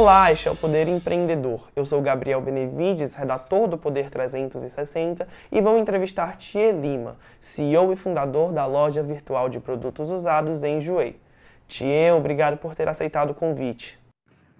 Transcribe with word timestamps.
Olá, 0.00 0.30
este 0.30 0.46
é 0.46 0.50
o 0.52 0.54
Poder 0.54 0.86
Empreendedor. 0.86 1.66
Eu 1.74 1.84
sou 1.84 2.00
Gabriel 2.00 2.40
Benevides, 2.40 3.16
redator 3.16 3.66
do 3.66 3.76
Poder 3.76 4.08
360 4.10 5.26
e 5.50 5.60
vou 5.60 5.76
entrevistar 5.76 6.36
Thier 6.36 6.72
Lima, 6.72 7.16
CEO 7.40 7.92
e 7.92 7.96
fundador 7.96 8.52
da 8.52 8.64
loja 8.64 9.02
virtual 9.02 9.48
de 9.48 9.58
produtos 9.58 10.12
usados 10.12 10.62
em 10.62 10.80
Juei. 10.80 11.18
Thier, 11.66 12.14
obrigado 12.14 12.58
por 12.58 12.76
ter 12.76 12.86
aceitado 12.86 13.30
o 13.30 13.34
convite. 13.34 13.98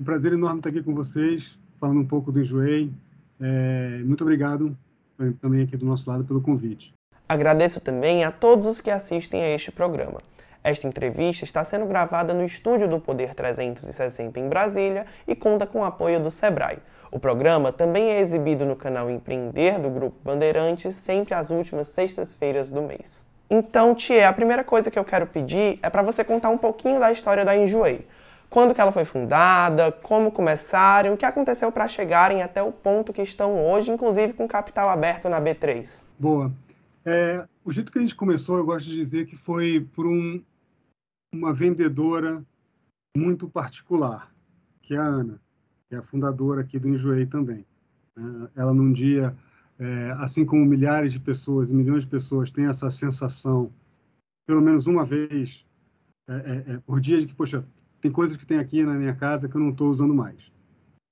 Um 0.00 0.02
prazer 0.02 0.32
enorme 0.32 0.58
estar 0.58 0.70
aqui 0.70 0.82
com 0.82 0.92
vocês, 0.92 1.56
falando 1.78 2.00
um 2.00 2.06
pouco 2.06 2.32
do 2.32 2.40
Enjoei. 2.40 2.90
É, 3.40 4.02
muito 4.04 4.22
obrigado 4.22 4.76
eh, 5.20 5.30
também 5.40 5.62
aqui 5.62 5.76
do 5.76 5.86
nosso 5.86 6.10
lado 6.10 6.24
pelo 6.24 6.40
convite. 6.40 6.92
Agradeço 7.28 7.80
também 7.80 8.24
a 8.24 8.32
todos 8.32 8.66
os 8.66 8.80
que 8.80 8.90
assistem 8.90 9.44
a 9.44 9.50
este 9.50 9.70
programa. 9.70 10.20
Esta 10.68 10.86
entrevista 10.86 11.44
está 11.44 11.64
sendo 11.64 11.86
gravada 11.86 12.34
no 12.34 12.44
estúdio 12.44 12.86
do 12.86 13.00
Poder 13.00 13.34
360 13.34 14.38
em 14.38 14.50
Brasília 14.50 15.06
e 15.26 15.34
conta 15.34 15.66
com 15.66 15.80
o 15.80 15.84
apoio 15.84 16.20
do 16.20 16.30
Sebrae. 16.30 16.76
O 17.10 17.18
programa 17.18 17.72
também 17.72 18.10
é 18.10 18.20
exibido 18.20 18.66
no 18.66 18.76
canal 18.76 19.10
Empreender 19.10 19.78
do 19.78 19.88
Grupo 19.88 20.18
Bandeirantes, 20.22 20.94
sempre 20.94 21.32
às 21.32 21.50
últimas 21.50 21.88
sextas-feiras 21.88 22.70
do 22.70 22.82
mês. 22.82 23.26
Então, 23.48 23.94
Tia, 23.94 24.28
a 24.28 24.32
primeira 24.32 24.62
coisa 24.62 24.90
que 24.90 24.98
eu 24.98 25.04
quero 25.06 25.26
pedir 25.26 25.78
é 25.82 25.88
para 25.88 26.02
você 26.02 26.22
contar 26.22 26.50
um 26.50 26.58
pouquinho 26.58 27.00
da 27.00 27.10
história 27.10 27.46
da 27.46 27.56
Enjoei. 27.56 28.06
Quando 28.50 28.74
que 28.74 28.80
ela 28.82 28.92
foi 28.92 29.06
fundada, 29.06 29.90
como 29.90 30.30
começaram, 30.30 31.14
o 31.14 31.16
que 31.16 31.24
aconteceu 31.24 31.72
para 31.72 31.88
chegarem 31.88 32.42
até 32.42 32.62
o 32.62 32.70
ponto 32.70 33.10
que 33.10 33.22
estão 33.22 33.58
hoje, 33.58 33.90
inclusive 33.90 34.34
com 34.34 34.46
capital 34.46 34.90
aberto 34.90 35.30
na 35.30 35.40
B3. 35.40 36.04
Boa. 36.18 36.52
É, 37.06 37.46
o 37.64 37.72
jeito 37.72 37.90
que 37.90 37.96
a 37.96 38.02
gente 38.02 38.14
começou, 38.14 38.58
eu 38.58 38.66
gosto 38.66 38.86
de 38.86 38.94
dizer 38.94 39.24
que 39.24 39.34
foi 39.34 39.88
por 39.94 40.06
um, 40.06 40.42
uma 41.32 41.52
vendedora 41.52 42.44
muito 43.16 43.48
particular, 43.48 44.32
que 44.82 44.94
é 44.94 44.98
a 44.98 45.04
Ana, 45.04 45.40
que 45.88 45.94
é 45.94 45.98
a 45.98 46.02
fundadora 46.02 46.60
aqui 46.60 46.78
do 46.78 46.88
Enjoei 46.88 47.26
também. 47.26 47.66
Né? 48.16 48.48
Ela, 48.54 48.72
num 48.72 48.92
dia, 48.92 49.36
é, 49.78 50.10
assim 50.18 50.44
como 50.44 50.64
milhares 50.64 51.12
de 51.12 51.20
pessoas, 51.20 51.72
milhões 51.72 52.02
de 52.02 52.08
pessoas 52.08 52.50
têm 52.50 52.66
essa 52.66 52.90
sensação, 52.90 53.72
pelo 54.46 54.62
menos 54.62 54.86
uma 54.86 55.04
vez 55.04 55.64
é, 56.28 56.74
é, 56.74 56.78
por 56.78 57.00
dia, 57.00 57.20
de 57.20 57.26
que, 57.26 57.34
poxa, 57.34 57.64
tem 58.00 58.10
coisas 58.10 58.36
que 58.36 58.46
tem 58.46 58.58
aqui 58.58 58.84
na 58.84 58.94
minha 58.94 59.14
casa 59.14 59.48
que 59.48 59.56
eu 59.56 59.60
não 59.60 59.70
estou 59.70 59.88
usando 59.88 60.14
mais, 60.14 60.52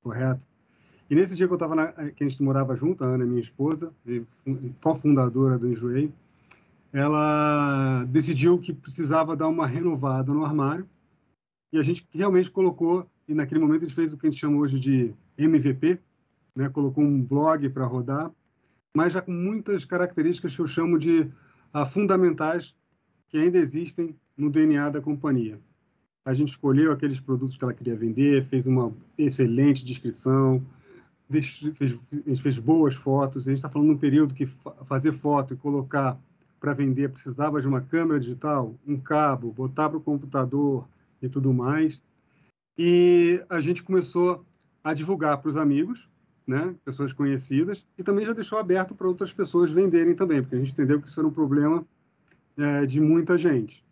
correto? 0.03 0.41
E 1.09 1.15
nesse 1.15 1.37
dia 1.37 1.47
que 1.47 1.53
eu 1.53 1.57
estava 1.57 1.93
que 2.13 2.25
a 2.25 2.29
gente 2.29 2.43
morava 2.43 2.75
junto, 2.75 3.05
a 3.05 3.07
Ana, 3.07 3.25
minha 3.25 3.41
esposa, 3.41 3.95
cofundadora 4.83 5.57
do 5.57 5.69
Enjoei, 5.69 6.13
ela 6.93 8.05
decidiu 8.05 8.59
que 8.59 8.73
precisava 8.73 9.37
dar 9.37 9.49
uma 9.49 9.67
renovada 9.67 10.33
no 10.33 10.45
armário 10.45 10.89
e 11.73 11.79
a 11.79 11.83
gente 11.83 12.07
realmente 12.11 12.51
colocou 12.51 13.09
e 13.29 13.35
naquele 13.35 13.61
momento 13.61 13.85
a 13.85 13.89
gente 13.89 13.95
fez 13.95 14.13
o 14.13 14.19
que 14.19 14.27
a 14.27 14.31
gente 14.31 14.41
chama 14.41 14.59
hoje 14.59 14.79
de 14.79 15.15
MVP, 15.37 15.99
né? 16.55 16.69
Colocou 16.69 17.05
um 17.05 17.21
blog 17.23 17.69
para 17.71 17.87
rodar, 17.87 18.31
mas 18.97 19.13
já 19.13 19.21
com 19.21 19.33
muitas 19.33 19.85
características 19.85 20.55
que 20.55 20.63
eu 20.63 20.67
chamo 20.67 20.99
de 20.99 21.31
ah, 21.73 21.85
fundamentais 21.85 22.75
que 23.29 23.37
ainda 23.37 23.59
existem 23.59 24.17
no 24.37 24.49
DNA 24.49 24.91
da 24.91 25.01
companhia. 25.01 25.61
A 26.25 26.35
gente 26.35 26.49
escolheu 26.49 26.93
aqueles 26.93 27.21
produtos 27.21 27.57
que 27.57 27.65
ela 27.65 27.75
queria 27.75 27.97
vender, 27.97 28.45
fez 28.45 28.67
uma 28.67 28.93
excelente 29.17 29.85
descrição, 29.85 30.65
fez, 31.31 32.41
fez 32.41 32.59
boas 32.59 32.95
fotos. 32.95 33.47
A 33.47 33.51
gente 33.51 33.59
está 33.59 33.69
falando 33.69 33.89
num 33.89 33.99
período 33.99 34.35
que 34.35 34.47
fazer 34.87 35.13
foto 35.13 35.55
e 35.55 35.57
colocar 35.57 36.19
para 36.61 36.75
vender 36.75 37.11
precisava 37.11 37.61
de 37.61 37.69
uma 37.69 37.81
câmera 37.81 38.19
digital, 38.19 38.75
um 38.87 38.99
cabo, 38.99 39.53
botar 39.53 39.89
para 39.89 39.99
o 39.99 40.03
computador 40.03 40.87
e 41.21 41.29
tudo 41.29 41.53
mais. 41.53 42.01
E 42.79 43.43
a 43.49 43.61
gente 43.61 43.83
começou 43.83 44.45
a 44.83 44.95
divulgar 44.95 45.39
para 45.39 45.51
os 45.51 45.57
amigos, 45.57 46.09
né, 46.47 46.75
pessoas 46.85 47.13
conhecidas, 47.13 47.85
e 47.99 48.03
também 48.03 48.25
já 48.25 48.33
deixou 48.33 48.59
aberto 48.59 48.95
para 48.95 49.09
outras 49.09 49.33
pessoas 49.33 49.73
venderem 49.73 50.15
também, 50.15 50.43
porque 50.43 50.55
a 50.55 50.59
gente 50.59 50.73
entendeu 50.73 51.01
que 51.01 51.09
isso 51.09 51.19
era 51.19 51.27
um 51.27 51.33
problema 51.33 51.85
é, 52.57 52.87
de 52.87 53.01
muita 53.01 53.37
gente. 53.37 53.85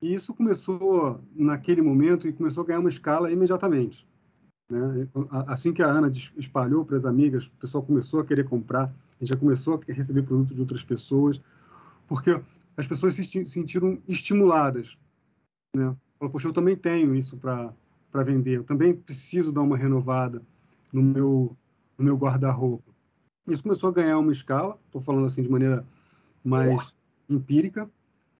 E 0.00 0.14
isso 0.14 0.34
começou 0.34 1.20
naquele 1.34 1.82
momento 1.82 2.28
e 2.28 2.32
começou 2.32 2.62
a 2.62 2.66
ganhar 2.66 2.80
uma 2.80 2.88
escala 2.88 3.32
imediatamente. 3.32 4.06
Né? 4.70 5.08
Assim 5.46 5.72
que 5.72 5.82
a 5.82 5.86
Ana 5.86 6.10
espalhou 6.36 6.84
para 6.84 6.96
as 6.96 7.04
amigas, 7.04 7.46
o 7.46 7.50
pessoal 7.52 7.82
começou 7.82 8.20
a 8.20 8.24
querer 8.24 8.44
comprar, 8.44 8.84
a 8.84 9.18
gente 9.18 9.30
já 9.30 9.36
começou 9.36 9.74
a 9.74 9.92
receber 9.92 10.22
produtos 10.22 10.54
de 10.54 10.60
outras 10.60 10.84
pessoas, 10.84 11.40
porque 12.06 12.40
as 12.76 12.86
pessoas 12.86 13.14
se 13.14 13.24
sentiram 13.24 13.98
estimuladas. 14.06 14.96
Né? 15.74 15.96
Falaram, 16.18 16.32
poxa, 16.32 16.48
eu 16.48 16.52
também 16.52 16.76
tenho 16.76 17.14
isso 17.14 17.36
para 17.36 17.74
vender, 18.24 18.56
eu 18.56 18.64
também 18.64 18.94
preciso 18.94 19.52
dar 19.52 19.62
uma 19.62 19.76
renovada 19.76 20.42
no 20.92 21.02
meu, 21.02 21.56
no 21.98 22.04
meu 22.04 22.16
guarda-roupa. 22.16 22.90
Isso 23.46 23.62
começou 23.62 23.90
a 23.90 23.92
ganhar 23.92 24.18
uma 24.18 24.32
escala, 24.32 24.78
estou 24.86 25.00
falando 25.00 25.26
assim 25.26 25.42
de 25.42 25.50
maneira 25.50 25.86
mais 26.44 26.92
empírica, 27.28 27.88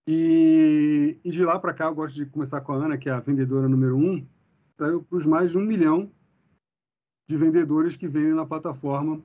e, 0.06 1.18
e 1.24 1.30
de 1.30 1.44
lá 1.44 1.58
para 1.58 1.74
cá 1.74 1.86
eu 1.86 1.94
gosto 1.94 2.14
de 2.14 2.26
começar 2.26 2.60
com 2.60 2.72
a 2.72 2.76
Ana, 2.76 2.96
que 2.96 3.08
é 3.08 3.12
a 3.12 3.20
vendedora 3.20 3.68
número 3.68 3.96
um, 3.96 4.24
para 4.76 4.96
os 5.10 5.26
mais 5.26 5.50
de 5.50 5.58
um 5.58 5.64
milhão 5.64 6.10
de 7.28 7.36
vendedores 7.36 7.96
que 7.96 8.06
vendem 8.06 8.34
na 8.34 8.46
plataforma 8.46 9.20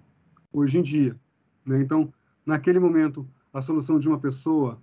hoje 0.51 0.80
em 0.80 0.81
dia. 0.81 1.19
Né? 1.66 1.81
Então, 1.81 2.12
naquele 2.46 2.80
momento, 2.80 3.28
a 3.53 3.62
solução 3.62 4.00
de 4.00 4.07
uma 4.07 4.19
pessoa 4.19 4.79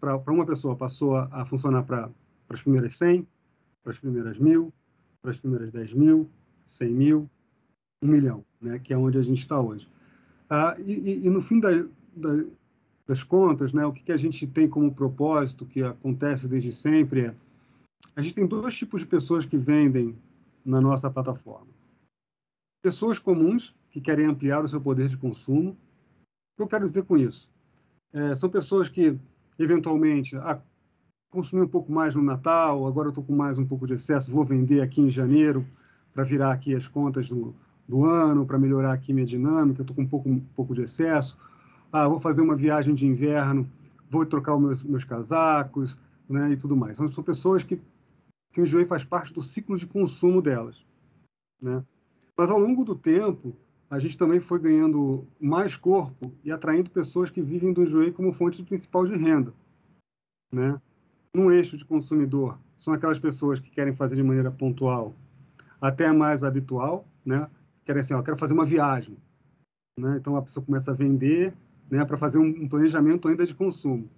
para 0.00 0.32
uma 0.32 0.46
pessoa 0.46 0.74
passou 0.74 1.14
a, 1.14 1.28
a 1.30 1.44
funcionar 1.44 1.82
para 1.82 2.10
as 2.48 2.62
primeiras 2.62 2.94
100, 2.94 3.26
para 3.82 3.92
as 3.92 3.98
primeiras 3.98 4.38
mil, 4.38 4.72
para 5.20 5.30
as 5.30 5.36
primeiras 5.36 5.70
10 5.70 5.92
mil, 5.92 6.30
100 6.64 6.94
mil, 6.94 7.30
um 8.02 8.08
milhão, 8.08 8.44
né? 8.60 8.78
que 8.78 8.94
é 8.94 8.96
onde 8.96 9.18
a 9.18 9.22
gente 9.22 9.40
está 9.40 9.60
hoje. 9.60 9.86
Ah, 10.48 10.74
e, 10.78 11.26
e, 11.26 11.28
no 11.28 11.42
fim 11.42 11.60
da, 11.60 11.70
da, 12.16 12.44
das 13.06 13.22
contas, 13.22 13.74
né, 13.74 13.84
o 13.84 13.92
que, 13.92 14.02
que 14.02 14.12
a 14.12 14.16
gente 14.16 14.46
tem 14.46 14.66
como 14.66 14.94
propósito, 14.94 15.66
que 15.66 15.82
acontece 15.82 16.48
desde 16.48 16.72
sempre, 16.72 17.26
é 17.26 17.34
a 18.16 18.22
gente 18.22 18.34
tem 18.34 18.46
dois 18.46 18.76
tipos 18.76 19.02
de 19.02 19.06
pessoas 19.06 19.44
que 19.44 19.58
vendem 19.58 20.16
na 20.64 20.80
nossa 20.80 21.10
plataforma. 21.10 21.68
Pessoas 22.82 23.18
comuns, 23.18 23.74
que 23.90 24.00
querem 24.00 24.26
ampliar 24.26 24.64
o 24.64 24.68
seu 24.68 24.80
poder 24.80 25.08
de 25.08 25.16
consumo. 25.16 25.70
O 25.70 25.76
que 26.56 26.62
eu 26.62 26.68
quero 26.68 26.84
dizer 26.84 27.04
com 27.04 27.16
isso? 27.16 27.50
É, 28.12 28.34
são 28.34 28.48
pessoas 28.48 28.88
que, 28.88 29.18
eventualmente, 29.58 30.36
ah, 30.36 30.60
consumi 31.30 31.62
um 31.62 31.68
pouco 31.68 31.92
mais 31.92 32.14
no 32.14 32.22
Natal, 32.22 32.86
agora 32.86 33.10
estou 33.10 33.22
com 33.22 33.34
mais 33.34 33.58
um 33.58 33.66
pouco 33.66 33.86
de 33.86 33.94
excesso, 33.94 34.30
vou 34.30 34.44
vender 34.44 34.80
aqui 34.80 35.00
em 35.00 35.10
janeiro 35.10 35.66
para 36.14 36.24
virar 36.24 36.52
aqui 36.52 36.74
as 36.74 36.88
contas 36.88 37.28
do, 37.28 37.54
do 37.86 38.04
ano, 38.04 38.46
para 38.46 38.58
melhorar 38.58 38.92
aqui 38.92 39.12
minha 39.12 39.26
dinâmica, 39.26 39.82
estou 39.82 39.94
com 39.94 40.02
um 40.02 40.06
pouco, 40.06 40.28
um 40.28 40.40
pouco 40.40 40.74
de 40.74 40.82
excesso. 40.82 41.38
Ah, 41.92 42.08
vou 42.08 42.18
fazer 42.18 42.40
uma 42.40 42.56
viagem 42.56 42.94
de 42.94 43.06
inverno, 43.06 43.68
vou 44.10 44.24
trocar 44.24 44.56
os 44.56 44.60
meus, 44.60 44.84
meus 44.84 45.04
casacos, 45.04 46.00
né, 46.28 46.50
e 46.52 46.56
tudo 46.56 46.76
mais. 46.76 46.98
Então, 46.98 47.10
são 47.12 47.24
pessoas 47.24 47.62
que, 47.62 47.80
que 48.52 48.60
o 48.60 48.64
enjoei 48.64 48.84
faz 48.84 49.04
parte 49.04 49.32
do 49.32 49.42
ciclo 49.42 49.76
de 49.76 49.86
consumo 49.86 50.42
delas. 50.42 50.84
Né? 51.60 51.84
Mas, 52.36 52.50
ao 52.50 52.58
longo 52.58 52.84
do 52.84 52.94
tempo, 52.94 53.54
a 53.90 53.98
gente 53.98 54.18
também 54.18 54.38
foi 54.38 54.58
ganhando 54.58 55.26
mais 55.40 55.74
corpo 55.74 56.32
e 56.44 56.52
atraindo 56.52 56.90
pessoas 56.90 57.30
que 57.30 57.40
vivem 57.40 57.72
do 57.72 57.82
enjoei 57.82 58.12
como 58.12 58.32
fonte 58.32 58.62
principal 58.62 59.06
de 59.06 59.16
renda. 59.16 59.54
Né? 60.52 60.80
Num 61.34 61.50
eixo 61.50 61.76
de 61.76 61.84
consumidor, 61.84 62.58
são 62.76 62.92
aquelas 62.92 63.18
pessoas 63.18 63.60
que 63.60 63.70
querem 63.70 63.94
fazer 63.94 64.16
de 64.16 64.22
maneira 64.22 64.50
pontual, 64.50 65.14
até 65.80 66.12
mais 66.12 66.42
habitual, 66.42 67.06
né? 67.24 67.48
querem 67.84 68.00
assim, 68.00 68.14
ó, 68.14 68.22
quero 68.22 68.36
fazer 68.36 68.52
uma 68.52 68.66
viagem. 68.66 69.16
Né? 69.98 70.16
Então, 70.18 70.36
a 70.36 70.42
pessoa 70.42 70.64
começa 70.64 70.90
a 70.90 70.94
vender 70.94 71.54
né, 71.90 72.04
para 72.04 72.18
fazer 72.18 72.38
um 72.38 72.68
planejamento 72.68 73.28
ainda 73.28 73.46
de 73.46 73.54
consumo. 73.54 74.08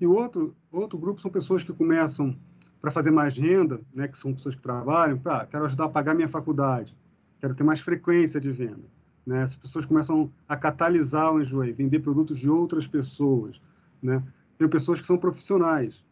E 0.00 0.06
outro, 0.06 0.56
outro 0.70 0.98
grupo 0.98 1.20
são 1.20 1.30
pessoas 1.30 1.62
que 1.62 1.72
começam 1.72 2.36
para 2.80 2.90
fazer 2.90 3.10
mais 3.10 3.36
renda, 3.36 3.80
né, 3.94 4.08
que 4.08 4.18
são 4.18 4.32
pessoas 4.32 4.54
que 4.56 4.62
trabalham, 4.62 5.18
para 5.18 5.46
quero 5.46 5.66
ajudar 5.66 5.84
a 5.84 5.88
pagar 5.88 6.14
minha 6.14 6.28
faculdade, 6.28 6.96
quero 7.38 7.54
ter 7.54 7.62
mais 7.62 7.80
frequência 7.80 8.40
de 8.40 8.50
venda. 8.50 8.82
Né? 9.26 9.42
As 9.42 9.56
pessoas 9.56 9.84
começam 9.84 10.30
a 10.48 10.56
catalisar 10.56 11.32
o 11.32 11.40
enjoei, 11.40 11.72
vender 11.72 12.00
produtos 12.00 12.38
de 12.38 12.48
outras 12.48 12.86
pessoas. 12.86 13.60
Né? 14.02 14.22
Tem 14.58 14.68
pessoas 14.68 15.00
que 15.00 15.06
são 15.06 15.16
profissionais, 15.16 16.04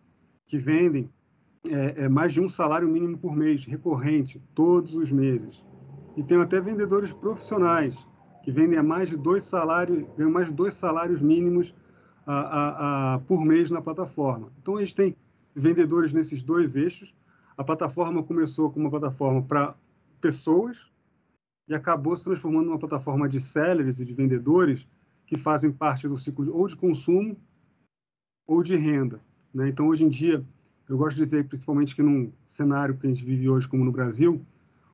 que 0.46 0.58
vendem 0.58 1.10
é, 1.68 2.04
é, 2.04 2.08
mais 2.08 2.32
de 2.32 2.40
um 2.40 2.48
salário 2.48 2.88
mínimo 2.88 3.18
por 3.18 3.36
mês, 3.36 3.64
recorrente, 3.64 4.42
todos 4.54 4.94
os 4.94 5.10
meses. 5.12 5.62
E 6.16 6.22
tem 6.22 6.40
até 6.40 6.60
vendedores 6.60 7.12
profissionais, 7.12 7.96
que 8.42 8.50
vendem 8.50 8.78
a 8.78 8.82
mais 8.82 9.08
de 9.08 9.16
dois 9.16 9.42
salários, 9.42 10.06
ganham 10.16 10.30
mais 10.30 10.48
de 10.48 10.54
dois 10.54 10.74
salários 10.74 11.20
mínimos 11.20 11.74
a, 12.26 12.34
a, 12.34 13.14
a, 13.14 13.18
por 13.20 13.44
mês 13.44 13.70
na 13.70 13.82
plataforma. 13.82 14.50
Então, 14.60 14.76
a 14.76 14.80
gente 14.80 14.94
tem 14.94 15.16
vendedores 15.54 16.12
nesses 16.12 16.42
dois 16.42 16.76
eixos. 16.76 17.14
A 17.56 17.64
plataforma 17.64 18.22
começou 18.22 18.70
como 18.70 18.86
uma 18.86 18.90
plataforma 18.90 19.42
para 19.42 19.74
pessoas 20.20 20.89
e 21.70 21.74
acabou 21.74 22.16
se 22.16 22.24
transformando 22.24 22.66
numa 22.66 22.78
plataforma 22.80 23.28
de 23.28 23.40
sellers 23.40 24.00
e 24.00 24.04
de 24.04 24.12
vendedores 24.12 24.88
que 25.24 25.38
fazem 25.38 25.70
parte 25.70 26.08
do 26.08 26.18
ciclo 26.18 26.52
ou 26.52 26.66
de 26.66 26.74
consumo 26.74 27.36
ou 28.44 28.60
de 28.60 28.74
renda. 28.74 29.20
Né? 29.54 29.68
Então, 29.68 29.86
hoje 29.86 30.04
em 30.04 30.08
dia, 30.08 30.44
eu 30.88 30.98
gosto 30.98 31.16
de 31.16 31.22
dizer 31.22 31.46
principalmente 31.46 31.94
que 31.94 32.02
num 32.02 32.32
cenário 32.44 32.96
que 32.96 33.06
a 33.06 33.08
gente 33.08 33.24
vive 33.24 33.48
hoje, 33.48 33.68
como 33.68 33.84
no 33.84 33.92
Brasil, 33.92 34.44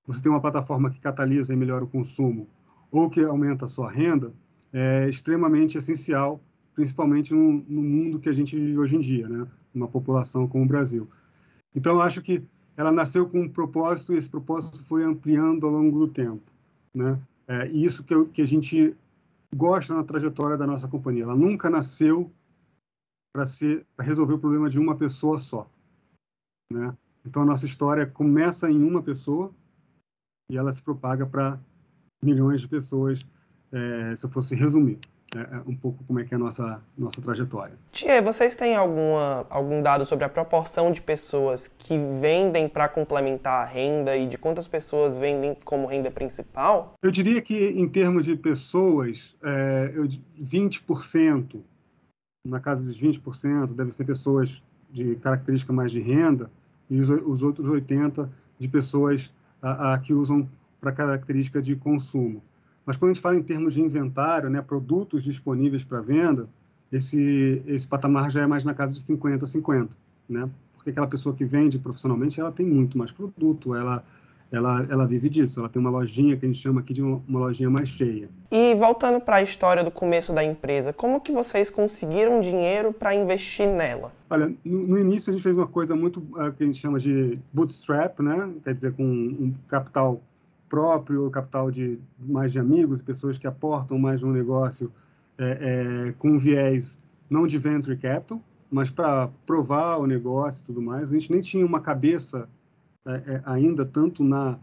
você 0.07 0.21
tem 0.21 0.31
uma 0.31 0.41
plataforma 0.41 0.91
que 0.91 1.01
catalisa 1.01 1.55
e 1.55 1.57
melhora 1.57 1.85
o 1.85 1.89
consumo 1.89 2.47
ou 2.91 3.09
que 3.09 3.25
aumenta 3.25 3.65
a 3.65 3.69
sua 3.69 3.91
renda, 3.91 4.35
é 4.71 5.09
extremamente 5.09 5.79
essencial, 5.79 6.43
principalmente 6.75 7.33
no, 7.33 7.65
no 7.67 7.83
mundo 7.83 8.21
que 8.21 8.29
a 8.29 8.35
gente 8.35 8.55
vive 8.55 8.79
hoje 8.79 8.97
em 8.97 9.01
dia, 9.01 9.27
né? 9.27 9.47
Uma 9.75 9.89
população 9.89 10.47
como 10.47 10.65
o 10.65 10.69
Brasil. 10.69 11.09
Então, 11.75 11.95
eu 11.95 12.03
acho 12.03 12.21
que 12.21 12.45
ela 12.77 12.93
nasceu 12.93 13.27
com 13.27 13.41
um 13.41 13.49
propósito 13.49 14.13
e 14.13 14.19
esse 14.19 14.29
propósito 14.29 14.85
foi 14.85 15.03
ampliando 15.03 15.67
ao 15.67 15.73
longo 15.73 15.99
do 15.99 16.09
tempo, 16.09 16.53
né? 16.97 17.21
É, 17.47 17.69
isso 17.69 18.03
que, 18.03 18.15
eu, 18.15 18.27
que 18.27 18.41
a 18.41 18.47
gente 18.47 18.97
gosta 19.55 19.95
na 19.95 20.03
trajetória 20.03 20.57
da 20.57 20.67
nossa 20.67 20.89
companhia. 20.89 21.25
Ela 21.25 21.37
nunca 21.37 21.69
nasceu 21.69 22.33
para 23.33 23.45
resolver 24.01 24.35
o 24.35 24.39
problema 24.39 24.71
de 24.71 24.79
uma 24.79 24.97
pessoa 24.97 25.39
só, 25.39 25.71
né? 26.73 26.97
Então 27.25 27.43
a 27.43 27.45
nossa 27.45 27.67
história 27.67 28.07
começa 28.07 28.71
em 28.71 28.83
uma 28.83 29.03
pessoa 29.03 29.53
e 30.51 30.57
ela 30.57 30.73
se 30.73 30.83
propaga 30.83 31.27
para 31.27 31.61
milhões 32.23 32.63
de 32.63 32.69
pessoas, 32.69 33.19
é, 33.71 34.17
se 34.17 34.25
eu 34.25 34.31
fosse 34.31 34.55
resumir. 34.55 34.99
É, 35.37 35.63
um 35.67 35.77
pouco 35.77 36.03
como 36.05 36.19
é 36.19 36.25
que 36.25 36.33
é 36.33 36.37
a 36.37 36.39
nossa, 36.39 36.81
nossa 36.97 37.21
trajetória. 37.21 37.75
Tia, 37.93 38.23
vocês 38.23 38.55
têm 38.55 38.75
alguma, 38.75 39.47
algum 39.51 39.83
dado 39.83 40.07
sobre 40.07 40.25
a 40.25 40.29
proporção 40.29 40.91
de 40.91 41.03
pessoas 41.03 41.69
que 41.69 41.99
vendem 41.99 42.69
para 42.69 42.89
complementar 42.89 43.63
a 43.63 43.65
renda 43.65 44.17
e 44.17 44.27
de 44.27 44.39
quantas 44.39 44.67
pessoas 44.67 45.19
vendem 45.19 45.55
como 45.65 45.87
renda 45.87 46.11
principal? 46.11 46.95
Eu 47.03 47.11
diria 47.11 47.43
que 47.43 47.69
em 47.69 47.87
termos 47.87 48.25
de 48.25 48.35
pessoas, 48.35 49.37
é, 49.43 49.93
eu, 49.95 50.09
20%, 50.43 51.61
na 52.47 52.61
casa 52.61 52.83
dos 52.83 52.99
20%, 52.99 53.75
devem 53.75 53.91
ser 53.91 54.05
pessoas 54.05 54.63
de 54.91 55.17
característica 55.17 55.73
mais 55.73 55.93
de 55.93 56.01
renda 56.01 56.51
e 56.89 56.99
os, 56.99 57.09
os 57.09 57.43
outros 57.43 57.67
80% 57.67 58.29
de 58.59 58.69
pessoas 58.69 59.31
a, 59.61 59.95
a, 59.95 59.99
que 59.99 60.15
usam 60.15 60.49
para 60.81 60.93
característica 60.93 61.61
de 61.61 61.77
consumo. 61.77 62.43
Mas 62.87 62.97
quando 62.97 63.11
a 63.11 63.15
gente 63.15 63.23
fala 63.23 63.37
em 63.37 63.43
termos 63.43 63.75
de 63.75 63.83
inventário, 63.83 64.49
né, 64.49 64.63
produtos 64.63 65.25
disponíveis 65.25 65.85
para 65.85 66.01
venda, 66.01 66.49
esse, 66.91 67.61
esse 67.67 67.87
patamar 67.87 68.31
já 68.31 68.43
é 68.43 68.47
mais 68.47 68.65
na 68.65 68.73
casa 68.73 68.95
de 68.95 69.01
50 69.01 69.45
a 69.45 69.49
50, 69.49 69.91
né? 70.29 70.49
Porque 70.77 70.91
aquela 70.91 71.09
pessoa 71.09 71.35
que 71.35 71.45
vende 71.45 71.81
profissionalmente, 71.81 72.41
ela 72.41 72.53
tem 72.53 72.65
muito 72.65 72.97
mais 72.97 73.11
produto, 73.11 73.75
ela 73.75 74.05
ela, 74.51 74.87
ela 74.89 75.07
vive 75.07 75.29
disso. 75.29 75.61
Ela 75.61 75.69
tem 75.69 75.81
uma 75.81 75.91
lojinha 75.91 76.37
que 76.37 76.45
a 76.45 76.49
gente 76.49 76.61
chama 76.61 76.81
aqui 76.81 76.93
de 76.93 77.03
uma, 77.03 77.23
uma 77.27 77.41
lojinha 77.41 77.69
mais 77.69 77.89
cheia. 77.89 78.29
E 78.51 78.75
voltando 78.75 79.21
para 79.21 79.37
a 79.37 79.43
história 79.43 79.83
do 79.83 79.91
começo 79.91 80.33
da 80.33 80.45
empresa, 80.45 80.93
como 80.93 81.21
que 81.21 81.33
vocês 81.33 81.71
conseguiram 81.71 82.41
dinheiro 82.41 82.93
para 82.93 83.15
investir 83.15 83.69
nela? 83.69 84.13
Olha, 84.31 84.53
no, 84.65 84.87
no, 84.87 84.99
início 84.99 85.31
a 85.31 85.35
gente 85.35 85.43
fez 85.43 85.57
uma 85.57 85.67
coisa 85.67 85.95
muito 85.95 86.21
uh, 86.21 86.53
que 86.57 86.63
a 86.63 86.67
gente 86.67 86.81
chama 86.81 86.99
de 86.99 87.39
bootstrap, 87.53 88.21
né? 88.21 88.51
Quer 88.63 88.75
dizer, 88.75 88.93
com 88.93 89.03
um 89.05 89.55
capital 89.69 90.21
próprio, 90.69 91.31
capital 91.31 91.71
de 91.71 91.99
mais 92.19 92.53
de 92.53 92.59
amigos, 92.59 93.03
pessoas 93.03 93.39
que 93.39 93.47
aportam 93.47 93.99
mais 93.99 94.23
no 94.23 94.33
negócio 94.33 94.93
é, 95.39 96.07
é, 96.09 96.13
com 96.13 96.39
viés 96.39 96.99
não 97.29 97.47
de 97.47 97.59
venture 97.59 97.97
capital, 97.97 98.43
mas 98.71 98.91
para 98.91 99.29
provar 99.47 99.99
o 99.99 100.07
negócio 100.07 100.61
e 100.61 100.65
tudo 100.65 100.83
mais. 100.83 101.11
A 101.11 101.15
gente 101.15 101.31
nem 101.31 101.41
tinha 101.41 101.65
uma 101.65 101.81
cabeça 101.81 102.49
é, 103.05 103.11
é 103.11 103.43
ainda 103.45 103.85
tanto 103.85 104.25
na 104.25 104.59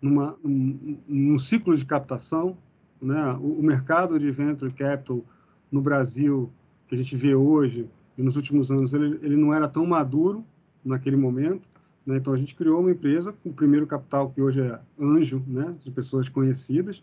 numa, 0.00 0.36
num, 0.44 0.98
num, 1.08 1.38
ciclo 1.38 1.74
de 1.74 1.84
captação, 1.84 2.56
né? 3.00 3.32
O, 3.40 3.60
o, 3.60 3.62
mercado 3.62 4.18
de 4.18 4.30
venture 4.30 4.72
capital 4.72 5.24
no 5.72 5.80
Brasil 5.80 6.50
que 6.86 6.94
a 6.94 6.98
gente 6.98 7.16
vê 7.16 7.34
hoje 7.34 7.88
e 8.16 8.22
nos 8.22 8.36
últimos 8.36 8.70
anos 8.70 8.92
ele, 8.92 9.18
ele 9.22 9.36
não 9.36 9.52
era 9.52 9.68
tão 9.68 9.86
maduro 9.86 10.44
naquele 10.84 11.16
momento. 11.16 11.68
Né? 12.06 12.16
Então, 12.16 12.32
a 12.32 12.36
gente 12.36 12.54
criou 12.54 12.80
uma 12.80 12.90
empresa 12.90 13.32
com 13.32 13.50
o 13.50 13.52
primeiro 13.52 13.86
capital, 13.86 14.30
que 14.30 14.40
hoje 14.40 14.60
é 14.60 14.80
anjo, 14.98 15.42
né? 15.46 15.74
de 15.84 15.90
pessoas 15.90 16.28
conhecidas, 16.28 17.02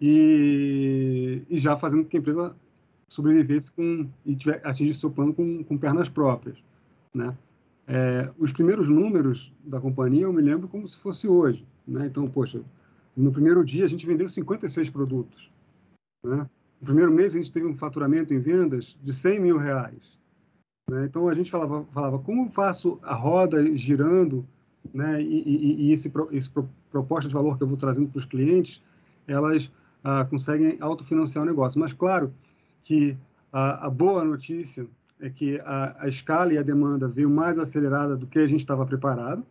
e, 0.00 1.42
e 1.48 1.58
já 1.58 1.76
fazendo 1.76 2.02
com 2.02 2.08
que 2.08 2.16
a 2.16 2.20
empresa 2.20 2.56
sobrevivesse 3.08 3.70
com, 3.70 4.08
e 4.24 4.34
tiver, 4.34 4.60
atingisse 4.64 5.00
seu 5.00 5.10
plano 5.10 5.34
com, 5.34 5.62
com 5.62 5.76
pernas 5.76 6.08
próprias. 6.08 6.58
Né? 7.14 7.36
É, 7.86 8.30
os 8.38 8.52
primeiros 8.52 8.88
números 8.88 9.52
da 9.64 9.80
companhia 9.80 10.22
eu 10.22 10.32
me 10.32 10.40
lembro 10.40 10.66
como 10.66 10.88
se 10.88 10.96
fosse 10.96 11.28
hoje. 11.28 11.66
Né? 11.86 12.06
Então, 12.06 12.26
poxa, 12.28 12.62
no 13.14 13.30
primeiro 13.30 13.62
dia 13.64 13.84
a 13.84 13.88
gente 13.88 14.06
vendeu 14.06 14.28
56 14.28 14.88
produtos. 14.90 15.50
Né? 16.24 16.48
No 16.80 16.86
primeiro 16.86 17.12
mês 17.12 17.34
a 17.34 17.38
gente 17.38 17.52
teve 17.52 17.66
um 17.66 17.76
faturamento 17.76 18.32
em 18.32 18.40
vendas 18.40 18.96
de 19.02 19.12
100 19.12 19.40
mil 19.40 19.58
reais. 19.58 20.18
Né? 20.90 21.04
Então 21.04 21.28
a 21.28 21.34
gente 21.34 21.50
falava, 21.50 21.84
falava 21.92 22.18
como 22.18 22.50
faço 22.50 22.98
a 23.02 23.14
roda 23.14 23.76
girando, 23.76 24.46
né? 24.92 25.22
E, 25.22 25.42
e, 25.46 25.88
e 25.88 25.92
esse, 25.92 26.12
esse 26.32 26.50
proposta 26.90 27.28
de 27.28 27.34
valor 27.34 27.56
que 27.56 27.62
eu 27.62 27.68
vou 27.68 27.76
trazendo 27.76 28.08
para 28.08 28.18
os 28.18 28.24
clientes, 28.24 28.82
elas 29.26 29.70
ah, 30.02 30.24
conseguem 30.24 30.76
autofinanciar 30.80 31.44
o 31.44 31.46
negócio. 31.46 31.80
Mas 31.80 31.92
claro 31.92 32.32
que 32.82 33.16
a, 33.52 33.86
a 33.86 33.90
boa 33.90 34.24
notícia 34.24 34.86
é 35.20 35.30
que 35.30 35.60
a, 35.60 35.96
a, 36.00 36.08
escala 36.08 36.52
e 36.52 36.58
a 36.58 36.62
demanda 36.62 37.06
veio 37.06 37.30
mais 37.30 37.58
acelerada 37.58 38.16
do 38.16 38.26
que 38.26 38.40
a 38.40 38.46
gente 38.46 38.60
estava 38.60 38.84
preparado. 38.84 39.44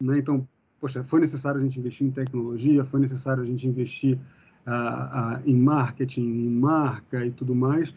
Né? 0.00 0.18
Então, 0.18 0.46
poxa, 0.80 1.04
foi 1.04 1.20
necessário 1.20 1.60
a 1.60 1.62
gente 1.62 1.78
investir 1.78 2.06
em 2.06 2.10
tecnologia, 2.10 2.84
foi 2.84 2.98
necessário 2.98 3.42
a 3.42 3.46
gente 3.46 3.66
investir 3.66 4.18
ah, 4.66 5.36
ah, 5.36 5.40
em 5.46 5.56
marketing, 5.56 6.22
em 6.22 6.50
marca 6.50 7.24
e 7.24 7.30
tudo 7.30 7.54
mais. 7.54 7.94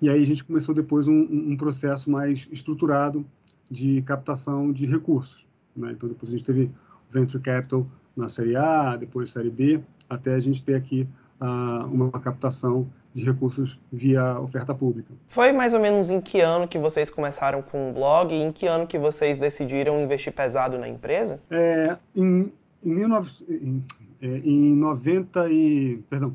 E 0.00 0.08
aí 0.08 0.22
a 0.22 0.26
gente 0.26 0.44
começou 0.44 0.74
depois 0.74 1.08
um, 1.08 1.26
um 1.30 1.56
processo 1.56 2.10
mais 2.10 2.48
estruturado 2.52 3.24
de 3.70 4.02
captação 4.02 4.72
de 4.72 4.86
recursos. 4.86 5.46
Né? 5.76 5.92
Então 5.92 6.08
depois 6.08 6.30
a 6.30 6.32
gente 6.32 6.44
teve 6.44 6.70
venture 7.10 7.42
capital 7.42 7.86
na 8.16 8.28
série 8.28 8.56
A, 8.56 8.96
depois 8.96 9.30
série 9.30 9.50
B, 9.50 9.80
até 10.08 10.34
a 10.34 10.40
gente 10.40 10.62
ter 10.62 10.74
aqui 10.74 11.06
uh, 11.40 11.86
uma 11.86 12.10
captação 12.12 12.88
de 13.14 13.24
recursos 13.24 13.78
via 13.92 14.38
oferta 14.40 14.74
pública. 14.74 15.12
Foi 15.26 15.52
mais 15.52 15.74
ou 15.74 15.80
menos 15.80 16.10
em 16.10 16.20
que 16.20 16.40
ano 16.40 16.68
que 16.68 16.78
vocês 16.78 17.10
começaram 17.10 17.62
com 17.62 17.90
o 17.90 17.92
blog 17.92 18.32
e 18.32 18.42
em 18.42 18.52
que 18.52 18.66
ano 18.66 18.86
que 18.86 18.98
vocês 18.98 19.38
decidiram 19.38 20.00
investir 20.00 20.32
pesado 20.32 20.78
na 20.78 20.88
empresa? 20.88 21.40
É, 21.50 21.96
em, 22.14 22.52
em, 22.84 22.94
19, 22.94 23.30
em, 23.48 23.84
é, 24.20 24.26
em 24.26 24.74
90 24.74 25.50
e, 25.50 26.02
perdão, 26.08 26.34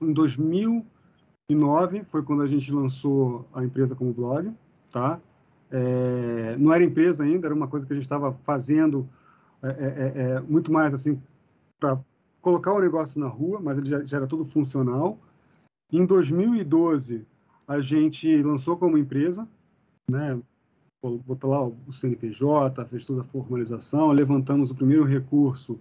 em 0.00 0.12
2000 0.12 0.84
2009 1.50 2.04
foi 2.04 2.22
quando 2.22 2.42
a 2.42 2.46
gente 2.46 2.72
lançou 2.72 3.46
a 3.52 3.64
empresa 3.64 3.94
como 3.94 4.12
blog, 4.12 4.52
tá? 4.92 5.20
É, 5.70 6.56
não 6.58 6.72
era 6.72 6.84
empresa 6.84 7.24
ainda, 7.24 7.46
era 7.46 7.54
uma 7.54 7.68
coisa 7.68 7.86
que 7.86 7.92
a 7.92 7.96
gente 7.96 8.04
estava 8.04 8.32
fazendo 8.44 9.08
é, 9.62 9.68
é, 9.68 9.72
é, 9.72 10.30
é 10.30 10.40
muito 10.40 10.72
mais 10.72 10.94
assim 10.94 11.20
para 11.78 11.98
colocar 12.40 12.72
o 12.72 12.80
negócio 12.80 13.20
na 13.20 13.28
rua, 13.28 13.60
mas 13.60 13.78
ele 13.78 13.88
já, 13.88 14.04
já, 14.04 14.16
era 14.18 14.26
tudo 14.26 14.44
funcional. 14.44 15.18
Em 15.92 16.06
2012 16.06 17.26
a 17.66 17.80
gente 17.80 18.42
lançou 18.42 18.76
como 18.76 18.98
empresa, 18.98 19.46
né? 20.08 20.40
Botou 21.02 21.50
lá 21.50 21.66
o 21.66 21.92
CNPJ, 21.92 22.84
fez 22.86 23.06
toda 23.06 23.22
a 23.22 23.24
formalização, 23.24 24.12
levantamos 24.12 24.70
o 24.70 24.74
primeiro 24.74 25.04
recurso 25.04 25.80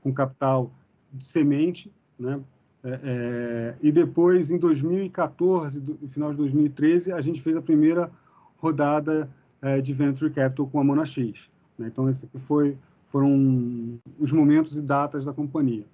com 0.00 0.12
capital 0.12 0.72
de 1.12 1.24
semente, 1.24 1.92
né? 2.18 2.40
É, 2.84 3.00
é, 3.02 3.74
e 3.82 3.90
depois, 3.90 4.50
em 4.50 4.58
2014, 4.58 5.80
no 5.80 6.08
final 6.08 6.30
de 6.30 6.36
2013, 6.36 7.12
a 7.12 7.20
gente 7.22 7.40
fez 7.40 7.56
a 7.56 7.62
primeira 7.62 8.10
rodada 8.58 9.30
é, 9.62 9.80
de 9.80 9.94
Venture 9.94 10.30
Capital 10.30 10.66
com 10.66 10.78
a 10.78 10.84
Monax. 10.84 11.16
Né? 11.78 11.86
Então, 11.86 12.08
esse 12.10 12.28
foi, 12.40 12.76
foram 13.08 13.98
os 14.18 14.30
momentos 14.30 14.76
e 14.76 14.82
datas 14.82 15.24
da 15.24 15.32
companhia. 15.32 15.86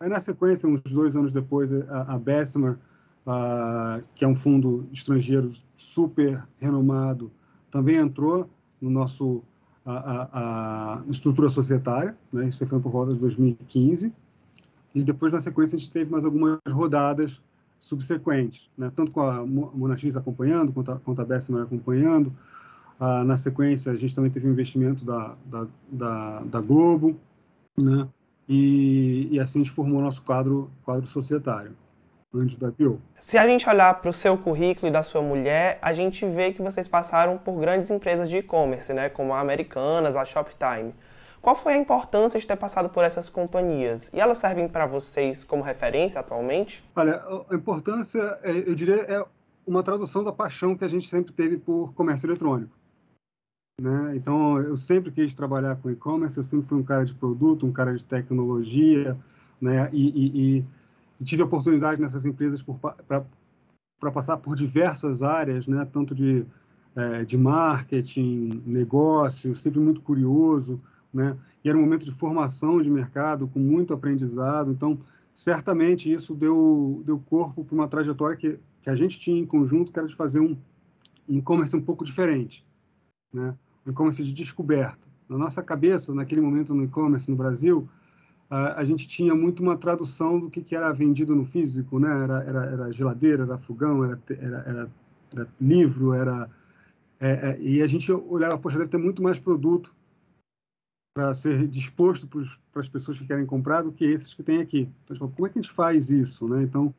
Aí, 0.00 0.08
na 0.08 0.20
sequência, 0.20 0.66
uns 0.66 0.80
dois 0.82 1.14
anos 1.14 1.30
depois, 1.30 1.70
a, 1.90 2.14
a 2.14 2.18
Bessemer, 2.18 2.78
a, 3.26 4.00
que 4.14 4.24
é 4.24 4.28
um 4.28 4.34
fundo 4.34 4.88
estrangeiro 4.90 5.52
super 5.76 6.42
renomado, 6.58 7.30
também 7.70 7.96
entrou 7.96 8.48
no 8.80 8.88
nosso 8.88 9.42
a, 9.84 10.28
a 10.32 11.02
estrutura 11.10 11.48
societária, 11.48 12.16
né? 12.32 12.48
isso 12.48 12.66
foi 12.66 12.80
por 12.80 12.92
volta 12.92 13.12
de 13.14 13.18
2015, 13.18 14.12
e 14.94 15.02
depois, 15.02 15.32
na 15.32 15.40
sequência, 15.40 15.76
a 15.76 15.78
gente 15.78 15.90
teve 15.90 16.10
mais 16.10 16.24
algumas 16.24 16.58
rodadas 16.68 17.40
subsequentes, 17.78 18.68
né? 18.76 18.92
tanto 18.94 19.10
com 19.12 19.20
a 19.20 19.44
Monax 19.44 20.14
acompanhando, 20.16 20.72
quanto 20.72 20.92
a, 20.92 20.98
quanto 20.98 21.22
a 21.22 21.24
Bessemer 21.24 21.62
acompanhando. 21.62 22.32
Ah, 22.98 23.24
na 23.24 23.38
sequência, 23.38 23.90
a 23.92 23.96
gente 23.96 24.14
também 24.14 24.30
teve 24.30 24.46
um 24.46 24.52
investimento 24.52 25.04
da, 25.04 25.34
da, 25.46 25.66
da, 25.90 26.40
da 26.40 26.60
Globo, 26.60 27.18
né? 27.78 28.06
E, 28.46 29.28
e, 29.30 29.40
assim 29.40 29.60
a 29.60 29.62
gente 29.62 29.72
formou 29.72 30.02
nosso 30.02 30.20
quadro, 30.22 30.70
quadro 30.84 31.06
societário, 31.06 31.74
antes 32.34 32.56
da 32.56 32.68
IPO. 32.68 33.00
Se 33.16 33.38
a 33.38 33.46
gente 33.46 33.66
olhar 33.66 33.94
para 34.00 34.10
o 34.10 34.12
seu 34.12 34.36
currículo 34.36 34.88
e 34.88 34.90
da 34.90 35.02
sua 35.02 35.22
mulher, 35.22 35.78
a 35.80 35.92
gente 35.92 36.26
vê 36.26 36.52
que 36.52 36.60
vocês 36.60 36.88
passaram 36.88 37.38
por 37.38 37.58
grandes 37.58 37.90
empresas 37.90 38.28
de 38.28 38.38
e-commerce, 38.38 38.92
né? 38.92 39.08
como 39.08 39.32
a 39.32 39.40
Americanas, 39.40 40.16
a 40.16 40.24
Shoptime. 40.24 40.92
Qual 41.42 41.56
foi 41.56 41.72
a 41.72 41.78
importância 41.78 42.38
de 42.38 42.46
ter 42.46 42.56
passado 42.56 42.90
por 42.90 43.02
essas 43.02 43.30
companhias? 43.30 44.10
E 44.12 44.20
elas 44.20 44.38
servem 44.38 44.68
para 44.68 44.84
vocês 44.84 45.42
como 45.42 45.62
referência 45.62 46.20
atualmente? 46.20 46.84
Olha, 46.94 47.22
a 47.48 47.54
importância, 47.54 48.20
eu 48.44 48.74
diria, 48.74 48.96
é 48.96 49.24
uma 49.66 49.82
tradução 49.82 50.22
da 50.22 50.32
paixão 50.32 50.76
que 50.76 50.84
a 50.84 50.88
gente 50.88 51.08
sempre 51.08 51.32
teve 51.32 51.56
por 51.56 51.94
comércio 51.94 52.26
eletrônico. 52.26 52.76
Né? 53.80 54.14
Então, 54.14 54.60
eu 54.60 54.76
sempre 54.76 55.10
quis 55.10 55.34
trabalhar 55.34 55.76
com 55.76 55.90
e-commerce, 55.90 56.36
eu 56.36 56.42
sempre 56.42 56.66
fui 56.66 56.78
um 56.78 56.82
cara 56.82 57.04
de 57.04 57.14
produto, 57.14 57.66
um 57.66 57.72
cara 57.72 57.96
de 57.96 58.04
tecnologia, 58.04 59.16
né? 59.58 59.88
e, 59.94 60.08
e, 60.08 60.64
e 61.20 61.24
tive 61.24 61.42
oportunidade 61.42 61.98
nessas 62.02 62.26
empresas 62.26 62.62
para 62.62 64.12
passar 64.12 64.36
por 64.36 64.54
diversas 64.54 65.22
áreas, 65.22 65.66
né? 65.66 65.88
tanto 65.90 66.14
de, 66.14 66.44
é, 66.94 67.24
de 67.24 67.38
marketing, 67.38 68.62
negócio, 68.66 69.54
sempre 69.54 69.80
muito 69.80 70.02
curioso, 70.02 70.78
né? 71.12 71.36
e 71.64 71.68
era 71.68 71.76
um 71.76 71.82
momento 71.82 72.04
de 72.04 72.12
formação 72.12 72.80
de 72.80 72.90
mercado, 72.90 73.48
com 73.48 73.58
muito 73.58 73.92
aprendizado, 73.92 74.70
então, 74.70 74.98
certamente 75.34 76.10
isso 76.10 76.34
deu, 76.34 77.02
deu 77.04 77.18
corpo 77.18 77.64
para 77.64 77.74
uma 77.74 77.88
trajetória 77.88 78.36
que, 78.36 78.58
que 78.82 78.90
a 78.90 78.96
gente 78.96 79.18
tinha 79.18 79.40
em 79.40 79.46
conjunto, 79.46 79.92
que 79.92 79.98
era 79.98 80.08
de 80.08 80.14
fazer 80.14 80.40
um 80.40 80.56
e-commerce 81.28 81.74
um 81.76 81.82
pouco 81.82 82.04
diferente, 82.04 82.64
né? 83.32 83.54
um 83.86 83.90
e-commerce 83.90 84.22
de 84.22 84.32
descoberta. 84.32 85.08
Na 85.28 85.38
nossa 85.38 85.62
cabeça, 85.62 86.12
naquele 86.14 86.40
momento 86.40 86.74
no 86.74 86.82
e-commerce 86.82 87.30
no 87.30 87.36
Brasil, 87.36 87.88
a, 88.48 88.80
a, 88.80 88.84
gente 88.84 89.06
tinha 89.06 89.32
muito 89.32 89.62
uma 89.62 89.76
tradução 89.76 90.40
do 90.40 90.50
que, 90.50 90.60
que 90.60 90.74
era 90.74 90.92
vendido 90.92 91.36
no 91.36 91.46
físico, 91.46 92.00
né? 92.00 92.10
Era, 92.24 92.42
era, 92.42 92.64
era 92.64 92.92
geladeira, 92.92 93.44
era 93.44 93.56
fogão, 93.56 94.04
era, 94.04 94.20
era, 94.28 94.58
era, 94.66 94.90
era 95.32 95.48
livro, 95.60 96.12
era 96.12 96.50
é, 97.20 97.30
é, 97.30 97.60
e 97.60 97.82
a 97.82 97.86
gente 97.86 98.10
olhava, 98.10 98.58
poxa, 98.58 98.78
deve 98.78 98.90
ter 98.90 98.98
muito 98.98 99.22
mais 99.22 99.38
produto 99.38 99.94
para 101.12 101.34
ser 101.34 101.66
disposto 101.66 102.26
para 102.26 102.80
as 102.80 102.88
pessoas 102.88 103.18
que 103.18 103.26
querem 103.26 103.44
comprar 103.44 103.82
do 103.82 103.92
que 103.92 104.04
esses 104.04 104.32
que 104.32 104.42
tem 104.42 104.60
aqui. 104.60 104.88
Então, 105.04 105.14
tipo, 105.14 105.28
como 105.28 105.46
é 105.46 105.50
que 105.50 105.58
a 105.58 105.62
gente 105.62 105.72
faz 105.72 106.10
isso, 106.10 106.48
né? 106.48 106.62
Então, 106.62 106.94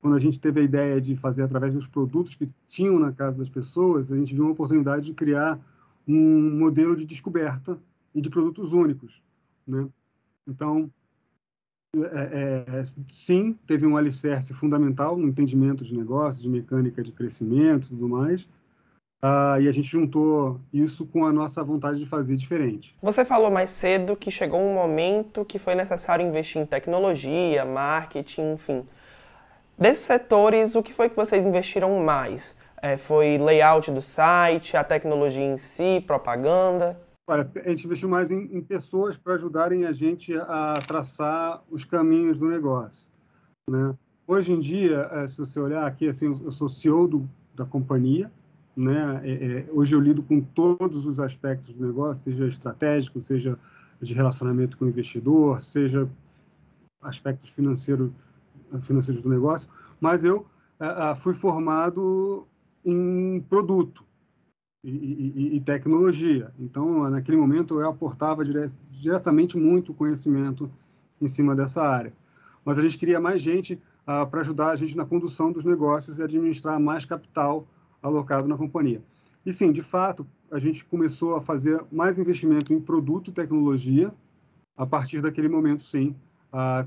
quando 0.00 0.16
a 0.16 0.20
gente 0.20 0.38
teve 0.38 0.60
a 0.60 0.64
ideia 0.64 1.00
de 1.00 1.16
fazer 1.16 1.42
através 1.42 1.74
dos 1.74 1.88
produtos 1.88 2.34
que 2.34 2.48
tinham 2.68 2.98
na 2.98 3.12
casa 3.12 3.36
das 3.36 3.48
pessoas, 3.48 4.12
a 4.12 4.16
gente 4.16 4.34
viu 4.34 4.44
uma 4.44 4.52
oportunidade 4.52 5.06
de 5.06 5.14
criar 5.14 5.58
um 6.06 6.58
modelo 6.58 6.94
de 6.94 7.06
descoberta 7.06 7.78
e 8.14 8.20
de 8.20 8.30
produtos 8.30 8.72
únicos, 8.72 9.20
né? 9.66 9.88
Então, 10.46 10.90
é, 11.96 12.80
é, 12.80 12.84
sim, 13.14 13.54
teve 13.66 13.86
um 13.86 13.96
alicerce 13.96 14.52
fundamental 14.52 15.16
no 15.16 15.26
entendimento 15.26 15.82
de 15.82 15.96
negócios, 15.96 16.42
de 16.42 16.48
mecânica 16.48 17.02
de 17.02 17.10
crescimento 17.10 17.86
e 17.86 17.88
tudo 17.88 18.08
mais, 18.08 18.46
Uh, 19.26 19.60
e 19.60 19.68
a 19.68 19.72
gente 19.72 19.88
juntou 19.88 20.60
isso 20.72 21.04
com 21.04 21.24
a 21.24 21.32
nossa 21.32 21.64
vontade 21.64 21.98
de 21.98 22.06
fazer 22.06 22.36
diferente. 22.36 22.94
Você 23.02 23.24
falou 23.24 23.50
mais 23.50 23.70
cedo 23.70 24.14
que 24.14 24.30
chegou 24.30 24.60
um 24.60 24.72
momento 24.72 25.44
que 25.44 25.58
foi 25.58 25.74
necessário 25.74 26.24
investir 26.24 26.62
em 26.62 26.66
tecnologia, 26.66 27.64
marketing, 27.64 28.52
enfim. 28.52 28.86
Desses 29.76 30.04
setores, 30.04 30.76
o 30.76 30.82
que 30.82 30.92
foi 30.92 31.08
que 31.08 31.16
vocês 31.16 31.44
investiram 31.44 31.98
mais? 31.98 32.56
É, 32.80 32.96
foi 32.96 33.36
layout 33.36 33.90
do 33.90 34.00
site, 34.00 34.76
a 34.76 34.84
tecnologia 34.84 35.44
em 35.44 35.56
si, 35.56 36.04
propaganda? 36.06 36.96
Olha, 37.26 37.50
a 37.64 37.68
gente 37.70 37.84
investiu 37.84 38.08
mais 38.08 38.30
em, 38.30 38.44
em 38.56 38.62
pessoas 38.62 39.16
para 39.16 39.34
ajudarem 39.34 39.86
a 39.86 39.92
gente 39.92 40.36
a 40.36 40.74
traçar 40.86 41.64
os 41.68 41.84
caminhos 41.84 42.38
do 42.38 42.48
negócio. 42.48 43.08
Né? 43.68 43.92
Hoje 44.24 44.52
em 44.52 44.60
dia, 44.60 45.08
é, 45.10 45.26
se 45.26 45.38
você 45.38 45.58
olhar 45.58 45.84
aqui, 45.84 46.06
assim, 46.06 46.26
eu 46.26 46.52
sou 46.52 46.68
CEO 46.68 47.08
do, 47.08 47.28
da 47.56 47.64
companhia, 47.64 48.30
né? 48.76 49.22
É, 49.24 49.32
é, 49.32 49.68
hoje 49.72 49.94
eu 49.94 50.00
lido 50.00 50.22
com 50.22 50.40
todos 50.40 51.06
os 51.06 51.18
aspectos 51.18 51.70
do 51.70 51.86
negócio, 51.86 52.24
seja 52.24 52.46
estratégico, 52.46 53.20
seja 53.20 53.58
de 54.00 54.12
relacionamento 54.12 54.76
com 54.76 54.84
o 54.84 54.88
investidor, 54.88 55.62
seja 55.62 56.08
aspectos 57.00 57.48
financeiros 57.48 58.10
do 59.22 59.28
negócio, 59.28 59.68
mas 59.98 60.24
eu 60.24 60.46
uh, 60.80 61.16
fui 61.16 61.32
formado 61.32 62.46
em 62.84 63.40
produto 63.48 64.04
e, 64.84 64.90
e, 64.90 65.56
e, 65.56 65.60
tecnologia. 65.60 66.52
Então, 66.58 67.08
naquele 67.08 67.38
momento, 67.38 67.80
eu 67.80 67.88
aportava 67.88 68.44
dire 68.44 68.70
diretamente 68.90 69.56
muito 69.56 69.94
conhecimento 69.94 70.70
em 71.20 71.28
cima 71.28 71.54
dessa 71.54 71.82
área. 71.82 72.12
Mas 72.64 72.78
a 72.78 72.82
gente 72.82 72.98
queria 72.98 73.20
mais 73.20 73.40
gente 73.40 73.74
uh, 73.74 74.28
para 74.28 74.40
ajudar 74.40 74.70
a 74.70 74.76
gente 74.76 74.96
na 74.96 75.04
condução 75.04 75.50
dos 75.50 75.64
negócios 75.64 76.18
e 76.18 76.22
administrar 76.22 76.78
mais 76.78 77.04
capital 77.04 77.66
alocado 78.02 78.48
na 78.48 78.56
companhia. 78.56 79.02
E 79.44 79.52
sim, 79.52 79.70
de 79.70 79.82
fato, 79.82 80.26
a 80.50 80.58
gente 80.58 80.84
começou 80.84 81.36
a 81.36 81.40
fazer 81.40 81.80
mais 81.90 82.18
investimento 82.18 82.72
em 82.72 82.80
produto 82.80 83.30
e 83.30 83.32
tecnologia 83.32 84.12
a 84.76 84.84
partir 84.84 85.20
daquele 85.20 85.48
momento, 85.48 85.84
sim, 85.84 86.14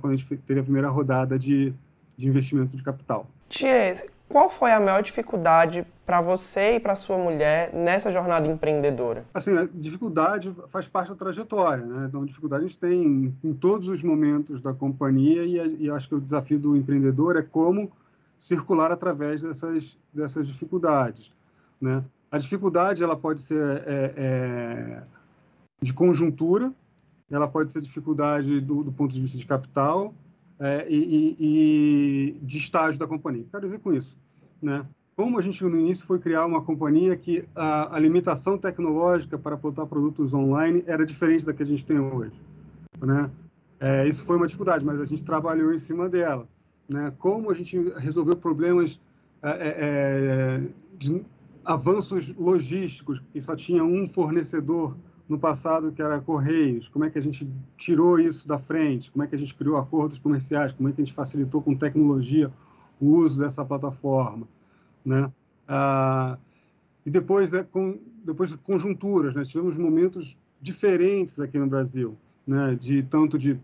quando 0.01 0.13
a 0.13 0.15
gente 0.15 0.37
teve 0.37 0.59
a 0.59 0.63
primeira 0.63 0.89
rodada 0.89 1.37
de, 1.37 1.73
de 2.17 2.27
investimento 2.27 2.75
de 2.75 2.83
capital. 2.83 3.27
Tia, 3.47 3.95
qual 4.27 4.49
foi 4.49 4.71
a 4.71 4.79
maior 4.79 5.01
dificuldade 5.01 5.85
para 6.05 6.21
você 6.21 6.75
e 6.75 6.79
para 6.79 6.95
sua 6.95 7.17
mulher 7.17 7.73
nessa 7.73 8.11
jornada 8.11 8.47
empreendedora? 8.47 9.25
Assim, 9.33 9.57
a 9.57 9.67
dificuldade 9.73 10.53
faz 10.67 10.87
parte 10.87 11.09
da 11.09 11.15
trajetória, 11.15 11.83
né? 11.83 12.05
Então, 12.07 12.23
dificuldade 12.25 12.65
a 12.65 12.67
gente 12.67 12.79
tem 12.79 13.35
em 13.43 13.53
todos 13.53 13.87
os 13.87 14.03
momentos 14.03 14.61
da 14.61 14.73
companhia 14.73 15.43
e, 15.43 15.85
e 15.85 15.89
acho 15.89 16.07
que 16.07 16.15
o 16.15 16.21
desafio 16.21 16.59
do 16.59 16.77
empreendedor 16.77 17.37
é 17.37 17.41
como 17.41 17.91
circular 18.39 18.91
através 18.91 19.41
dessas, 19.41 19.97
dessas 20.13 20.47
dificuldades, 20.47 21.31
né? 21.79 22.03
A 22.31 22.37
dificuldade 22.37 23.03
ela 23.03 23.17
pode 23.17 23.41
ser 23.41 23.83
é, 23.85 24.13
é, 24.15 25.03
de 25.81 25.93
conjuntura, 25.93 26.73
ela 27.29 27.47
pode 27.47 27.73
ser 27.73 27.81
dificuldade 27.81 28.61
do, 28.61 28.83
do 28.83 28.91
ponto 28.91 29.13
de 29.13 29.21
vista 29.21 29.37
de 29.37 29.45
capital 29.45 30.13
é, 30.59 30.85
e, 30.89 31.35
e, 31.39 32.39
de 32.41 32.57
estágio 32.57 32.99
da 32.99 33.07
companhia. 33.07 33.45
Quero 33.51 33.63
dizer 33.63 33.79
com 33.79 33.93
isso, 33.93 34.17
né? 34.61 34.85
Como 35.15 35.37
a 35.37 35.41
gente 35.41 35.61
no 35.63 35.77
início 35.77 36.05
foi 36.05 36.17
criar 36.17 36.45
uma 36.45 36.61
companhia 36.61 37.15
que 37.17 37.45
a, 37.53 37.95
a 37.95 37.99
limitação 37.99 38.57
tecnológica 38.57 39.37
para 39.37 39.57
botar 39.57 39.85
produtos 39.85 40.33
online 40.33 40.81
era 40.87 41.05
diferente 41.05 41.45
da 41.45 41.53
que 41.53 41.63
a 41.63 41.65
gente 41.65 41.85
tem 41.85 41.99
hoje, 41.99 42.39
né? 43.01 43.29
É, 43.79 44.07
isso 44.07 44.23
foi 44.23 44.37
uma 44.37 44.45
dificuldade, 44.45 44.85
mas 44.85 44.99
a 44.99 45.05
gente 45.05 45.23
trabalhou 45.23 45.73
em 45.73 45.77
cima 45.77 46.07
dela, 46.07 46.47
né? 46.89 47.13
Como 47.19 47.51
a 47.51 47.53
gente 47.53 47.77
resolveu 47.97 48.35
problemas 48.35 48.99
é, 49.41 49.49
é, 49.49 49.75
é 49.77 50.67
de 50.97 51.23
avanços 51.63 52.33
logísticos 52.35 53.21
que 53.31 53.39
só 53.39 53.55
tinha 53.55 53.83
um 53.83 54.07
fornecedor 54.07 54.97
no 55.29 55.37
passado 55.37 55.91
que 55.93 56.01
era 56.01 56.19
Correios, 56.19 56.89
como 56.89 57.05
é 57.05 57.09
que 57.09 57.19
a 57.19 57.21
gente 57.21 57.47
tirou 57.77 58.19
isso 58.19 58.47
da 58.47 58.57
frente, 58.57 59.11
como 59.11 59.23
é 59.23 59.27
que 59.27 59.35
a 59.35 59.37
gente 59.37 59.53
criou 59.53 59.77
acordos 59.77 60.17
comerciais, 60.17 60.73
como 60.73 60.89
é 60.89 60.91
que 60.91 60.99
a 60.99 61.05
gente 61.05 61.13
facilitou 61.13 61.61
com 61.61 61.75
tecnologia 61.75 62.51
o 62.99 63.15
uso 63.17 63.39
dessa 63.39 63.63
plataforma, 63.63 64.47
né? 65.05 65.31
Ah, 65.67 66.37
e 67.05 67.11
depois, 67.11 67.51
né, 67.51 67.65
com, 67.71 67.99
depois 68.25 68.49
de 68.49 68.57
conjunturas, 68.57 69.35
né? 69.35 69.43
tivemos 69.43 69.77
momentos 69.77 70.37
diferentes 70.59 71.39
aqui 71.39 71.57
no 71.57 71.67
Brasil, 71.67 72.17
né? 72.45 72.75
de 72.75 73.03
tanto 73.03 73.37
de 73.37 73.59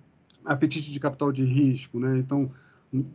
apetite 0.46 0.92
de 0.92 1.00
capital 1.00 1.32
de 1.32 1.44
risco, 1.44 2.00
né? 2.00 2.18
Então, 2.20 2.52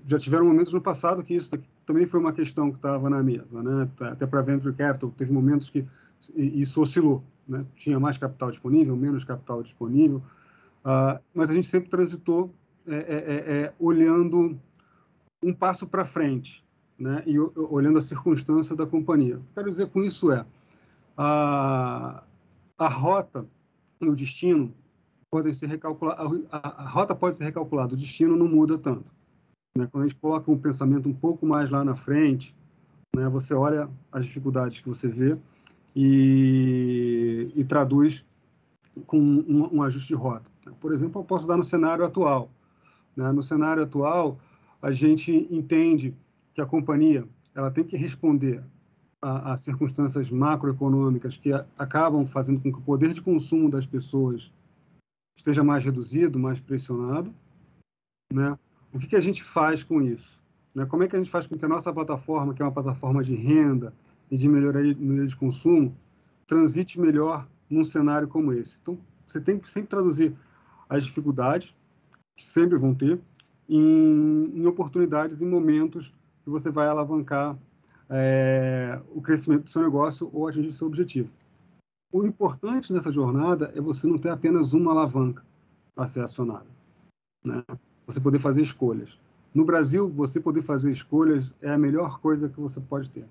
já 0.04 0.18
tiveram 0.18 0.46
momentos 0.46 0.72
no 0.72 0.80
passado 0.80 1.22
que 1.22 1.34
isso 1.34 1.50
também 1.86 2.06
foi 2.06 2.20
uma 2.20 2.32
questão 2.32 2.70
que 2.70 2.76
estava 2.76 3.08
na 3.08 3.22
mesa, 3.22 3.62
né? 3.62 3.88
Até 4.00 4.26
para 4.26 4.42
venture 4.42 4.74
capital 4.74 5.10
teve 5.10 5.32
momentos 5.32 5.70
que 5.70 5.86
isso 6.36 6.80
oscilou, 6.80 7.22
né? 7.48 7.64
tinha 7.74 7.98
mais 7.98 8.18
capital 8.18 8.50
disponível, 8.50 8.96
menos 8.96 9.24
capital 9.24 9.62
disponível, 9.62 10.18
uh, 10.84 11.18
mas 11.34 11.50
a 11.50 11.54
gente 11.54 11.66
sempre 11.66 11.88
transitou 11.88 12.54
é, 12.86 12.96
é, 12.96 12.98
é, 12.98 13.62
é 13.62 13.74
olhando 13.78 14.58
um 15.42 15.52
passo 15.54 15.86
para 15.86 16.04
frente, 16.04 16.64
né? 16.98 17.22
E 17.26 17.38
olhando 17.38 17.98
a 17.98 18.02
circunstância 18.02 18.76
da 18.76 18.86
companhia. 18.86 19.36
O 19.36 19.40
que 19.40 19.54
quero 19.54 19.70
dizer 19.70 19.86
com 19.86 20.02
isso 20.02 20.30
é 20.30 20.44
a, 21.16 22.22
a 22.78 22.88
rota 22.88 23.46
e 24.00 24.08
o 24.08 24.14
destino 24.14 24.74
podem 25.30 25.52
ser 25.52 25.66
recalculados, 25.66 26.42
a, 26.50 26.82
a, 26.82 26.88
rota 26.88 27.14
pode 27.14 27.36
ser 27.36 27.44
recalculada, 27.44 27.94
o 27.94 27.96
destino 27.96 28.36
não 28.36 28.48
muda 28.48 28.76
tanto. 28.76 29.12
Né? 29.76 29.86
Quando 29.86 30.04
a 30.04 30.06
gente 30.06 30.18
coloca 30.18 30.50
um 30.50 30.58
pensamento 30.58 31.08
um 31.08 31.14
pouco 31.14 31.46
mais 31.46 31.70
lá 31.70 31.84
na 31.84 31.94
frente, 31.94 32.54
né? 33.14 33.28
você 33.28 33.54
olha 33.54 33.88
as 34.10 34.26
dificuldades 34.26 34.80
que 34.80 34.88
você 34.88 35.08
vê 35.08 35.36
e, 35.94 37.50
e 37.54 37.64
traduz 37.64 38.24
com 39.06 39.18
um, 39.18 39.76
um, 39.76 39.82
ajuste 39.82 40.08
de 40.08 40.14
rota. 40.14 40.50
Por 40.80 40.92
exemplo, 40.92 41.20
eu 41.20 41.24
posso 41.24 41.46
dar 41.46 41.56
no 41.56 41.64
cenário 41.64 42.04
atual. 42.04 42.50
Né? 43.16 43.30
No 43.32 43.42
cenário 43.42 43.82
atual, 43.82 44.38
a 44.82 44.90
gente 44.92 45.48
entende 45.50 46.14
que 46.54 46.60
a 46.60 46.66
companhia 46.66 47.26
ela 47.54 47.70
tem 47.70 47.84
que 47.84 47.96
responder 47.96 48.62
a, 49.22 49.56
circunstâncias 49.56 50.30
macroeconômicas 50.30 51.36
que 51.36 51.52
a, 51.52 51.66
acabam 51.78 52.24
fazendo 52.24 52.60
com 52.60 52.72
que 52.72 52.78
o 52.78 52.82
poder 52.82 53.12
de 53.12 53.20
consumo 53.20 53.70
das 53.70 53.84
pessoas 53.84 54.50
esteja 55.36 55.62
mais 55.62 55.84
reduzido, 55.84 56.38
mais 56.38 56.58
pressionado, 56.58 57.32
né? 58.32 58.58
O 58.92 58.98
que, 58.98 59.06
que 59.06 59.16
a 59.16 59.20
gente 59.20 59.42
faz 59.42 59.82
com 59.82 60.00
isso? 60.02 60.40
Né? 60.74 60.84
Como 60.86 61.02
é 61.02 61.08
que 61.08 61.16
a 61.16 61.18
gente 61.18 61.30
faz 61.30 61.46
com 61.46 61.56
que 61.56 61.64
a 61.64 61.68
nossa 61.68 61.92
plataforma, 61.92 62.54
que 62.54 62.62
é 62.62 62.64
uma 62.64 62.72
plataforma 62.72 63.22
de 63.22 63.34
renda, 63.34 63.92
e 64.30 64.36
de 64.36 64.48
melhoria 64.48 64.94
de 65.26 65.36
consumo 65.36 65.94
transite 66.46 67.00
melhor 67.00 67.46
num 67.68 67.84
cenário 67.84 68.28
como 68.28 68.52
esse. 68.52 68.78
Então, 68.80 68.98
você 69.26 69.40
tem 69.40 69.58
que 69.58 69.68
sempre 69.68 69.88
traduzir 69.88 70.34
as 70.88 71.04
dificuldades, 71.04 71.76
que 72.36 72.44
sempre 72.44 72.78
vão 72.78 72.94
ter, 72.94 73.20
em, 73.68 74.52
em 74.54 74.66
oportunidades, 74.66 75.42
em 75.42 75.46
momentos 75.46 76.12
que 76.42 76.50
você 76.50 76.70
vai 76.70 76.88
alavancar 76.88 77.56
é, 78.08 79.00
o 79.14 79.20
crescimento 79.20 79.64
do 79.64 79.70
seu 79.70 79.82
negócio 79.82 80.28
ou 80.32 80.48
atingir 80.48 80.72
seu 80.72 80.86
objetivo. 80.86 81.30
o 82.12 82.26
importante 82.26 82.92
nessa 82.92 83.12
jornada 83.12 83.72
é 83.76 83.80
você 83.80 84.06
não 84.06 84.18
ter 84.18 84.30
apenas 84.30 84.72
uma 84.72 84.90
alavanca 84.90 85.44
a 85.96 86.06
ser 86.08 86.22
acionada. 86.22 86.66
Né? 87.44 87.62
Você 88.10 88.20
poder 88.20 88.40
fazer 88.40 88.62
escolhas. 88.62 89.16
No 89.54 89.64
Brasil, 89.64 90.08
você 90.08 90.40
poder 90.40 90.62
fazer 90.62 90.90
escolhas 90.90 91.54
é 91.62 91.70
a 91.70 91.78
melhor 91.78 92.18
coisa 92.20 92.48
que 92.48 92.60
você 92.60 92.80
pode 92.80 93.08
ter. 93.08 93.24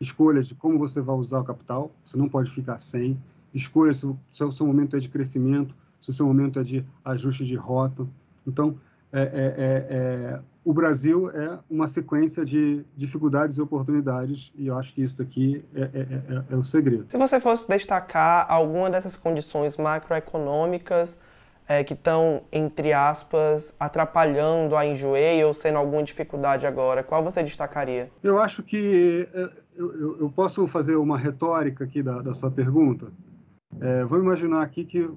Escolhas 0.00 0.48
de 0.48 0.54
como 0.54 0.78
você 0.78 1.00
vai 1.00 1.14
usar 1.14 1.40
o 1.40 1.44
capital, 1.44 1.92
você 2.04 2.16
não 2.16 2.28
pode 2.28 2.50
ficar 2.50 2.78
sem. 2.80 3.16
Escolhas 3.54 3.98
se 3.98 4.44
o 4.44 4.52
seu 4.52 4.66
momento 4.66 4.96
é 4.96 5.00
de 5.00 5.08
crescimento, 5.08 5.74
se 6.00 6.10
o 6.10 6.12
seu 6.12 6.26
momento 6.26 6.58
é 6.58 6.62
de 6.64 6.84
ajuste 7.04 7.44
de 7.44 7.54
rota. 7.54 8.06
Então, 8.46 8.76
é, 9.12 9.20
é, 9.20 9.24
é, 9.24 9.86
é, 9.96 10.40
o 10.64 10.72
Brasil 10.72 11.30
é 11.30 11.58
uma 11.70 11.86
sequência 11.86 12.44
de 12.44 12.84
dificuldades 12.96 13.56
e 13.56 13.60
oportunidades, 13.60 14.52
e 14.56 14.66
eu 14.66 14.76
acho 14.76 14.92
que 14.92 15.02
isso 15.02 15.22
aqui 15.22 15.64
é, 15.74 15.82
é, 15.82 16.44
é, 16.50 16.56
o 16.56 16.64
segredo. 16.64 17.06
Se 17.08 17.16
você 17.16 17.38
fosse 17.38 17.68
destacar 17.68 18.44
alguma 18.48 18.90
dessas 18.90 19.16
condições 19.16 19.76
macroeconômicas 19.76 21.16
que 21.84 21.94
estão, 21.94 22.42
entre 22.52 22.92
aspas, 22.92 23.74
atrapalhando 23.78 24.76
a 24.76 24.86
Enjoei 24.86 25.42
ou 25.44 25.52
sendo 25.52 25.78
alguma 25.78 26.02
dificuldade 26.02 26.66
agora, 26.66 27.02
qual 27.02 27.24
você 27.24 27.42
destacaria? 27.42 28.10
Eu 28.22 28.38
acho 28.38 28.62
que 28.62 29.28
eu, 29.74 30.20
eu 30.20 30.30
posso 30.30 30.66
fazer 30.68 30.96
uma 30.96 31.18
retórica 31.18 31.84
aqui 31.84 32.02
da, 32.02 32.22
da 32.22 32.32
sua 32.32 32.50
pergunta. 32.50 33.08
vamos 34.08 34.24
imaginar 34.24 34.62
aqui 34.62 34.84
que 34.84 35.10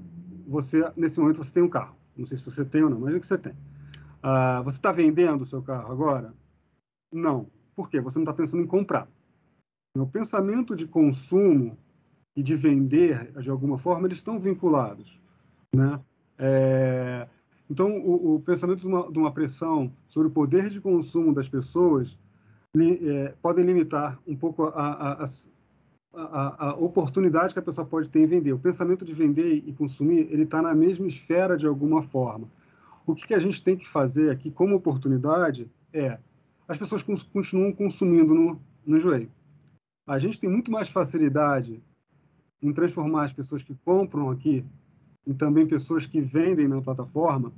você, 0.48 0.84
nesse 0.98 1.20
momento, 1.20 1.44
você 1.44 1.54
tem 1.54 1.64
um 1.64 1.70
carro. 1.70 1.96
Não 2.18 2.26
sei 2.26 2.38
se 2.38 2.46
você 2.46 2.66
tem 2.66 2.84
ou 2.84 2.90
não, 2.90 3.08
é 3.08 3.20
que 3.20 3.26
você 3.26 3.38
tem. 3.38 3.54
Ah, 4.22 4.62
você 4.62 4.78
está 4.78 4.92
vendendo 4.92 5.42
o 5.42 5.46
seu 5.46 5.62
carro 5.62 5.92
agora? 5.92 6.34
Não. 7.12 7.48
Por 7.76 7.90
quê? 7.90 8.02
Você 8.02 8.18
não 8.20 8.24
está 8.24 8.34
pensando 8.34 8.62
em 8.62 8.68
comprar. 8.68 9.08
O 9.98 10.06
pensamento 10.06 10.76
de 10.76 10.88
consumo 10.88 11.78
e 12.36 12.44
de 12.44 12.56
vender, 12.56 13.32
de 13.40 13.50
alguma 13.50 13.78
forma, 13.78 14.08
eles 14.08 14.20
estão 14.20 14.40
vinculados. 14.40 15.20
Né? 15.74 16.00
É... 16.40 17.28
Então, 17.70 18.00
o, 18.00 18.36
o 18.36 18.40
pensamento 18.40 18.80
de 18.80 18.88
uma, 18.88 19.12
de 19.12 19.20
uma, 19.20 19.32
pressão 19.32 19.94
sobre 20.08 20.30
o 20.30 20.32
poder 20.32 20.70
de 20.70 20.82
consumo 20.82 21.34
das 21.34 21.48
pessoas 21.48 22.18
li, 22.74 23.00
é, 23.08 23.36
podem 23.44 23.64
limitar 23.64 24.20
um 24.26 24.36
pouco 24.36 24.64
a, 24.64 25.24
a, 25.24 25.26
a, 26.16 26.70
a, 26.70 26.76
oportunidade 26.78 27.54
que 27.54 27.60
a 27.60 27.62
pessoa 27.62 27.86
pode 27.86 28.10
ter 28.10 28.22
em 28.22 28.26
vender. 28.26 28.54
O 28.54 28.60
pensamento 28.60 29.06
de 29.06 29.14
vender 29.14 29.64
e 29.68 29.72
consumir, 29.74 30.28
ele 30.32 30.44
está 30.44 30.64
na 30.64 30.74
mesma 30.74 31.06
esfera 31.06 31.56
de 31.56 31.68
alguma 31.68 32.02
forma. 32.02 32.50
O 33.06 33.14
que, 33.14 33.28
que 33.28 33.36
a 33.36 33.40
gente 33.40 33.64
tem 33.64 33.78
que 33.78 33.88
fazer 33.88 34.32
aqui 34.32 34.50
como 34.50 34.76
oportunidade 34.76 35.70
é 35.94 36.18
as 36.68 36.78
pessoas 36.78 37.02
continuam 37.02 37.74
consumindo 37.74 38.34
no, 38.34 38.62
no 38.86 39.00
joelho. 39.00 39.32
A 40.08 40.20
gente 40.20 40.40
tem 40.40 40.50
muito 40.50 40.72
mais 40.72 40.88
facilidade 40.88 41.82
em 42.62 42.72
transformar 42.72 43.24
as 43.24 43.34
pessoas 43.34 43.64
que 43.64 43.74
compram 43.84 44.30
aqui 44.30 44.64
e 45.30 45.34
também 45.36 45.68
pessoas 45.68 46.08
que 46.08 46.20
vendem 46.20 46.68
na 46.68 46.82
plataforma 46.82 47.54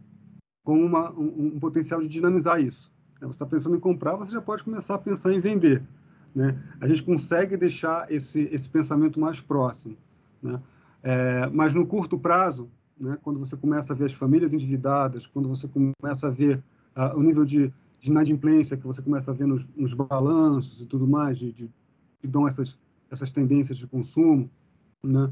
com 0.61 0.77
uma, 0.77 1.09
um, 1.13 1.53
um 1.55 1.59
potencial 1.59 2.01
de 2.01 2.07
dinamizar 2.09 2.59
isso. 2.59 2.91
Você 3.21 3.29
está 3.29 3.45
pensando 3.45 3.77
em 3.77 3.79
comprar, 3.79 4.17
você 4.17 4.33
já 4.33 4.41
pode 4.41 4.61
começar 4.61 4.95
a 4.95 4.97
pensar 4.97 5.31
em 5.31 5.39
vender. 5.39 5.81
Né? 6.35 6.61
A 6.81 6.87
gente 6.87 7.01
consegue 7.01 7.55
deixar 7.55 8.11
esse, 8.11 8.49
esse 8.51 8.67
pensamento 8.67 9.21
mais 9.21 9.39
próximo. 9.39 9.95
Né? 10.43 10.61
É, 11.01 11.47
mas 11.47 11.73
no 11.73 11.87
curto 11.87 12.19
prazo, 12.19 12.69
né? 12.99 13.17
quando 13.23 13.39
você 13.39 13.55
começa 13.55 13.93
a 13.93 13.95
ver 13.95 14.05
as 14.05 14.13
famílias 14.13 14.51
endividadas, 14.51 15.25
quando 15.25 15.47
você 15.47 15.69
começa 15.69 16.27
a 16.27 16.29
ver 16.29 16.61
uh, 16.97 17.17
o 17.17 17.23
nível 17.23 17.45
de, 17.45 17.73
de 18.01 18.11
inadimplência 18.11 18.75
que 18.75 18.85
você 18.85 19.01
começa 19.01 19.31
a 19.31 19.33
ver 19.33 19.47
nos, 19.47 19.69
nos 19.77 19.93
balanços 19.93 20.81
e 20.81 20.85
tudo 20.85 21.07
mais, 21.07 21.37
de, 21.37 21.53
de, 21.53 21.69
que 22.19 22.27
dão 22.27 22.45
essas, 22.45 22.77
essas 23.09 23.31
tendências 23.31 23.77
de 23.77 23.87
consumo, 23.87 24.49
né? 25.01 25.31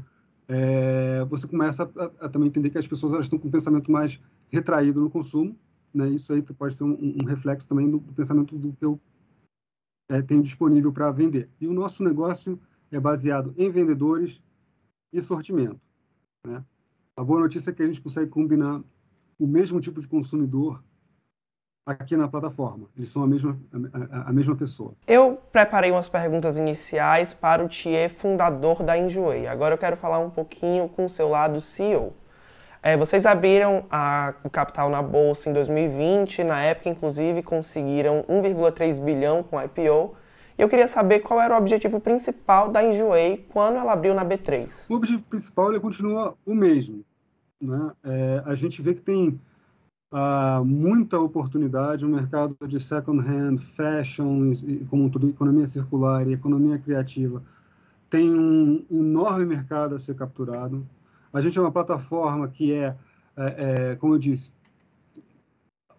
É, 0.52 1.24
você 1.26 1.46
começa 1.46 1.88
a, 1.96 2.26
a, 2.26 2.28
também 2.28 2.48
entender 2.48 2.70
que 2.70 2.78
as 2.78 2.86
pessoas 2.86 3.12
elas 3.12 3.26
estão 3.26 3.38
com 3.38 3.46
um 3.46 3.52
pensamento 3.52 3.88
mais 3.88 4.20
retraído 4.48 5.00
no 5.00 5.08
consumo, 5.08 5.56
né? 5.94 6.08
Isso 6.08 6.32
aí 6.32 6.42
pode 6.42 6.74
ser 6.74 6.82
um, 6.82 7.16
um 7.22 7.24
reflexo 7.24 7.68
também 7.68 7.88
do, 7.88 8.00
do, 8.00 8.12
pensamento 8.12 8.58
do 8.58 8.72
que 8.72 8.84
eu 8.84 8.98
é, 10.08 10.20
tenho 10.20 10.42
disponível 10.42 10.92
para 10.92 11.12
vender. 11.12 11.48
E 11.60 11.68
o 11.68 11.72
nosso 11.72 12.02
negócio 12.02 12.60
é 12.90 12.98
baseado 12.98 13.54
em 13.56 13.70
vendedores 13.70 14.42
e 15.12 15.22
sortimento, 15.22 15.80
né? 16.44 16.64
A 17.16 17.22
boa 17.22 17.38
notícia 17.38 17.70
é 17.70 17.72
que 17.72 17.84
a 17.84 17.86
gente 17.86 18.00
consegue 18.00 18.28
combinar 18.28 18.82
o 19.38 19.46
mesmo 19.46 19.80
tipo 19.80 20.00
de 20.00 20.08
consumidor 20.08 20.82
aqui 21.90 22.16
na 22.16 22.28
plataforma. 22.28 22.88
Eles 22.96 23.10
são 23.10 23.22
a 23.22 23.26
mesma, 23.26 23.58
a, 24.12 24.30
a, 24.30 24.32
mesma 24.32 24.56
pessoa. 24.56 24.92
Eu 25.06 25.38
preparei 25.50 25.90
umas 25.90 26.08
perguntas 26.08 26.58
iniciais 26.58 27.34
para 27.34 27.64
o 27.64 27.68
Thier, 27.68 28.10
fundador 28.10 28.82
da 28.82 28.96
Enjoei. 28.96 29.46
Agora 29.46 29.74
eu 29.74 29.78
quero 29.78 29.96
falar 29.96 30.18
um 30.18 30.30
pouquinho 30.30 30.88
com 30.88 31.04
o 31.04 31.08
seu 31.08 31.28
lado 31.28 31.60
CEO. 31.60 32.12
É, 32.82 32.96
vocês 32.96 33.26
abriram 33.26 33.84
a, 33.90 34.34
o 34.42 34.48
capital 34.48 34.88
na 34.88 35.02
bolsa 35.02 35.50
em 35.50 35.52
2020, 35.52 36.42
na 36.42 36.62
época, 36.62 36.88
inclusive, 36.88 37.42
conseguiram 37.42 38.24
1,3 38.28 39.02
bilhão 39.02 39.42
com 39.42 39.58
a 39.58 39.66
IPO. 39.66 40.14
E 40.58 40.62
eu 40.62 40.68
queria 40.68 40.86
saber 40.86 41.20
qual 41.20 41.40
era 41.40 41.54
o 41.54 41.58
objetivo 41.58 42.00
principal 42.00 42.70
da 42.70 42.82
Enjoei 42.82 43.46
quando 43.50 43.76
ela 43.76 43.92
abriu 43.92 44.14
na 44.14 44.24
B3. 44.24 44.86
O 44.88 44.94
objetivo 44.94 45.24
principal 45.24 45.70
ele 45.70 45.80
continua 45.80 46.34
o 46.44 46.54
mesmo, 46.54 47.04
né? 47.60 47.92
É, 48.04 48.42
a 48.46 48.54
gente 48.54 48.80
vê 48.80 48.94
que 48.94 49.02
tem 49.02 49.38
ah, 50.12 50.62
muita 50.64 51.18
oportunidade, 51.20 52.04
um 52.04 52.08
mercado 52.08 52.56
de 52.66 52.80
second 52.80 53.20
hand, 53.20 53.58
fashion, 53.58 54.52
como 54.88 55.08
tudo, 55.08 55.28
economia 55.28 55.66
circular 55.66 56.26
e 56.26 56.32
economia 56.32 56.78
criativa, 56.78 57.42
tem 58.08 58.28
um 58.28 58.84
enorme 58.90 59.46
mercado 59.46 59.94
a 59.94 59.98
ser 59.98 60.16
capturado. 60.16 60.86
A 61.32 61.40
gente 61.40 61.56
é 61.56 61.60
uma 61.60 61.70
plataforma 61.70 62.48
que 62.48 62.72
é, 62.72 62.96
é, 63.36 63.90
é 63.92 63.96
como 63.96 64.14
eu 64.14 64.18
disse, 64.18 64.50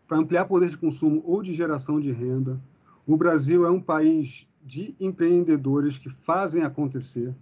para 0.07 0.17
ampliar 0.17 0.45
poder 0.45 0.69
de 0.69 0.77
consumo 0.77 1.23
ou 1.25 1.41
de 1.41 1.53
geração 1.53 1.97
de 1.97 2.11
renda. 2.11 2.59
O 3.07 3.15
Brasil 3.15 3.65
é 3.65 3.71
um 3.71 3.79
país 3.79 4.45
de 4.61 4.93
empreendedores 4.99 5.97
que 5.97 6.09
fazem 6.09 6.63
acontecer, 6.63 7.33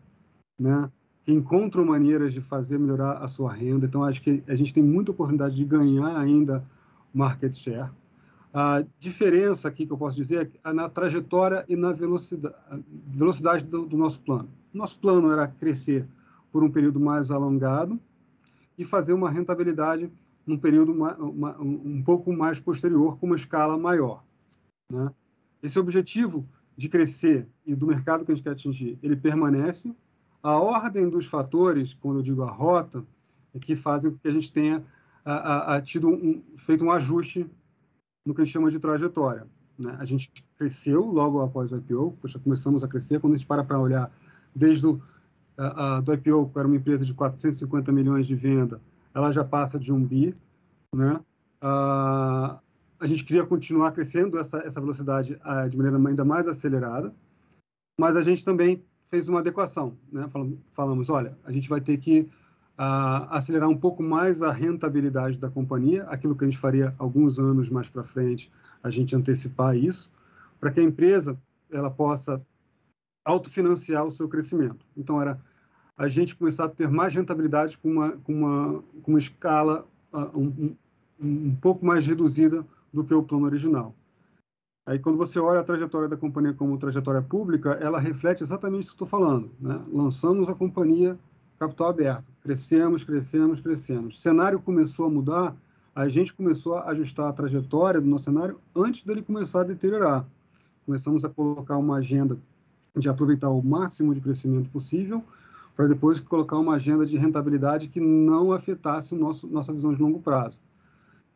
né? 0.57 0.89
Encontram 1.33 1.85
maneiras 1.85 2.33
de 2.33 2.41
fazer 2.41 2.79
melhorar 2.79 3.17
a 3.17 3.27
sua 3.27 3.53
renda. 3.53 3.85
Então, 3.85 4.03
acho 4.03 4.21
que 4.21 4.43
a 4.47 4.55
gente 4.55 4.73
tem 4.73 4.83
muita 4.83 5.11
oportunidade 5.11 5.55
de 5.55 5.65
ganhar 5.65 6.17
ainda 6.17 6.63
market 7.13 7.53
share. 7.53 7.91
A 8.53 8.83
diferença 8.97 9.67
aqui 9.67 9.85
que 9.85 9.93
eu 9.93 9.97
posso 9.97 10.15
dizer 10.15 10.51
é 10.63 10.73
na 10.73 10.89
trajetória 10.89 11.63
e 11.67 11.75
na 11.75 11.91
velocidade, 11.91 12.55
velocidade 13.07 13.63
do, 13.65 13.85
do 13.85 13.97
nosso 13.97 14.19
plano. 14.21 14.49
Nosso 14.73 14.97
plano 14.99 15.31
era 15.31 15.47
crescer 15.47 16.07
por 16.51 16.63
um 16.63 16.71
período 16.71 16.99
mais 16.99 17.29
alongado 17.29 17.99
e 18.77 18.83
fazer 18.83 19.13
uma 19.13 19.29
rentabilidade 19.29 20.11
num 20.47 20.57
período 20.57 20.91
uma, 20.91 21.15
uma, 21.17 21.61
um 21.61 22.01
pouco 22.01 22.33
mais 22.33 22.59
posterior, 22.59 23.17
com 23.19 23.27
uma 23.27 23.35
escala 23.35 23.77
maior. 23.77 24.23
Né? 24.91 25.11
Esse 25.61 25.77
objetivo 25.77 26.47
de 26.75 26.89
crescer 26.89 27.47
e 27.65 27.75
do 27.75 27.85
mercado 27.85 28.25
que 28.25 28.31
a 28.31 28.35
gente 28.35 28.43
quer 28.43 28.51
atingir, 28.51 28.97
ele 29.03 29.15
permanece, 29.15 29.93
a 30.41 30.57
ordem 30.57 31.09
dos 31.09 31.25
fatores, 31.25 31.93
quando 31.93 32.19
eu 32.19 32.23
digo 32.23 32.43
a 32.43 32.51
rota, 32.51 33.03
é 33.53 33.59
que 33.59 33.75
fazem 33.75 34.11
com 34.11 34.17
que 34.17 34.27
a 34.27 34.31
gente 34.31 34.51
tenha 34.51 34.83
a, 35.25 35.33
a, 35.33 35.75
a 35.75 35.81
tido 35.81 36.09
um, 36.09 36.41
feito 36.57 36.83
um 36.83 36.91
ajuste 36.91 37.49
no 38.25 38.33
que 38.33 38.41
a 38.41 38.45
gente 38.45 38.53
chama 38.53 38.71
de 38.71 38.79
trajetória. 38.79 39.47
Né? 39.77 39.95
A 39.99 40.05
gente 40.05 40.31
cresceu 40.57 41.05
logo 41.05 41.41
após 41.41 41.71
o 41.71 41.77
IPO, 41.77 42.17
já 42.25 42.39
começamos 42.39 42.83
a 42.83 42.87
crescer. 42.87 43.19
Quando 43.19 43.33
a 43.33 43.37
gente 43.37 43.47
para 43.47 43.63
para 43.63 43.79
olhar 43.79 44.11
desde 44.55 44.85
o 44.85 45.01
a, 45.57 45.99
do 45.99 46.13
IPO, 46.13 46.49
que 46.49 46.59
era 46.59 46.67
uma 46.67 46.77
empresa 46.77 47.03
de 47.03 47.13
450 47.13 47.91
milhões 47.91 48.25
de 48.25 48.35
venda, 48.35 48.79
ela 49.13 49.31
já 49.31 49.43
passa 49.43 49.77
de 49.77 49.91
um 49.91 50.03
bi. 50.03 50.35
Né? 50.95 51.19
a 51.61 53.05
gente 53.05 53.23
queria 53.23 53.45
continuar 53.45 53.91
crescendo 53.91 54.39
essa, 54.39 54.59
essa 54.59 54.79
velocidade 54.79 55.39
de 55.69 55.77
maneira 55.77 55.97
ainda 55.97 56.25
mais 56.25 56.47
acelerada, 56.47 57.13
mas 57.99 58.15
a 58.15 58.21
gente 58.21 58.43
também 58.45 58.83
fez 59.09 59.27
uma 59.27 59.39
adequação. 59.39 59.97
Né? 60.11 60.29
Falamos, 60.73 61.09
olha, 61.09 61.37
a 61.43 61.51
gente 61.51 61.67
vai 61.67 61.81
ter 61.81 61.97
que 61.97 62.21
uh, 62.79 63.27
acelerar 63.29 63.69
um 63.69 63.77
pouco 63.77 64.01
mais 64.01 64.41
a 64.41 64.51
rentabilidade 64.51 65.39
da 65.39 65.49
companhia, 65.49 66.03
aquilo 66.03 66.35
que 66.35 66.45
a 66.45 66.49
gente 66.49 66.59
faria 66.59 66.93
alguns 66.97 67.39
anos 67.39 67.69
mais 67.69 67.89
para 67.89 68.03
frente, 68.03 68.51
a 68.83 68.89
gente 68.89 69.15
antecipar 69.15 69.75
isso, 69.75 70.09
para 70.59 70.71
que 70.71 70.79
a 70.79 70.83
empresa 70.83 71.37
ela 71.71 71.91
possa 71.91 72.41
autofinanciar 73.25 74.05
o 74.05 74.11
seu 74.11 74.29
crescimento. 74.29 74.85
Então, 74.95 75.21
era 75.21 75.39
a 75.97 76.07
gente 76.07 76.35
começar 76.35 76.65
a 76.65 76.69
ter 76.69 76.89
mais 76.89 77.13
rentabilidade 77.13 77.77
com 77.77 77.91
uma, 77.91 78.11
com 78.11 78.33
uma, 78.33 78.83
com 79.03 79.11
uma 79.11 79.19
escala 79.19 79.85
uh, 80.13 80.39
um, 80.39 80.75
um, 81.19 81.47
um 81.49 81.55
pouco 81.55 81.85
mais 81.85 82.07
reduzida 82.07 82.65
do 82.93 83.03
que 83.03 83.13
o 83.13 83.21
plano 83.21 83.45
original. 83.45 83.93
Aí, 84.89 84.97
quando 84.97 85.19
você 85.19 85.39
olha 85.39 85.59
a 85.59 85.63
trajetória 85.63 86.09
da 86.09 86.17
companhia 86.17 86.51
como 86.51 86.75
trajetória 86.75 87.21
pública, 87.21 87.73
ela 87.73 87.99
reflete 87.99 88.41
exatamente 88.41 88.85
isso 88.85 88.89
que 88.89 88.95
estou 88.95 89.07
falando. 89.07 89.51
Né? 89.61 89.79
Lançamos 89.93 90.49
a 90.49 90.55
companhia 90.55 91.15
capital 91.59 91.89
aberto, 91.89 92.25
crescemos, 92.41 93.03
crescemos, 93.03 93.61
crescemos. 93.61 94.15
O 94.15 94.17
cenário 94.17 94.59
começou 94.59 95.05
a 95.05 95.09
mudar, 95.11 95.55
a 95.93 96.07
gente 96.07 96.33
começou 96.33 96.73
a 96.73 96.89
ajustar 96.89 97.27
a 97.27 97.33
trajetória 97.33 98.01
do 98.01 98.07
nosso 98.07 98.23
cenário 98.23 98.59
antes 98.75 99.03
dele 99.03 99.21
começar 99.21 99.61
a 99.61 99.63
deteriorar. 99.63 100.25
Começamos 100.87 101.23
a 101.23 101.29
colocar 101.29 101.77
uma 101.77 101.97
agenda 101.97 102.35
de 102.97 103.07
aproveitar 103.07 103.51
o 103.51 103.61
máximo 103.61 104.11
de 104.15 104.19
crescimento 104.19 104.71
possível, 104.71 105.23
para 105.75 105.85
depois 105.85 106.19
colocar 106.19 106.57
uma 106.57 106.73
agenda 106.73 107.05
de 107.05 107.15
rentabilidade 107.15 107.89
que 107.89 107.99
não 108.01 108.51
afetasse 108.51 109.13
nosso, 109.13 109.45
nossa 109.45 109.71
visão 109.71 109.93
de 109.93 110.01
longo 110.01 110.19
prazo. 110.19 110.59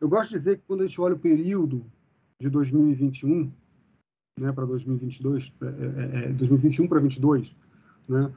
Eu 0.00 0.08
gosto 0.08 0.30
de 0.30 0.34
dizer 0.38 0.56
que 0.56 0.64
quando 0.66 0.82
a 0.82 0.86
gente 0.88 1.00
olha 1.00 1.14
o 1.14 1.18
período 1.20 1.86
de 2.40 2.50
2021 2.50 3.50
né, 4.38 4.52
para 4.52 4.66
2022, 4.66 5.52
é, 5.62 6.26
é, 6.26 6.32
2021 6.32 6.88
para 6.88 7.00
2022, 7.00 7.56
né, 8.08 8.32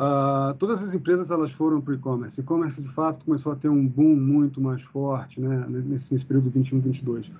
Uh, 0.00 0.54
todas 0.54 0.82
as 0.82 0.94
empresas 0.94 1.30
elas 1.30 1.52
foram 1.52 1.78
para 1.78 1.92
o 1.92 1.94
e-commerce. 1.94 2.40
E-commerce, 2.40 2.80
de 2.80 2.88
fato, 2.88 3.22
começou 3.22 3.52
a 3.52 3.56
ter 3.56 3.68
um 3.68 3.86
boom 3.86 4.16
muito 4.16 4.58
mais 4.58 4.80
forte 4.80 5.38
né, 5.38 5.66
nesse, 5.68 6.14
nesse 6.14 6.24
período 6.24 6.48
21, 6.48 6.80
22. 6.80 7.30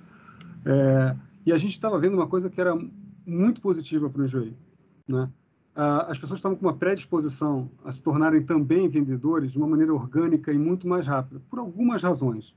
É, 0.63 1.15
e 1.43 1.51
a 1.51 1.57
gente 1.57 1.71
estava 1.71 1.97
vendo 1.97 2.13
uma 2.13 2.27
coisa 2.27 2.51
que 2.51 2.61
era 2.61 2.77
muito 3.25 3.61
positiva 3.61 4.11
para 4.11 4.21
o 4.21 4.25
Enjoei. 4.25 4.55
Né? 5.07 5.23
Uh, 5.75 6.05
as 6.07 6.19
pessoas 6.19 6.37
estavam 6.37 6.55
com 6.55 6.67
uma 6.67 6.75
predisposição 6.75 7.67
a 7.83 7.91
se 7.91 8.03
tornarem 8.03 8.43
também 8.43 8.87
vendedores 8.87 9.53
de 9.53 9.57
uma 9.57 9.67
maneira 9.67 9.91
orgânica 9.91 10.53
e 10.53 10.57
muito 10.57 10.87
mais 10.87 11.07
rápida, 11.07 11.41
por 11.49 11.57
algumas 11.57 12.03
razões. 12.03 12.53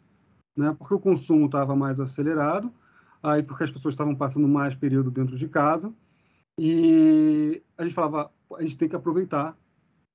Né? 0.54 0.74
Porque 0.78 0.92
o 0.92 1.00
consumo 1.00 1.46
estava 1.46 1.74
mais 1.74 1.98
acelerado, 1.98 2.70
aí 3.24 3.42
porque 3.42 3.64
as 3.64 3.70
pessoas 3.70 3.94
estavam 3.94 4.14
passando 4.14 4.46
mais 4.46 4.74
período 4.74 5.10
dentro 5.10 5.36
de 5.36 5.48
casa, 5.48 5.92
e 6.58 7.62
a 7.76 7.82
gente 7.82 7.94
falava, 7.94 8.30
a 8.56 8.62
gente 8.62 8.76
tem 8.76 8.88
que 8.88 8.94
aproveitar 8.94 9.56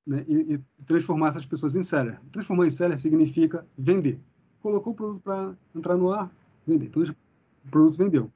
né, 0.06 0.24
e, 0.28 0.54
e, 0.54 0.84
transformar 0.86 1.30
essas 1.30 1.46
pessoas 1.46 1.76
em 1.76 1.84
seller. 1.84 2.20
Transformar 2.32 2.68
em 2.68 2.70
seller 2.70 2.98
significa 2.98 3.66
vender. 3.78 4.20
Colocou 4.62 4.94
o 4.94 4.96
produto 4.96 5.22
para 5.22 5.54
entrar 5.76 5.98
no 5.98 6.12
ar, 6.12 6.32
vender. 6.66 6.86
Então, 6.86 7.04
o 7.04 7.70
produto 7.70 7.98
vendeu. 7.98 8.32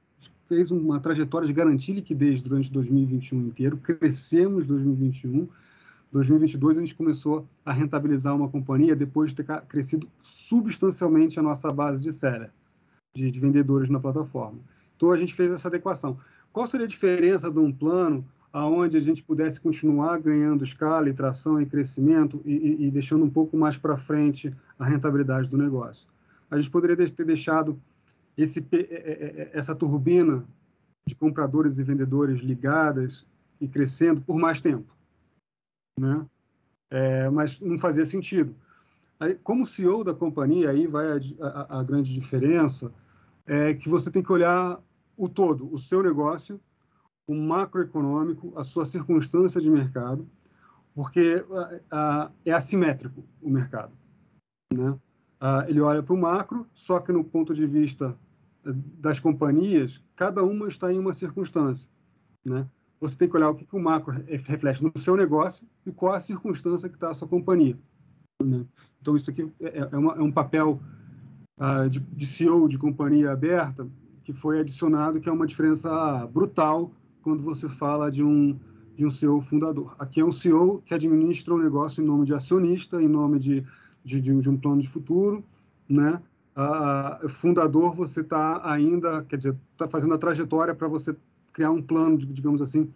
Fez 0.46 0.70
uma 0.70 1.00
trajetória 1.00 1.46
de 1.46 1.52
garantir 1.54 1.92
liquidez 1.92 2.42
durante 2.42 2.70
2021 2.70 3.46
inteiro, 3.46 3.78
crescemos 3.78 4.66
2021. 4.66 5.48
2022 6.12 6.76
a 6.76 6.80
gente 6.80 6.94
começou 6.94 7.48
a 7.64 7.72
rentabilizar 7.72 8.36
uma 8.36 8.48
companhia 8.48 8.94
depois 8.94 9.30
de 9.30 9.36
ter 9.36 9.60
crescido 9.62 10.08
substancialmente 10.22 11.40
a 11.40 11.42
nossa 11.42 11.72
base 11.72 12.00
de 12.00 12.12
seller, 12.12 12.52
de, 13.14 13.30
de 13.30 13.40
vendedores 13.40 13.88
na 13.88 14.00
plataforma. 14.00 14.58
Então 14.96 15.10
a 15.10 15.16
gente 15.16 15.34
fez 15.34 15.52
essa 15.52 15.68
adequação. 15.68 16.18
Qual 16.52 16.66
seria 16.66 16.86
a 16.86 16.88
diferença 16.88 17.50
de 17.50 17.58
um 17.58 17.72
plano 17.72 18.24
aonde 18.52 18.96
a 18.96 19.00
gente 19.00 19.22
pudesse 19.22 19.60
continuar 19.60 20.18
ganhando 20.20 20.62
escala 20.62 21.08
e 21.08 21.12
tração 21.12 21.60
e 21.60 21.66
crescimento 21.66 22.40
e, 22.44 22.52
e, 22.52 22.86
e 22.86 22.90
deixando 22.90 23.24
um 23.24 23.30
pouco 23.30 23.56
mais 23.56 23.76
para 23.76 23.96
frente 23.96 24.54
a 24.78 24.84
rentabilidade 24.84 25.48
do 25.48 25.58
negócio. 25.58 26.08
A 26.50 26.56
gente 26.56 26.70
poderia 26.70 26.96
ter 26.96 27.24
deixado 27.24 27.80
esse, 28.36 28.64
é, 28.72 28.76
é, 28.76 28.80
é, 28.82 29.50
essa 29.52 29.74
turbina 29.74 30.44
de 31.06 31.14
compradores 31.14 31.78
e 31.78 31.82
vendedores 31.82 32.40
ligadas 32.40 33.26
e 33.60 33.66
crescendo 33.66 34.20
por 34.20 34.38
mais 34.38 34.60
tempo, 34.60 34.92
né? 35.98 36.24
É, 36.90 37.28
mas 37.28 37.60
não 37.60 37.76
fazia 37.76 38.06
sentido. 38.06 38.54
Aí, 39.18 39.34
como 39.42 39.66
CEO 39.66 40.04
da 40.04 40.14
companhia, 40.14 40.70
aí 40.70 40.86
vai 40.86 41.06
a, 41.06 41.18
a, 41.40 41.80
a 41.80 41.82
grande 41.82 42.12
diferença, 42.12 42.92
é 43.46 43.74
que 43.74 43.88
você 43.88 44.10
tem 44.10 44.22
que 44.22 44.32
olhar 44.32 44.80
o 45.16 45.28
todo, 45.28 45.72
o 45.72 45.78
seu 45.78 46.02
negócio, 46.02 46.60
o 47.26 47.34
macroeconômico, 47.34 48.52
a 48.56 48.64
sua 48.64 48.84
circunstância 48.84 49.60
de 49.60 49.70
mercado, 49.70 50.28
porque 50.94 51.44
é 52.44 52.52
assimétrico 52.52 53.24
o 53.42 53.50
mercado. 53.50 53.92
Né? 54.72 54.98
ele 55.68 55.80
olha 55.80 56.02
para 56.02 56.14
o 56.14 56.18
macro, 56.18 56.66
só 56.74 56.98
que 57.00 57.12
no 57.12 57.22
ponto 57.22 57.52
de 57.52 57.66
vista 57.66 58.16
eh, 58.64 58.72
das 58.98 59.20
companhias, 59.20 60.02
cada 60.16 60.42
uma 60.42 60.68
está 60.68 60.92
em 60.92 60.98
uma 60.98 61.12
circunstância. 61.12 61.88
Né? 62.44 62.66
Você 63.00 63.16
tem 63.16 63.28
que 63.28 63.36
olhar 63.36 63.50
o 63.50 63.54
que, 63.54 63.66
que 63.66 63.76
o 63.76 63.80
macro 63.80 64.12
reflete 64.44 64.82
no 64.82 64.92
seu 64.98 65.16
negócio 65.16 65.66
e 65.84 65.92
qual 65.92 66.14
a 66.14 66.20
circunstância 66.20 66.88
que 66.88 66.94
está 66.94 67.10
a 67.10 67.14
sua 67.14 67.28
companhia. 67.28 67.78
Né? 68.42 68.64
Então, 69.00 69.14
isso 69.16 69.30
aqui 69.30 69.50
é, 69.60 69.80
é, 69.80 69.96
uma, 69.96 70.14
é 70.14 70.22
um 70.22 70.32
papel 70.32 70.80
uh, 71.58 71.88
de, 71.88 72.00
de 72.00 72.26
CEO 72.26 72.68
de 72.68 72.78
companhia 72.78 73.32
aberta 73.32 73.86
que 74.24 74.32
foi 74.32 74.58
adicionado, 74.58 75.20
que 75.20 75.28
é 75.28 75.32
uma 75.32 75.46
diferença 75.46 76.26
brutal 76.26 76.90
quando 77.22 77.42
você 77.42 77.68
fala 77.68 78.10
de 78.10 78.22
um, 78.22 78.58
de 78.94 79.04
um 79.04 79.10
CEO 79.10 79.40
fundador. 79.42 79.94
Aqui 79.98 80.20
é 80.20 80.24
um 80.24 80.32
CEO 80.32 80.82
que 80.82 80.94
administra 80.94 81.52
o 81.52 81.58
um 81.58 81.62
negócio 81.62 82.02
em 82.02 82.06
nome 82.06 82.24
de 82.24 82.34
acionista, 82.34 83.02
em 83.02 83.08
nome 83.08 83.38
de, 83.38 83.64
de, 84.02 84.20
de 84.20 84.48
um 84.48 84.56
plano 84.56 84.80
de 84.80 84.88
futuro, 84.88 85.44
né? 85.88 86.20
A, 86.56 87.20
fundador, 87.28 87.94
você 87.94 88.20
está 88.20 88.62
ainda, 88.70 89.24
quer 89.24 89.36
dizer, 89.36 89.56
está 89.72 89.88
fazendo 89.88 90.14
a 90.14 90.18
trajetória 90.18 90.74
para 90.74 90.86
você 90.86 91.14
criar 91.52 91.70
um 91.70 91.82
plano, 91.82 92.16
digamos 92.16 92.62
assim, 92.62 92.90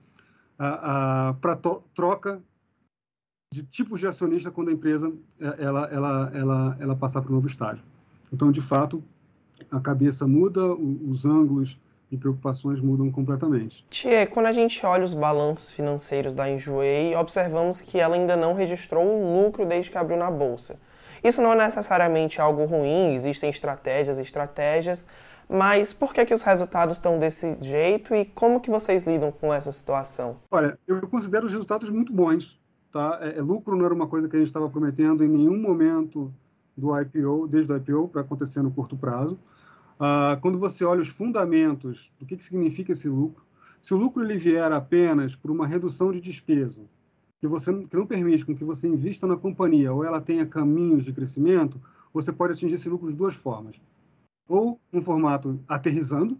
para 0.57 1.57
troca 1.95 2.43
de 3.53 3.63
tipos 3.63 4.01
de 4.01 4.07
acionista 4.07 4.51
quando 4.51 4.69
a 4.69 4.73
empresa 4.73 5.13
é, 5.41 5.65
ela, 5.65 5.87
ela, 5.87 6.31
ela, 6.35 6.77
ela 6.79 6.97
passar 6.97 7.23
para 7.23 7.31
o 7.31 7.35
novo 7.35 7.47
estágio. 7.47 7.85
Então, 8.33 8.51
de 8.51 8.61
fato, 8.61 9.03
a 9.71 9.81
cabeça 9.81 10.27
muda, 10.27 10.65
os 10.75 11.25
ângulos 11.25 11.79
e 12.11 12.17
preocupações 12.17 12.81
mudam 12.81 13.11
completamente. 13.11 13.85
Tia, 13.91 14.27
quando 14.27 14.47
a 14.47 14.53
gente 14.53 14.85
olha 14.85 15.05
os 15.05 15.15
balanços 15.15 15.73
financeiros 15.73 16.35
da 16.35 16.51
Enjoei, 16.51 17.15
observamos 17.15 17.81
que 17.81 17.99
ela 17.99 18.15
ainda 18.15 18.37
não 18.37 18.55
registrou 18.55 19.05
um 19.05 19.43
lucro 19.43 19.67
desde 19.67 19.91
que 19.91 19.99
abriu 19.99 20.17
na 20.17 20.31
bolsa. 20.31 20.79
Isso 21.23 21.43
não 21.43 21.53
é 21.53 21.57
necessariamente 21.57 22.41
algo 22.41 22.65
ruim, 22.65 23.13
existem 23.13 23.51
estratégias 23.51 24.19
e 24.19 24.23
estratégias, 24.23 25.07
mas 25.49 25.93
por 25.93 26.13
que, 26.13 26.25
que 26.25 26.35
os 26.35 26.43
resultados 26.43 26.97
estão 26.97 27.19
desse 27.19 27.59
jeito 27.61 28.15
e 28.15 28.25
como 28.25 28.61
que 28.61 28.71
vocês 28.71 29.05
lidam 29.05 29.33
com 29.33 29.53
essa 29.53 29.73
situação? 29.73 30.37
Olha, 30.51 30.79
eu 30.87 31.01
considero 31.09 31.47
os 31.47 31.51
resultados 31.51 31.91
muito 31.91 32.13
bons. 32.13 32.59
Tá? 32.93 33.19
É, 33.21 33.39
é 33.39 33.43
lucro 33.43 33.77
não 33.77 33.85
era 33.85 33.95
uma 33.95 34.07
coisa 34.07 34.29
que 34.29 34.37
a 34.37 34.39
gente 34.39 34.49
estava 34.49 34.69
prometendo 34.69 35.25
em 35.25 35.29
nenhum 35.29 35.61
momento 35.61 36.33
do 36.79 36.99
IPO, 36.99 37.49
desde 37.49 37.73
o 37.73 37.77
IPO, 37.77 38.09
para 38.09 38.21
acontecer 38.21 38.63
no 38.63 38.71
curto 38.71 38.97
prazo. 38.97 39.39
Ah, 39.99 40.39
quando 40.41 40.59
você 40.59 40.85
olha 40.85 41.03
os 41.03 41.09
fundamentos 41.09 42.13
do 42.19 42.25
que, 42.25 42.37
que 42.37 42.45
significa 42.45 42.93
esse 42.93 43.09
lucro, 43.09 43.45
se 43.83 43.93
o 43.95 43.97
lucro 43.97 44.23
ele 44.23 44.39
vier 44.39 44.71
apenas 44.73 45.35
por 45.35 45.51
uma 45.51 45.67
redução 45.67 46.13
de 46.13 46.21
despesa, 46.21 46.83
que, 47.41 47.47
você, 47.47 47.73
que 47.87 47.97
não 47.97 48.07
permite 48.07 48.45
com 48.45 48.55
que 48.55 48.65
você 48.65 48.89
invista 48.89 49.27
na 49.27 49.37
companhia 49.37 49.93
ou 49.93 50.05
ela 50.05 50.21
tenha 50.21 50.47
caminhos 50.47 51.05
de 51.05 51.13
crescimento, 51.13 51.81
você 52.13 52.33
pode 52.33 52.53
atingir 52.53 52.75
esse 52.75 52.89
lucro 52.89 53.09
de 53.09 53.17
duas 53.17 53.35
formas. 53.35 53.81
Ou 54.49 54.81
no 54.93 55.03
formato 55.03 55.61
aterrizando 55.69 56.39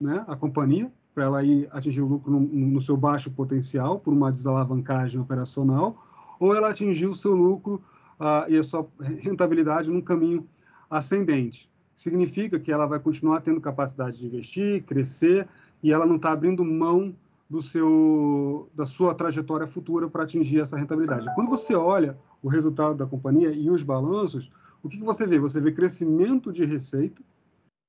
né, 0.00 0.24
a 0.26 0.36
companhia, 0.36 0.92
para 1.14 1.24
ela 1.24 1.44
ir 1.44 1.68
atingir 1.70 2.00
o 2.00 2.06
lucro 2.06 2.30
no, 2.30 2.40
no, 2.40 2.80
seu 2.80 2.96
baixo 2.96 3.30
potencial, 3.30 4.00
por 4.00 4.12
uma 4.12 4.32
desalavancagem 4.32 5.20
operacional, 5.20 6.02
ou 6.40 6.54
ela 6.54 6.70
atingir 6.70 7.06
o 7.06 7.14
seu 7.14 7.34
lucro 7.34 7.82
uh, 8.22 8.48
e 8.48 8.56
a 8.56 8.62
sua 8.62 8.88
rentabilidade 9.00 9.90
num 9.90 10.00
caminho 10.00 10.48
ascendente 10.88 11.68
significa 11.96 12.58
que 12.58 12.70
ela 12.70 12.86
vai 12.86 13.00
continuar 13.00 13.40
tendo 13.40 13.60
capacidade 13.60 14.18
de 14.18 14.26
investir, 14.26 14.82
crescer, 14.84 15.48
e 15.82 15.92
ela 15.92 16.06
não 16.06 16.16
está 16.16 16.32
abrindo 16.32 16.64
mão 16.64 17.14
do 17.50 17.60
seu, 17.60 18.70
da 18.74 18.86
sua 18.86 19.14
trajetória 19.14 19.66
futura 19.66 20.08
para 20.08 20.22
atingir 20.22 20.60
essa 20.60 20.76
rentabilidade. 20.76 21.26
Quando 21.34 21.50
você 21.50 21.74
olha 21.74 22.18
o 22.42 22.48
resultado 22.48 22.94
da 22.94 23.06
companhia 23.06 23.52
e 23.52 23.68
os 23.68 23.82
balanços, 23.82 24.50
o 24.82 24.88
que, 24.88 24.98
que 24.98 25.04
você 25.04 25.26
vê? 25.26 25.38
Você 25.38 25.60
vê 25.60 25.70
crescimento 25.70 26.50
de 26.50 26.64
receita, 26.64 27.22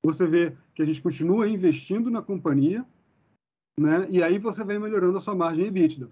você 0.06 0.28
vê 0.28 0.56
que 0.76 0.82
a 0.82 0.86
gente 0.86 1.02
continua 1.02 1.48
investindo 1.48 2.12
na 2.12 2.22
companhia, 2.22 2.86
né? 3.80 4.06
e 4.10 4.22
aí 4.22 4.38
você 4.38 4.63
vem 4.65 4.80
melhorando 4.80 5.17
a 5.17 5.22
sua 5.22 5.34
margem 5.34 5.65
EBITDA. 5.65 6.10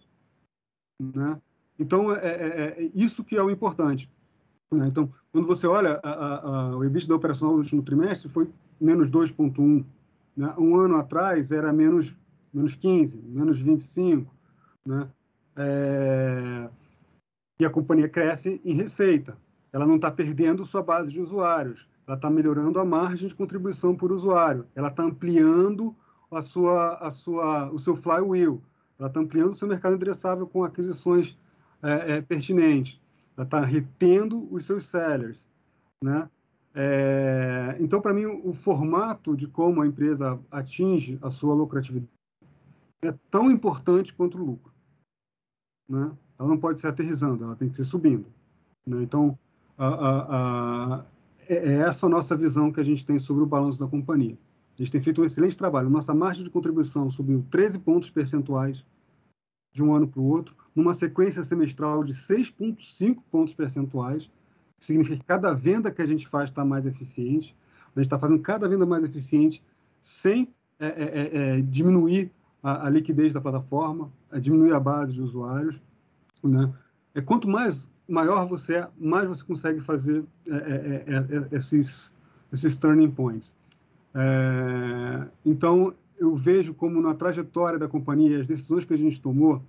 Né? 1.00 1.42
Então, 1.78 2.16
é, 2.16 2.18
é, 2.18 2.84
é 2.84 2.92
isso 2.94 3.24
que 3.24 3.36
é 3.36 3.44
o 3.44 3.50
importante. 3.50 4.10
Né? 4.72 4.88
Então, 4.88 5.12
quando 5.32 5.48
você 5.48 5.68
olha 5.68 6.00
a, 6.04 6.10
a, 6.10 6.36
a, 6.40 6.78
o 6.78 6.84
EBITDA 6.84 7.16
operacional 7.16 7.56
do 7.56 7.62
último 7.62 7.82
trimestre 7.82 8.30
foi 8.30 8.50
menos 8.80 9.12
2,1. 9.12 9.86
Né? 10.36 10.54
Um 10.58 10.76
ano 10.76 10.98
atrás 10.98 11.52
era 11.52 11.72
menos, 11.74 12.16
menos 12.54 12.76
15, 12.76 13.18
menos 13.18 13.60
25. 13.60 14.34
Né? 14.86 15.08
É... 15.56 16.70
E 17.60 17.66
a 17.66 17.70
companhia 17.70 18.10
cresce 18.10 18.60
em 18.66 18.74
receita. 18.74 19.38
Ela 19.72 19.86
não 19.86 19.96
está 19.96 20.10
perdendo 20.10 20.66
sua 20.66 20.82
base 20.82 21.12
de 21.12 21.22
usuários. 21.22 21.88
Ela 22.08 22.16
está 22.16 22.30
melhorando 22.30 22.80
a 22.80 22.86
margem 22.86 23.28
de 23.28 23.36
contribuição 23.36 23.96
por 23.96 24.12
usuário. 24.12 24.66
Ela 24.76 24.88
está 24.88 25.04
ampliando 25.04 25.96
a 26.32 26.42
sua, 26.42 26.96
a 26.96 27.12
sua, 27.12 27.72
o 27.72 27.78
seu 27.78 27.96
flywheel. 27.96 28.62
Ela 28.98 29.08
está 29.08 29.20
ampliando 29.20 29.52
o 29.52 29.56
seu 29.56 29.68
mercado 29.68 29.96
endereçável 29.96 30.48
com 30.48 30.64
aquisições 30.64 31.38
é, 31.84 32.18
é, 32.18 32.22
pertinentes 32.22 33.02
ela 33.36 33.46
está 33.46 33.62
retendo 33.62 34.48
os 34.54 34.66
seus 34.66 34.86
sellers, 34.86 35.48
né? 36.04 36.30
É, 36.74 37.76
então, 37.80 38.02
para 38.02 38.14
mim, 38.14 38.26
o, 38.26 38.54
formato 38.54 39.36
de 39.36 39.48
como 39.48 39.82
a 39.82 39.88
empresa 39.88 40.40
atinge 40.50 41.20
a 41.22 41.30
sua 41.30 41.54
lucratividade 41.54 42.10
é 43.02 43.12
tão 43.30 43.52
importante 43.52 44.14
quanto 44.14 44.38
o 44.38 44.46
lucro. 44.46 44.72
Né? 45.90 46.12
Ela 46.40 46.48
não 46.48 46.58
pode 46.58 46.80
ser 46.80 46.88
aterrizando, 46.88 47.44
ela 47.44 47.56
tem 47.56 47.68
que 47.68 47.76
ser 47.76 47.84
subindo. 47.84 48.26
Né? 48.86 49.02
Então, 49.02 49.38
a, 49.78 49.88
a, 49.88 50.36
a, 51.00 51.06
é, 51.50 51.56
é 51.56 51.74
essa 51.80 52.06
a 52.06 52.10
nossa 52.10 52.38
visão 52.38 52.72
que 52.72 52.80
a 52.80 52.84
gente 52.84 53.06
tem 53.06 53.20
sobre 53.20 53.44
o 53.44 53.48
balanço 53.48 53.80
da 53.80 53.88
companhia. 53.88 54.38
A 54.76 54.82
gente 54.82 54.92
tem 54.92 55.02
feito 55.02 55.22
um 55.22 55.26
excelente 55.26 55.58
trabalho. 55.58 55.90
Nossa 55.90 56.14
margem 56.14 56.44
de 56.44 56.50
contribuição 56.50 57.10
subiu 57.10 57.46
13 57.50 57.80
pontos 57.80 58.10
percentuais 58.10 58.86
de 59.74 59.84
um 59.84 59.94
ano 59.94 60.08
para 60.08 60.22
o 60.22 60.26
outro 60.26 60.56
numa 60.76 60.94
sequência 60.94 61.44
semestral 61.44 62.04
de 62.04 62.14
6,5 62.14 63.20
pontos 63.30 63.54
percentuais, 63.54 64.30
significa 64.80 65.18
que 65.18 65.24
cada 65.26 65.54
venda 65.54 65.92
que 65.92 66.02
a 66.02 66.06
gente 66.06 66.28
faz 66.28 66.50
está 66.50 66.66
mais 66.66 66.86
eficiente. 66.86 67.56
A 67.96 68.00
gente 68.00 68.08
está 68.08 68.18
fazendo 68.18 68.40
cada 68.42 68.68
venda 68.68 68.86
mais 68.86 69.04
eficiente 69.04 69.62
sem 70.02 70.54
é, 70.80 70.88
é, 70.88 70.88
é, 70.88 71.58
é 71.58 71.62
diminuir 71.62 72.32
a, 72.64 72.88
a, 72.88 72.90
liquidez 72.90 73.34
da 73.34 73.42
plataforma, 73.42 74.12
é 74.32 74.40
diminuir 74.40 74.74
a 74.74 74.80
base 74.80 75.14
de 75.14 75.22
usuários. 75.22 75.80
Né? 76.44 76.74
É, 77.14 77.22
quanto 77.22 77.48
mais 77.48 77.90
maior 78.08 78.48
você 78.48 78.78
é, 78.78 78.88
mais 78.98 79.28
você 79.28 79.44
consegue 79.44 79.80
fazer 79.80 80.26
esses, 81.52 82.14
esses 82.52 82.76
turning 82.76 83.12
points. 83.12 83.54
então, 85.46 85.94
eu 86.18 86.36
vejo 86.36 86.74
como 86.74 87.02
na 87.02 87.14
trajetória 87.14 87.80
da 87.80 87.88
companhia, 87.88 88.40
as 88.40 88.48
decisões 88.48 88.86
que 88.86 88.94
a 88.94 88.98
gente 88.98 89.22
tomou, 89.22 89.64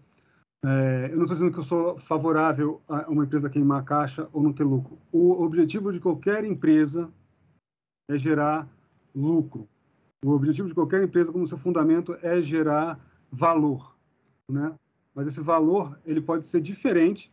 é, 0.64 1.08
eu 1.10 1.16
não 1.16 1.24
estou 1.24 1.36
dizendo 1.36 1.52
que 1.52 1.58
eu 1.58 1.64
sou 1.64 1.98
favorável 1.98 2.80
a 2.88 3.10
uma 3.10 3.24
empresa 3.24 3.50
queimar 3.50 3.80
a 3.80 3.84
caixa 3.84 4.28
ou 4.32 4.42
não 4.42 4.52
ter 4.52 4.62
lucro. 4.62 4.96
O 5.10 5.42
objetivo 5.42 5.92
de 5.92 5.98
qualquer 5.98 6.44
empresa 6.44 7.10
é 8.08 8.16
gerar 8.16 8.68
lucro. 9.12 9.68
O 10.24 10.30
objetivo 10.30 10.68
de 10.68 10.74
qualquer 10.74 11.02
empresa, 11.02 11.32
como 11.32 11.48
seu 11.48 11.58
fundamento, 11.58 12.16
é 12.22 12.40
gerar 12.40 13.00
valor, 13.30 13.96
né? 14.48 14.72
Mas 15.12 15.26
esse 15.26 15.40
valor 15.40 15.98
ele 16.06 16.20
pode 16.20 16.46
ser 16.46 16.60
diferente 16.60 17.32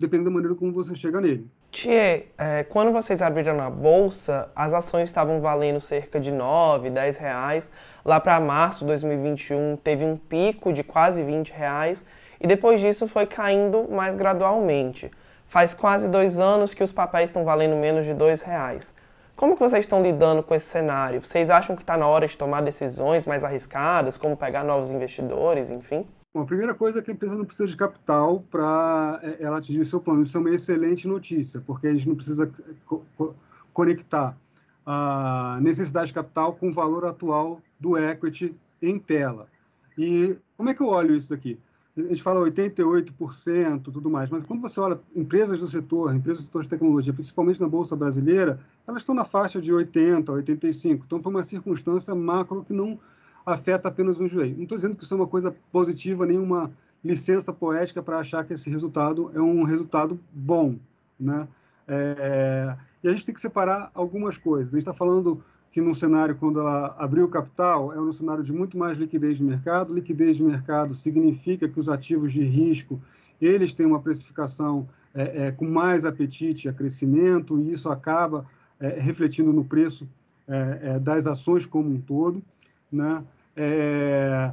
dependendo 0.00 0.30
da 0.30 0.34
maneira 0.34 0.56
como 0.56 0.72
você 0.72 0.94
chega 0.94 1.20
nele. 1.20 1.46
Tia, 1.70 2.26
é, 2.36 2.64
quando 2.64 2.90
vocês 2.90 3.22
abriram 3.22 3.56
na 3.56 3.70
bolsa, 3.70 4.50
as 4.56 4.72
ações 4.72 5.04
estavam 5.04 5.40
valendo 5.40 5.78
cerca 5.78 6.18
de 6.18 6.32
9, 6.32 6.90
10 6.90 7.16
reais. 7.18 7.70
Lá 8.04 8.18
para 8.18 8.40
março 8.40 8.80
de 8.80 8.86
2021 8.86 9.76
teve 9.76 10.04
um 10.04 10.16
pico 10.16 10.72
de 10.72 10.82
quase 10.82 11.22
20 11.22 11.50
reais 11.50 12.04
e 12.42 12.46
depois 12.46 12.80
disso 12.80 13.06
foi 13.06 13.24
caindo 13.24 13.88
mais 13.88 14.16
gradualmente. 14.16 15.10
Faz 15.46 15.74
quase 15.74 16.08
dois 16.08 16.40
anos 16.40 16.74
que 16.74 16.82
os 16.82 16.92
papéis 16.92 17.30
estão 17.30 17.44
valendo 17.44 17.76
menos 17.76 18.04
de 18.04 18.12
dois 18.12 18.42
reais. 18.42 18.94
Como 19.36 19.54
que 19.54 19.60
vocês 19.60 19.84
estão 19.84 20.02
lidando 20.02 20.42
com 20.42 20.54
esse 20.54 20.66
cenário? 20.66 21.22
Vocês 21.22 21.50
acham 21.50 21.76
que 21.76 21.82
está 21.82 21.96
na 21.96 22.06
hora 22.06 22.26
de 22.26 22.36
tomar 22.36 22.60
decisões 22.60 23.26
mais 23.26 23.44
arriscadas, 23.44 24.18
como 24.18 24.36
pegar 24.36 24.64
novos 24.64 24.92
investidores, 24.92 25.70
enfim? 25.70 26.04
Bom, 26.34 26.42
a 26.42 26.46
primeira 26.46 26.74
coisa 26.74 26.98
é 26.98 27.02
que 27.02 27.10
a 27.10 27.14
empresa 27.14 27.36
não 27.36 27.44
precisa 27.44 27.68
de 27.68 27.76
capital 27.76 28.42
para 28.50 29.20
é, 29.22 29.36
ela 29.44 29.58
atingir 29.58 29.80
o 29.80 29.84
seu 29.84 30.00
plano. 30.00 30.22
Isso 30.22 30.36
é 30.36 30.40
uma 30.40 30.50
excelente 30.50 31.06
notícia, 31.06 31.62
porque 31.64 31.86
a 31.86 31.92
gente 31.92 32.08
não 32.08 32.16
precisa 32.16 32.50
co 32.86 33.04
conectar 33.72 34.36
a 34.84 35.58
necessidade 35.62 36.08
de 36.08 36.14
capital 36.14 36.54
com 36.54 36.68
o 36.68 36.72
valor 36.72 37.06
atual 37.06 37.60
do 37.78 37.96
equity 37.96 38.54
em 38.82 38.98
tela. 38.98 39.46
E 39.96 40.36
como 40.56 40.70
é 40.70 40.74
que 40.74 40.82
eu 40.82 40.88
olho 40.88 41.14
isso 41.14 41.30
daqui? 41.30 41.58
A 41.96 42.00
gente 42.00 42.22
fala 42.22 42.40
88%, 42.50 43.82
tudo 43.82 44.08
mais, 44.08 44.30
mas 44.30 44.44
quando 44.44 44.62
você 44.62 44.80
olha 44.80 44.98
empresas 45.14 45.60
do 45.60 45.68
setor, 45.68 46.14
empresas 46.14 46.42
do 46.42 46.46
setor 46.46 46.62
de 46.62 46.68
tecnologia, 46.68 47.12
principalmente 47.12 47.60
na 47.60 47.68
Bolsa 47.68 47.94
Brasileira, 47.94 48.58
elas 48.86 49.02
estão 49.02 49.14
na 49.14 49.24
faixa 49.24 49.60
de 49.60 49.70
80%, 49.70 50.24
85%. 50.24 51.02
Então, 51.06 51.20
foi 51.20 51.30
uma 51.30 51.44
circunstância 51.44 52.14
macro 52.14 52.64
que 52.64 52.72
não 52.72 52.98
afeta 53.44 53.88
apenas 53.88 54.18
um 54.20 54.26
joelho. 54.26 54.56
Não 54.56 54.62
estou 54.62 54.78
dizendo 54.78 54.96
que 54.96 55.04
isso 55.04 55.12
é 55.12 55.16
uma 55.16 55.26
coisa 55.26 55.54
positiva, 55.70 56.24
nenhuma 56.24 56.72
licença 57.04 57.52
poética 57.52 58.02
para 58.02 58.18
achar 58.18 58.44
que 58.44 58.54
esse 58.54 58.70
resultado 58.70 59.30
é 59.34 59.40
um 59.40 59.62
resultado 59.64 60.18
bom. 60.32 60.76
Né? 61.20 61.46
É, 61.86 62.74
e 63.02 63.08
a 63.08 63.10
gente 63.10 63.26
tem 63.26 63.34
que 63.34 63.40
separar 63.40 63.90
algumas 63.92 64.38
coisas. 64.38 64.68
A 64.68 64.78
gente 64.78 64.88
está 64.88 64.94
falando 64.94 65.44
que 65.72 65.80
num 65.80 65.94
cenário, 65.94 66.36
quando 66.36 66.60
ela 66.60 66.94
abriu 66.98 67.26
capital, 67.28 67.94
é 67.94 68.00
um 68.00 68.12
cenário 68.12 68.44
de 68.44 68.52
muito 68.52 68.76
mais 68.76 68.98
liquidez 68.98 69.38
de 69.38 69.44
mercado. 69.44 69.94
Liquidez 69.94 70.36
de 70.36 70.42
mercado 70.42 70.94
significa 70.94 71.66
que 71.66 71.80
os 71.80 71.88
ativos 71.88 72.30
de 72.30 72.44
risco, 72.44 73.00
eles 73.40 73.72
têm 73.72 73.86
uma 73.86 74.00
precificação 74.00 74.86
é, 75.14 75.46
é, 75.46 75.52
com 75.52 75.66
mais 75.66 76.04
apetite 76.04 76.68
a 76.68 76.74
crescimento, 76.74 77.58
e 77.58 77.72
isso 77.72 77.88
acaba 77.88 78.46
é, 78.78 79.00
refletindo 79.00 79.50
no 79.50 79.64
preço 79.64 80.06
é, 80.46 80.78
é, 80.82 80.98
das 80.98 81.26
ações 81.26 81.64
como 81.64 81.90
um 81.90 82.00
todo. 82.00 82.42
Né? 82.90 83.24
É, 83.56 84.52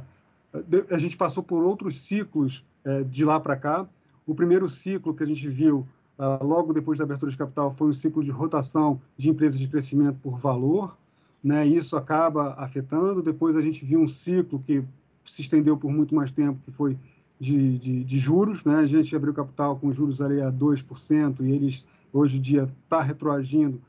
a 0.90 0.98
gente 0.98 1.18
passou 1.18 1.42
por 1.42 1.62
outros 1.62 2.02
ciclos 2.02 2.64
de 3.10 3.26
lá 3.26 3.38
para 3.38 3.56
cá. 3.56 3.86
O 4.26 4.34
primeiro 4.34 4.68
ciclo 4.68 5.14
que 5.14 5.22
a 5.22 5.26
gente 5.26 5.46
viu 5.48 5.86
ah, 6.22 6.38
logo 6.42 6.74
depois 6.74 6.98
da 6.98 7.04
abertura 7.04 7.30
de 7.30 7.36
capital 7.36 7.72
foi 7.72 7.88
o 7.88 7.94
ciclo 7.94 8.22
de 8.22 8.30
rotação 8.30 9.00
de 9.16 9.30
empresas 9.30 9.58
de 9.58 9.66
crescimento 9.66 10.18
por 10.22 10.38
valor, 10.38 10.96
né? 11.42 11.66
Isso 11.66 11.96
acaba 11.96 12.54
afetando. 12.54 13.22
Depois 13.22 13.56
a 13.56 13.60
gente 13.60 13.84
viu 13.84 14.00
um 14.00 14.08
ciclo 14.08 14.60
que 14.60 14.84
se 15.24 15.42
estendeu 15.42 15.76
por 15.76 15.90
muito 15.90 16.14
mais 16.14 16.30
tempo, 16.30 16.60
que 16.64 16.70
foi 16.70 16.98
de, 17.38 17.78
de, 17.78 18.04
de 18.04 18.18
juros, 18.18 18.64
né? 18.64 18.76
A 18.76 18.86
gente 18.86 19.14
abriu 19.16 19.32
capital 19.32 19.76
com 19.76 19.92
juros 19.92 20.20
ali 20.20 20.40
a 20.40 20.52
2% 20.52 21.40
e 21.40 21.50
eles 21.50 21.86
hoje 22.12 22.38
em 22.38 22.40
dia 22.40 22.70
está 22.84 23.00
retroagindo 23.00 23.80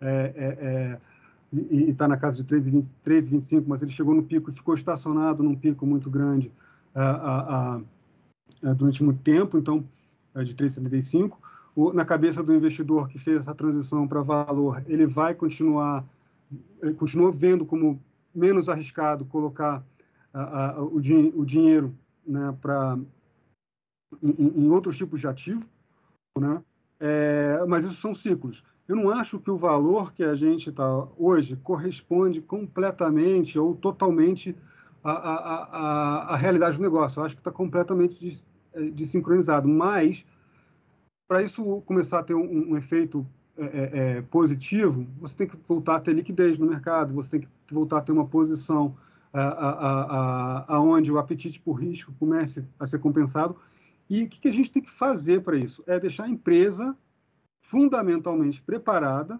é, 0.00 0.32
é, 0.36 0.66
é, 0.66 1.00
e 1.52 1.90
está 1.90 2.06
na 2.06 2.16
casa 2.16 2.42
de 2.42 2.54
3,25, 2.54 3.64
mas 3.66 3.82
ele 3.82 3.90
chegou 3.90 4.14
no 4.14 4.22
pico 4.22 4.50
e 4.50 4.52
ficou 4.52 4.74
estacionado 4.74 5.42
num 5.42 5.54
pico 5.54 5.84
muito 5.84 6.08
grande 6.08 6.52
a, 6.94 7.04
a, 7.10 7.80
a, 8.62 8.72
durante 8.74 9.02
muito 9.02 9.20
tempo, 9.22 9.58
então 9.58 9.84
é 10.34 10.44
de 10.44 10.54
3,75. 10.54 11.32
Na 11.94 12.04
cabeça 12.04 12.42
do 12.42 12.54
investidor 12.54 13.08
que 13.08 13.18
fez 13.18 13.40
essa 13.40 13.54
transição 13.54 14.06
para 14.06 14.22
valor, 14.22 14.82
ele 14.86 15.06
vai 15.06 15.34
continuar 15.34 16.04
é, 16.82 16.92
continua 16.92 17.30
vendo 17.30 17.64
como 17.64 18.02
menos 18.34 18.68
arriscado 18.68 19.24
colocar 19.24 19.84
o, 20.78 20.96
o, 20.96 21.44
dinheiro 21.44 21.92
né, 22.24 22.56
para 22.60 22.98
em, 24.22 24.64
em, 24.64 24.70
outros 24.70 24.96
tipos 24.96 25.20
de 25.20 25.26
ativo, 25.26 25.68
né? 26.38 26.62
É, 27.00 27.64
mas 27.66 27.84
isso 27.84 27.94
são 27.94 28.14
ciclos. 28.14 28.62
Eu 28.86 28.96
não 28.96 29.10
acho 29.10 29.38
que 29.38 29.50
o 29.50 29.56
valor 29.56 30.12
que 30.12 30.22
a 30.22 30.34
gente 30.34 30.68
está 30.68 31.08
hoje 31.16 31.56
corresponde 31.56 32.40
completamente 32.40 33.58
ou 33.58 33.74
totalmente 33.74 34.54
à, 35.02 35.12
à, 35.12 36.34
à, 36.34 36.36
realidade 36.36 36.76
do 36.76 36.82
negócio. 36.82 37.20
Eu 37.20 37.24
acho 37.24 37.34
que 37.34 37.40
está 37.40 37.52
completamente 37.52 38.42
desincronizado. 38.92 39.68
Mas, 39.68 40.26
para 41.28 41.42
isso 41.42 41.80
começar 41.82 42.18
a 42.18 42.24
ter 42.24 42.34
um, 42.34 42.72
um 42.72 42.76
efeito 42.76 43.26
é, 43.60 43.64
é, 43.64 44.16
é, 44.18 44.22
positivo, 44.22 45.06
você 45.20 45.36
tem 45.36 45.46
que 45.46 45.58
voltar 45.68 45.96
a 45.96 46.00
ter 46.00 46.14
liquidez 46.14 46.58
no 46.58 46.66
mercado, 46.66 47.12
você 47.12 47.32
tem 47.32 47.40
que 47.40 47.48
voltar 47.70 47.98
a 47.98 48.00
ter 48.00 48.10
uma 48.10 48.26
posição 48.26 48.96
aonde 50.66 51.12
o 51.12 51.18
apetite 51.18 51.60
por 51.60 51.74
risco 51.74 52.12
comece 52.18 52.64
a 52.78 52.86
ser 52.86 52.98
compensado. 52.98 53.54
E 54.08 54.24
o 54.24 54.28
que, 54.28 54.40
que 54.40 54.48
a 54.48 54.52
gente 54.52 54.72
tem 54.72 54.82
que 54.82 54.90
fazer 54.90 55.42
para 55.42 55.56
isso? 55.56 55.84
É 55.86 56.00
deixar 56.00 56.24
a 56.24 56.28
empresa 56.28 56.96
fundamentalmente 57.60 58.62
preparada 58.62 59.38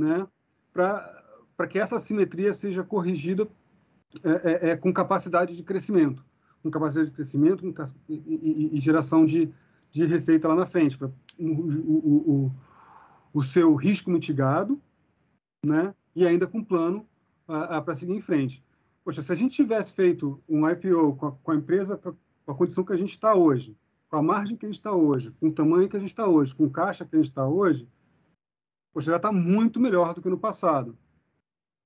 né, 0.00 0.26
para 0.72 1.68
que 1.68 1.78
essa 1.78 2.00
simetria 2.00 2.52
seja 2.52 2.82
corrigida 2.82 3.46
é, 4.24 4.30
é, 4.30 4.70
é, 4.70 4.76
com 4.76 4.92
capacidade 4.92 5.54
de 5.54 5.62
crescimento, 5.62 6.24
com 6.62 6.70
capacidade 6.70 7.10
de 7.10 7.14
crescimento 7.14 7.62
com, 7.62 7.82
e, 8.08 8.14
e, 8.14 8.76
e, 8.76 8.80
geração 8.80 9.24
de, 9.24 9.52
de 9.90 10.04
receita 10.04 10.48
lá 10.48 10.54
na 10.56 10.66
frente. 10.66 10.98
Pra, 10.98 11.10
o, 11.38 11.44
o, 11.44 12.46
o, 12.46 12.52
o 13.32 13.42
seu 13.42 13.74
risco 13.74 14.10
mitigado, 14.10 14.80
né? 15.64 15.94
E 16.14 16.26
ainda 16.26 16.46
com 16.46 16.62
plano 16.62 17.06
para 17.46 17.96
seguir 17.96 18.12
em 18.12 18.20
frente. 18.20 18.62
Poxa, 19.04 19.22
se 19.22 19.32
a 19.32 19.34
gente 19.34 19.54
tivesse 19.54 19.92
feito 19.92 20.42
um 20.48 20.68
IPO 20.68 21.16
com 21.16 21.26
a, 21.26 21.32
com 21.32 21.50
a 21.50 21.56
empresa 21.56 21.96
com 21.96 22.52
a 22.52 22.54
condição 22.54 22.84
que 22.84 22.92
a 22.92 22.96
gente 22.96 23.10
está 23.10 23.34
hoje, 23.34 23.76
com 24.08 24.16
a 24.16 24.22
margem 24.22 24.56
que 24.56 24.66
a 24.66 24.68
gente 24.68 24.76
está 24.76 24.92
hoje, 24.92 25.30
com 25.40 25.48
o 25.48 25.52
tamanho 25.52 25.88
que 25.88 25.96
a 25.96 26.00
gente 26.00 26.10
está 26.10 26.26
hoje, 26.26 26.54
com 26.54 26.64
o 26.64 26.70
caixa 26.70 27.04
que 27.04 27.16
a 27.16 27.18
gente 27.18 27.28
está 27.28 27.46
hoje, 27.46 27.88
poxa, 28.92 29.10
já 29.10 29.16
está 29.16 29.32
muito 29.32 29.80
melhor 29.80 30.14
do 30.14 30.22
que 30.22 30.28
no 30.28 30.38
passado, 30.38 30.96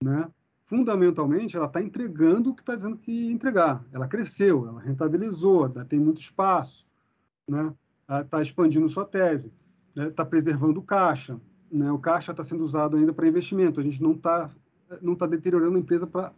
né? 0.03 0.31
Fundamentalmente, 0.65 1.57
ela 1.57 1.67
está 1.67 1.81
entregando 1.81 2.51
o 2.51 2.55
que 2.55 2.63
está 2.63 2.75
dizendo 2.75 2.99
que 2.99 3.31
entregar. 3.31 3.87
Ela 3.93 4.09
cresceu, 4.09 4.67
ela 4.67 4.81
rentabilizou, 4.81 5.69
tem 5.85 6.01
muito 6.01 6.21
espaço, 6.21 6.85
né? 7.49 7.73
Está 8.21 8.43
expandindo 8.43 8.89
sua 8.89 9.05
tese 9.05 9.53
está 9.97 10.05
né, 10.05 10.11
tá 10.11 10.25
preservando 10.25 10.81
o 10.81 10.83
caixa. 10.83 11.41
Né? 11.73 11.91
O 11.91 11.99
caixa 11.99 12.31
está 12.31 12.45
sendo 12.45 12.63
usado 12.63 12.97
ainda 12.97 13.13
para 13.13 13.27
investimento. 13.27 13.81
A 13.81 13.83
gente 13.83 14.03
não 14.03 14.13
está 14.13 14.51
não 15.03 15.17
tá 15.17 15.27
deteriorando 15.27 15.77
a 15.77 15.81
empresa 15.81 16.07
para 16.07 16.33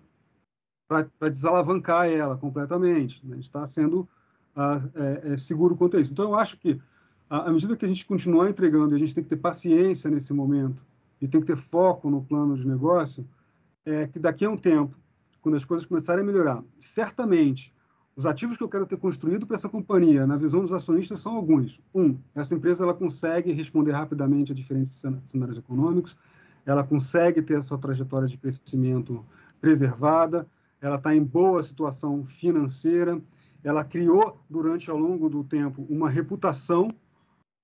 desalavancar 1.30 2.08
ela 2.08 2.36
completamente. 2.36 3.24
Né? 3.26 3.32
A 3.32 3.36
gente 3.36 3.44
está 3.44 3.66
sendo 3.66 4.08
uh, 4.56 4.90
é, 4.94 5.34
é, 5.34 5.36
seguro 5.36 5.76
quanto 5.76 5.96
a 5.96 6.00
isso. 6.00 6.12
Então, 6.12 6.30
eu 6.30 6.34
acho 6.34 6.56
que, 6.56 6.80
à 7.28 7.50
medida 7.50 7.76
que 7.76 7.84
a 7.84 7.88
gente 7.88 8.06
continuar 8.06 8.48
entregando, 8.48 8.94
a 8.94 8.98
gente 8.98 9.14
tem 9.14 9.22
que 9.22 9.28
ter 9.28 9.36
paciência 9.36 10.10
nesse 10.10 10.32
momento 10.32 10.86
e 11.20 11.28
tem 11.28 11.40
que 11.42 11.46
ter 11.46 11.56
foco 11.56 12.08
no 12.08 12.24
plano 12.24 12.56
de 12.56 12.66
negócio, 12.66 13.28
é 13.84 14.06
que 14.06 14.18
daqui 14.18 14.46
a 14.46 14.50
um 14.50 14.56
tempo, 14.56 14.96
quando 15.42 15.56
as 15.56 15.64
coisas 15.64 15.86
começarem 15.86 16.22
a 16.22 16.26
melhorar, 16.26 16.64
certamente 16.80 17.74
os 18.18 18.26
ativos 18.26 18.56
que 18.58 18.64
eu 18.64 18.68
quero 18.68 18.84
ter 18.84 18.98
construído 18.98 19.46
para 19.46 19.56
essa 19.56 19.68
companhia, 19.68 20.26
na 20.26 20.36
visão 20.36 20.60
dos 20.60 20.72
acionistas, 20.72 21.20
são 21.20 21.36
alguns. 21.36 21.80
Um, 21.94 22.18
essa 22.34 22.54
empresa 22.54 22.82
ela 22.82 22.92
consegue 22.92 23.52
responder 23.52 23.92
rapidamente 23.92 24.52
a 24.52 24.54
diferentes 24.54 25.00
cenários 25.24 25.56
econômicos, 25.56 26.16
ela 26.66 26.84
consegue 26.84 27.40
ter 27.40 27.56
a 27.56 27.62
sua 27.62 27.78
trajetória 27.78 28.28
de 28.28 28.36
crescimento 28.36 29.24
preservada, 29.60 30.46
ela 30.80 30.96
está 30.96 31.14
em 31.14 31.22
boa 31.22 31.62
situação 31.62 32.24
financeira 32.26 33.22
ela 33.62 33.84
criou 33.84 34.40
durante 34.48 34.90
ao 34.90 34.96
longo 34.96 35.28
do 35.28 35.42
tempo 35.44 35.86
uma 35.88 36.08
reputação 36.08 36.88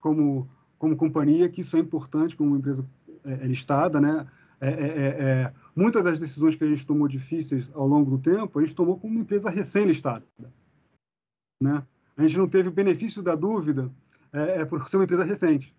como 0.00 0.48
como 0.78 0.96
companhia 0.96 1.48
que 1.48 1.62
isso 1.62 1.76
é 1.76 1.80
importante 1.80 2.36
como 2.36 2.56
empresa 2.56 2.86
é, 3.24 3.32
é 3.32 3.46
listada, 3.46 4.00
né? 4.00 4.26
É, 4.60 4.68
é, 4.68 4.72
é, 4.72 5.08
é, 5.08 5.52
muitas 5.74 6.02
das 6.02 6.18
decisões 6.18 6.54
que 6.54 6.64
a 6.64 6.66
gente 6.66 6.86
tomou 6.86 7.08
difíceis 7.08 7.70
ao 7.74 7.86
longo 7.86 8.10
do 8.10 8.18
tempo 8.18 8.58
a 8.58 8.62
gente 8.62 8.74
tomou 8.74 8.98
como 8.98 9.12
uma 9.12 9.22
empresa 9.22 9.50
recém 9.50 9.84
listada, 9.84 10.24
né? 11.60 11.84
A 12.16 12.22
gente 12.22 12.38
não 12.38 12.48
teve 12.48 12.68
o 12.68 12.72
benefício 12.72 13.22
da 13.22 13.34
dúvida 13.34 13.90
é, 14.32 14.64
por 14.64 14.88
ser 14.88 14.96
uma 14.96 15.04
empresa 15.04 15.24
recente, 15.24 15.74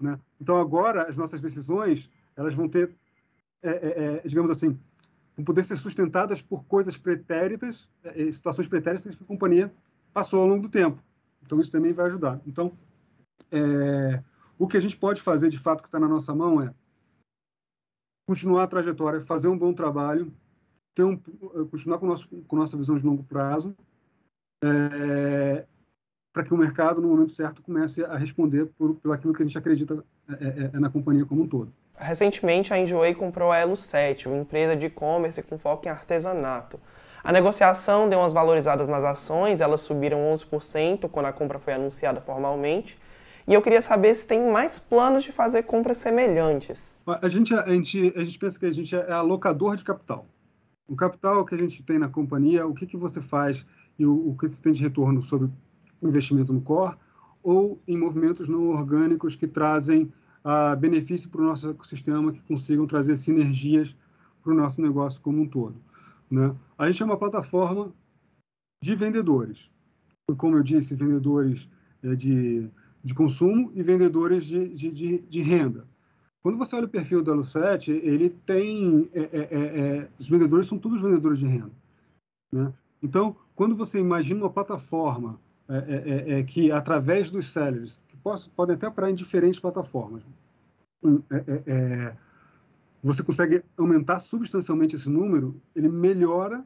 né? 0.00 0.18
Então 0.40 0.56
agora 0.58 1.08
as 1.08 1.16
nossas 1.16 1.40
decisões 1.40 2.10
elas 2.36 2.54
vão 2.54 2.68
ter, 2.68 2.94
digamos 4.24 4.50
assim, 4.50 4.78
vão 5.36 5.44
poder 5.44 5.64
ser 5.64 5.76
sustentadas 5.76 6.40
por 6.40 6.64
coisas 6.64 6.96
pretéritas, 6.96 7.88
situações 8.30 8.68
pretéritas 8.68 9.16
que 9.16 9.24
a 9.24 9.26
companhia 9.26 9.72
passou 10.12 10.40
ao 10.40 10.46
longo 10.46 10.62
do 10.62 10.68
tempo. 10.68 11.02
Então, 11.44 11.60
isso 11.60 11.72
também 11.72 11.92
vai 11.92 12.06
ajudar. 12.06 12.40
Então, 12.46 12.72
é, 13.50 14.22
o 14.58 14.68
que 14.68 14.76
a 14.76 14.80
gente 14.80 14.96
pode 14.96 15.22
fazer, 15.22 15.48
de 15.48 15.58
fato, 15.58 15.82
que 15.82 15.88
está 15.88 15.98
na 15.98 16.08
nossa 16.08 16.34
mão 16.34 16.60
é 16.60 16.74
continuar 18.28 18.64
a 18.64 18.66
trajetória, 18.66 19.24
fazer 19.24 19.48
um 19.48 19.56
bom 19.56 19.72
trabalho, 19.72 20.30
ter 20.94 21.02
um, 21.02 21.16
continuar 21.70 21.98
com, 21.98 22.04
nosso, 22.04 22.28
com 22.28 22.56
nossa 22.56 22.76
visão 22.76 22.98
de 22.98 23.06
longo 23.06 23.22
prazo, 23.22 23.74
é, 24.62 25.64
para 26.30 26.44
que 26.44 26.52
o 26.52 26.56
mercado, 26.56 27.00
no 27.00 27.08
momento 27.08 27.32
certo, 27.32 27.62
comece 27.62 28.04
a 28.04 28.18
responder 28.18 28.66
por, 28.76 28.96
por 28.96 29.14
aquilo 29.14 29.32
que 29.32 29.42
a 29.42 29.46
gente 29.46 29.56
acredita 29.56 30.04
é, 30.28 30.70
é, 30.74 30.78
na 30.78 30.90
companhia 30.90 31.24
como 31.24 31.44
um 31.44 31.48
todo. 31.48 31.72
Recentemente, 31.96 32.72
a 32.74 32.78
Enjoei 32.78 33.14
comprou 33.14 33.50
a 33.50 33.56
Elo 33.56 33.74
7, 33.74 34.28
uma 34.28 34.36
empresa 34.36 34.76
de 34.76 34.86
e-commerce 34.86 35.42
com 35.42 35.58
foco 35.58 35.88
em 35.88 35.90
artesanato. 35.90 36.78
A 37.24 37.32
negociação 37.32 38.10
deu 38.10 38.18
umas 38.18 38.34
valorizadas 38.34 38.88
nas 38.88 39.04
ações, 39.04 39.62
elas 39.62 39.80
subiram 39.80 40.18
11% 40.34 41.08
quando 41.08 41.26
a 41.26 41.32
compra 41.32 41.58
foi 41.58 41.72
anunciada 41.72 42.20
formalmente. 42.20 42.98
E 43.48 43.54
eu 43.54 43.62
queria 43.62 43.80
saber 43.80 44.14
se 44.14 44.26
tem 44.26 44.52
mais 44.52 44.78
planos 44.78 45.24
de 45.24 45.32
fazer 45.32 45.62
compras 45.62 45.96
semelhantes. 45.96 47.00
A 47.06 47.30
gente, 47.30 47.54
a 47.54 47.66
gente, 47.66 48.12
a 48.14 48.22
gente 48.22 48.38
pensa 48.38 48.58
que 48.58 48.66
a 48.66 48.72
gente 48.72 48.94
é 48.94 49.10
alocador 49.10 49.74
de 49.74 49.82
capital. 49.82 50.26
O 50.86 50.94
capital 50.94 51.46
que 51.46 51.54
a 51.54 51.58
gente 51.58 51.82
tem 51.82 51.98
na 51.98 52.10
companhia, 52.10 52.66
o 52.66 52.74
que, 52.74 52.86
que 52.86 52.96
você 52.96 53.22
faz 53.22 53.64
e 53.98 54.04
o, 54.04 54.28
o 54.28 54.36
que 54.36 54.50
você 54.50 54.60
tem 54.60 54.72
de 54.72 54.82
retorno 54.82 55.22
sobre 55.22 55.48
investimento 56.02 56.52
no 56.52 56.60
core 56.60 56.94
ou 57.42 57.80
em 57.88 57.96
movimentos 57.96 58.50
não 58.50 58.68
orgânicos 58.68 59.34
que 59.34 59.46
trazem 59.46 60.12
uh, 60.44 60.76
benefício 60.76 61.30
para 61.30 61.40
o 61.40 61.44
nosso 61.44 61.70
ecossistema, 61.70 62.30
que 62.30 62.42
consigam 62.42 62.86
trazer 62.86 63.16
sinergias 63.16 63.96
para 64.42 64.52
o 64.52 64.56
nosso 64.56 64.82
negócio 64.82 65.22
como 65.22 65.40
um 65.40 65.48
todo. 65.48 65.76
Né? 66.30 66.54
A 66.76 66.90
gente 66.90 67.02
é 67.02 67.06
uma 67.06 67.16
plataforma 67.16 67.90
de 68.82 68.94
vendedores. 68.94 69.70
Como 70.36 70.54
eu 70.54 70.62
disse, 70.62 70.94
vendedores 70.94 71.66
é, 72.02 72.14
de, 72.14 72.70
de 73.02 73.14
consumo 73.14 73.70
e 73.74 73.82
vendedores 73.82 74.44
de, 74.44 74.68
de, 74.68 74.90
de, 74.90 75.18
de, 75.18 75.40
renda. 75.42 75.86
Quando 76.42 76.58
você 76.58 76.76
olha 76.76 76.86
o 76.86 76.88
perfil 76.88 77.22
da 77.22 77.32
Lucete, 77.32 77.90
ele 77.90 78.30
tem. 78.30 79.08
É, 79.12 79.20
é, 79.20 79.48
é, 79.50 79.78
é 79.78 80.08
os 80.18 80.28
vendedores 80.28 80.66
são 80.66 80.78
todos 80.78 81.00
vendedores 81.00 81.38
de 81.38 81.46
renda. 81.46 81.72
Né? 82.52 82.72
Então, 83.02 83.36
quando 83.54 83.76
você 83.76 83.98
imagina 83.98 84.40
uma 84.40 84.50
plataforma 84.50 85.38
é, 85.68 86.42
que, 86.42 86.72
através 86.72 87.30
dos 87.30 87.52
sellers, 87.52 88.00
que 88.08 88.16
posso, 88.16 88.50
podem 88.50 88.74
até 88.74 88.88
operar 88.88 89.10
em 89.10 89.14
diferentes 89.14 89.60
plataformas, 89.60 90.22
hum, 91.02 91.20
você 93.02 93.22
consegue 93.22 93.62
aumentar 93.76 94.18
substancialmente 94.18 94.96
esse 94.96 95.08
número, 95.08 95.60
ele 95.74 95.88
melhora 95.88 96.64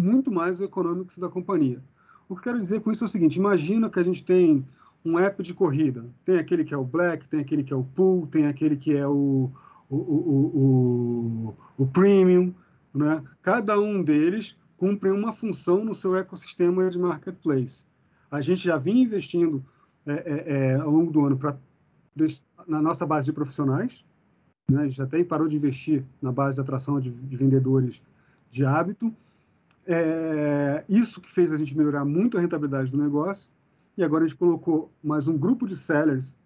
muito 0.00 0.30
mais 0.30 0.60
o 0.60 0.64
econômico 0.64 1.18
da 1.18 1.28
companhia. 1.28 1.82
O 2.28 2.34
que 2.34 2.40
eu 2.40 2.44
quero 2.44 2.60
dizer 2.60 2.80
com 2.80 2.90
isso 2.90 3.04
é 3.04 3.06
o 3.06 3.10
seguinte: 3.10 3.38
imagina 3.38 3.90
que 3.90 3.98
a 3.98 4.02
gente 4.02 4.24
tem 4.24 4.66
um 5.04 5.18
app 5.18 5.42
de 5.42 5.52
corrida. 5.52 6.06
Tem 6.24 6.38
aquele 6.38 6.64
que 6.64 6.72
é 6.72 6.76
o 6.76 6.84
Black, 6.84 7.28
tem 7.28 7.40
aquele 7.40 7.62
que 7.62 7.72
é 7.72 7.76
o 7.76 7.84
Pool, 7.84 8.26
tem 8.26 8.46
aquele 8.46 8.76
que 8.76 8.96
é 8.96 9.06
o, 9.06 9.50
o, 9.88 9.96
o, 9.96 11.48
o, 11.48 11.56
o 11.78 11.86
Premium. 11.86 12.54
Né? 12.94 13.22
Cada 13.42 13.78
um 13.78 14.02
deles 14.02 14.56
cumpre 14.76 15.10
uma 15.10 15.32
função 15.32 15.84
no 15.84 15.94
seu 15.94 16.16
ecossistema 16.16 16.88
de 16.88 16.98
marketplace. 16.98 17.84
A 18.30 18.40
gente 18.40 18.64
já 18.64 18.76
vinha 18.76 19.02
investindo 19.02 19.64
é, 20.06 20.12
é, 20.12 20.44
é, 20.46 20.74
ao 20.76 20.90
longo 20.90 21.10
do 21.10 21.24
ano 21.24 21.36
pra, 21.36 21.56
na 22.66 22.80
nossa 22.80 23.06
base 23.06 23.26
de 23.26 23.32
profissionais, 23.32 24.04
né? 24.68 24.82
A 24.82 24.88
gente 24.88 25.00
até 25.00 25.22
parou 25.24 25.46
de 25.46 25.56
investir 25.56 26.04
na 26.20 26.32
base 26.32 26.56
de 26.56 26.60
atração 26.60 26.98
de, 26.98 27.10
de 27.10 27.36
vendedores 27.36 28.02
de 28.50 28.64
hábito. 28.64 29.14
É, 29.86 30.84
isso 30.88 31.20
que 31.20 31.30
fez 31.30 31.52
a 31.52 31.58
gente 31.58 31.76
melhorar 31.76 32.04
muito 32.04 32.38
a 32.38 32.40
rentabilidade 32.40 32.90
do 32.90 32.98
negócio. 32.98 33.50
E 33.96 34.02
agora 34.02 34.24
a 34.24 34.26
gente 34.26 34.36
colocou 34.36 34.92
mais 35.02 35.28
um 35.28 35.38
grupo 35.38 35.66
de 35.66 35.76
sellers 35.76 36.36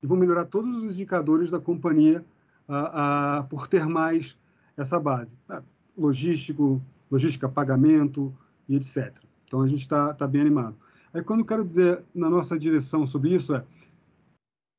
que 0.00 0.06
vão 0.06 0.16
melhorar 0.16 0.44
todos 0.44 0.82
os 0.82 0.92
indicadores 0.92 1.50
da 1.50 1.58
companhia 1.58 2.24
a, 2.68 3.38
a, 3.38 3.42
por 3.44 3.66
ter 3.66 3.86
mais 3.86 4.38
essa 4.76 5.00
base. 5.00 5.36
É, 5.50 5.62
logístico, 5.96 6.80
logística, 7.10 7.48
pagamento 7.48 8.32
e 8.68 8.76
etc. 8.76 9.16
Então 9.46 9.62
a 9.62 9.68
gente 9.68 9.80
está 9.80 10.14
tá 10.14 10.28
bem 10.28 10.42
animado. 10.42 10.76
Aí 11.12 11.22
quando 11.22 11.40
eu 11.40 11.46
quero 11.46 11.64
dizer 11.64 12.04
na 12.14 12.30
nossa 12.30 12.58
direção 12.58 13.06
sobre 13.06 13.34
isso 13.34 13.54
é 13.54 13.64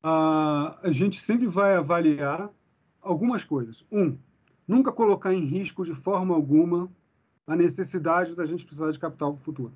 a, 0.02 0.80
a 0.84 0.92
gente 0.92 1.20
sempre 1.20 1.48
vai 1.48 1.76
avaliar 1.76 2.50
algumas 3.02 3.44
coisas. 3.44 3.86
Um, 3.92 4.18
nunca 4.66 4.94
colocar 4.94 5.34
em 5.34 5.46
risco 5.46 5.84
de 5.84 5.94
forma 5.94 6.34
alguma 6.34 6.90
a 7.46 7.56
necessidade 7.56 8.36
da 8.36 8.46
gente 8.46 8.66
precisar 8.66 8.92
de 8.92 9.00
capital 9.00 9.36
futuro. 9.38 9.74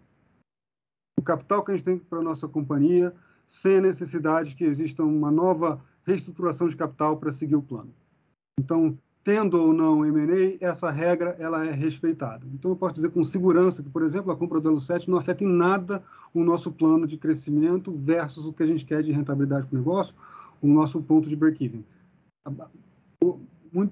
O 1.21 1.23
capital 1.23 1.63
que 1.63 1.71
a 1.71 1.75
gente 1.75 1.85
tem 1.85 1.97
para 1.99 2.17
a 2.17 2.23
nossa 2.23 2.47
companhia, 2.47 3.13
sem 3.47 3.77
a 3.77 3.81
necessidade 3.81 4.55
que 4.55 4.63
exista 4.63 5.03
uma 5.03 5.29
nova 5.29 5.79
reestruturação 6.03 6.67
de 6.67 6.75
capital 6.75 7.17
para 7.17 7.31
seguir 7.31 7.55
o 7.55 7.61
plano. 7.61 7.93
Então, 8.59 8.97
tendo 9.23 9.61
ou 9.61 9.71
não 9.71 10.03
M&A, 10.03 10.57
essa 10.65 10.89
regra 10.89 11.35
ela 11.37 11.63
é 11.63 11.71
respeitada. 11.71 12.43
Então, 12.51 12.71
eu 12.71 12.75
posso 12.75 12.95
dizer 12.95 13.11
com 13.11 13.23
segurança 13.23 13.83
que, 13.83 13.89
por 13.89 14.01
exemplo, 14.01 14.31
a 14.31 14.35
compra 14.35 14.59
do 14.59 14.69
Elo 14.69 14.79
7 14.79 15.07
não 15.07 15.19
afeta 15.19 15.43
em 15.43 15.47
nada 15.47 16.03
o 16.33 16.43
nosso 16.43 16.71
plano 16.71 17.05
de 17.05 17.17
crescimento 17.17 17.95
versus 17.95 18.47
o 18.47 18.53
que 18.53 18.63
a 18.63 18.67
gente 18.67 18.83
quer 18.83 19.03
de 19.03 19.11
rentabilidade 19.11 19.67
para 19.67 19.75
o 19.75 19.79
negócio, 19.79 20.15
o 20.59 20.67
nosso 20.67 20.99
ponto 21.03 21.29
de 21.29 21.35
break-even 21.35 21.85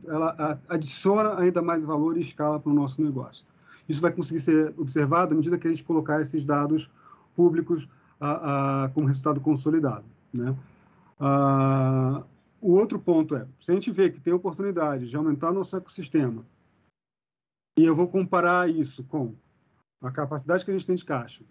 ela 0.07 0.59
adiciona 0.67 1.39
ainda 1.39 1.61
mais 1.61 1.85
valor 1.85 2.17
e 2.17 2.21
escala 2.21 2.59
para 2.59 2.71
o 2.71 2.75
nosso 2.75 3.01
negócio. 3.01 3.45
Isso 3.87 4.01
vai 4.01 4.11
conseguir 4.11 4.39
ser 4.39 4.73
observado 4.77 5.33
à 5.33 5.37
medida 5.37 5.57
que 5.57 5.67
a 5.67 5.69
gente 5.71 5.83
colocar 5.83 6.21
esses 6.21 6.43
dados 6.43 6.89
públicos 7.39 7.87
como 8.93 9.07
resultado 9.07 9.39
consolidado. 9.39 10.05
Né? 10.33 10.53
O 12.61 12.73
outro 12.73 12.99
ponto 12.99 13.33
é, 13.33 13.47
se 13.61 13.71
a 13.71 13.73
gente 13.73 13.91
vê 13.91 14.09
que 14.09 14.19
tem 14.19 14.33
oportunidade 14.33 15.09
de 15.09 15.15
aumentar 15.15 15.53
nosso 15.53 15.77
ecossistema, 15.77 16.45
e 17.77 17.85
eu 17.85 17.95
vou 17.95 18.09
comparar 18.09 18.69
isso 18.69 19.05
com 19.05 19.33
a 20.01 20.11
capacidade 20.11 20.65
que 20.65 20.71
a 20.71 20.73
gente 20.73 20.85
tem 20.85 20.97
de 20.97 21.05
caixa, 21.05 21.45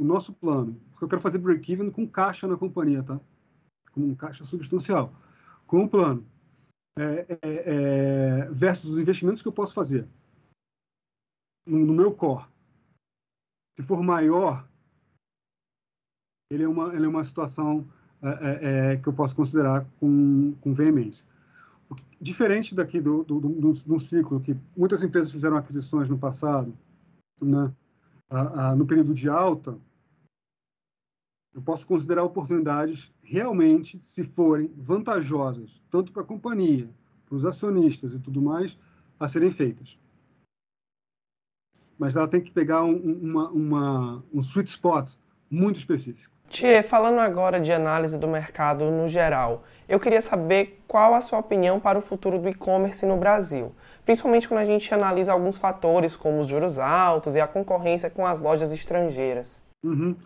o 0.00 0.04
nosso 0.04 0.32
plano, 0.32 0.80
porque 0.90 1.04
eu 1.04 1.08
quero 1.08 1.20
fazer 1.20 1.38
break-even 1.38 1.90
com 1.90 2.08
caixa 2.08 2.48
na 2.48 2.56
companhia, 2.56 3.02
tá? 3.02 3.20
Com 3.92 4.00
um 4.00 4.14
caixa 4.14 4.46
substancial. 4.46 5.12
Com 5.66 5.84
o 5.84 5.88
plano 5.88 6.26
é, 6.98 7.26
é, 7.28 7.38
é, 7.42 8.50
versus 8.50 8.92
os 8.92 8.98
investimentos 8.98 9.42
que 9.42 9.48
eu 9.48 9.52
posso 9.52 9.74
fazer 9.74 10.08
no, 11.66 11.78
no 11.84 11.92
meu 11.92 12.14
core. 12.14 12.46
Se 13.76 13.86
for 13.86 14.02
maior, 14.02 14.66
ele 16.54 16.64
é 16.64 16.68
uma, 16.68 16.94
ele 16.94 17.04
é 17.04 17.08
uma 17.08 17.24
situação 17.24 17.84
é, 18.22 18.28
é, 18.28 18.92
é, 18.92 18.96
que 18.96 19.06
eu 19.06 19.12
posso 19.12 19.36
considerar 19.36 19.86
com, 20.00 20.54
com 20.60 20.72
veemência. 20.72 21.26
Diferente 22.20 22.74
daqui 22.74 23.00
do, 23.00 23.22
do, 23.22 23.38
do, 23.38 23.72
do, 23.72 23.98
ciclo 23.98 24.40
que 24.40 24.56
muitas 24.74 25.02
empresas 25.02 25.30
fizeram 25.30 25.56
aquisições 25.56 26.08
no 26.08 26.16
passado, 26.16 26.72
né, 27.42 27.70
a, 28.30 28.70
a, 28.70 28.76
no 28.76 28.86
período 28.86 29.12
de 29.12 29.28
alta, 29.28 29.78
eu 31.54 31.62
posso 31.62 31.86
considerar 31.86 32.24
oportunidades 32.24 33.12
realmente, 33.22 34.00
se 34.00 34.24
forem 34.24 34.72
vantajosas, 34.76 35.82
tanto 35.90 36.12
para 36.12 36.22
a 36.22 36.26
companhia, 36.26 36.90
para 37.26 37.36
os 37.36 37.44
acionistas 37.44 38.12
e 38.14 38.18
tudo 38.18 38.42
mais, 38.42 38.76
a 39.20 39.28
serem 39.28 39.52
feitas. 39.52 39.98
Mas 41.96 42.16
ela 42.16 42.26
tem 42.26 42.42
que 42.42 42.50
pegar 42.50 42.82
um, 42.82 42.96
uma, 42.96 43.50
uma, 43.50 44.24
um 44.32 44.40
sweet 44.40 44.68
spot 44.68 45.12
muito 45.48 45.78
específico. 45.78 46.33
Tia, 46.48 46.82
falando 46.82 47.18
agora 47.18 47.60
de 47.60 47.72
análise 47.72 48.18
do 48.18 48.28
mercado 48.28 48.90
no 48.90 49.08
geral, 49.08 49.64
eu 49.88 49.98
queria 49.98 50.20
saber 50.20 50.80
qual 50.86 51.14
a 51.14 51.20
sua 51.20 51.38
opinião 51.38 51.80
para 51.80 51.98
o 51.98 52.02
futuro 52.02 52.38
do 52.38 52.48
e-commerce 52.48 53.04
no 53.04 53.16
Brasil, 53.16 53.74
principalmente 54.04 54.46
quando 54.46 54.60
a 54.60 54.66
gente 54.66 54.92
analisa 54.94 55.32
alguns 55.32 55.58
fatores 55.58 56.14
como 56.14 56.40
os 56.40 56.46
juros 56.46 56.78
altos 56.78 57.34
e 57.34 57.40
a 57.40 57.46
concorrência 57.46 58.08
com 58.08 58.24
as 58.26 58.40
lojas 58.40 58.72
estrangeiras. 58.72 59.62
Uhum. 59.82 60.16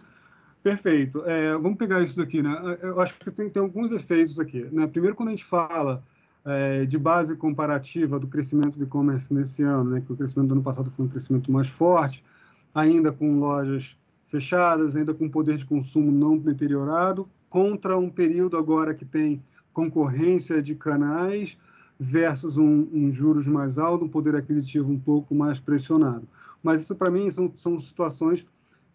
Perfeito. 0.62 1.22
É, 1.24 1.52
vamos 1.52 1.78
pegar 1.78 2.02
isso 2.02 2.16
daqui, 2.16 2.42
né? 2.42 2.78
Eu 2.82 3.00
acho 3.00 3.14
que 3.18 3.30
tem, 3.30 3.48
tem 3.48 3.62
alguns 3.62 3.92
efeitos 3.92 4.38
aqui. 4.38 4.68
Né? 4.70 4.86
Primeiro, 4.86 5.16
quando 5.16 5.28
a 5.28 5.32
gente 5.32 5.44
fala 5.44 6.02
é, 6.44 6.84
de 6.84 6.98
base 6.98 7.36
comparativa 7.36 8.18
do 8.18 8.26
crescimento 8.26 8.78
do 8.78 8.84
e-commerce 8.84 9.32
nesse 9.32 9.62
ano, 9.62 9.90
né? 9.90 10.02
que 10.04 10.12
o 10.12 10.16
crescimento 10.16 10.48
do 10.48 10.54
ano 10.54 10.62
passado 10.62 10.90
foi 10.90 11.06
um 11.06 11.08
crescimento 11.08 11.50
mais 11.50 11.68
forte, 11.68 12.24
ainda 12.74 13.12
com 13.12 13.38
lojas 13.38 13.96
fechadas, 14.28 14.96
ainda 14.96 15.14
com 15.14 15.28
poder 15.28 15.56
de 15.56 15.64
consumo 15.64 16.12
não 16.12 16.36
deteriorado, 16.36 17.28
contra 17.48 17.98
um 17.98 18.10
período 18.10 18.56
agora 18.56 18.94
que 18.94 19.04
tem 19.04 19.42
concorrência 19.72 20.62
de 20.62 20.74
canais 20.74 21.56
versus 21.98 22.56
um, 22.56 22.86
um 22.92 23.10
juros 23.10 23.46
mais 23.46 23.78
alto, 23.78 24.04
um 24.04 24.08
poder 24.08 24.36
aquisitivo 24.36 24.90
um 24.90 24.98
pouco 24.98 25.34
mais 25.34 25.58
pressionado. 25.58 26.28
Mas 26.62 26.82
isso, 26.82 26.94
para 26.94 27.10
mim, 27.10 27.30
são, 27.30 27.52
são 27.56 27.80
situações 27.80 28.46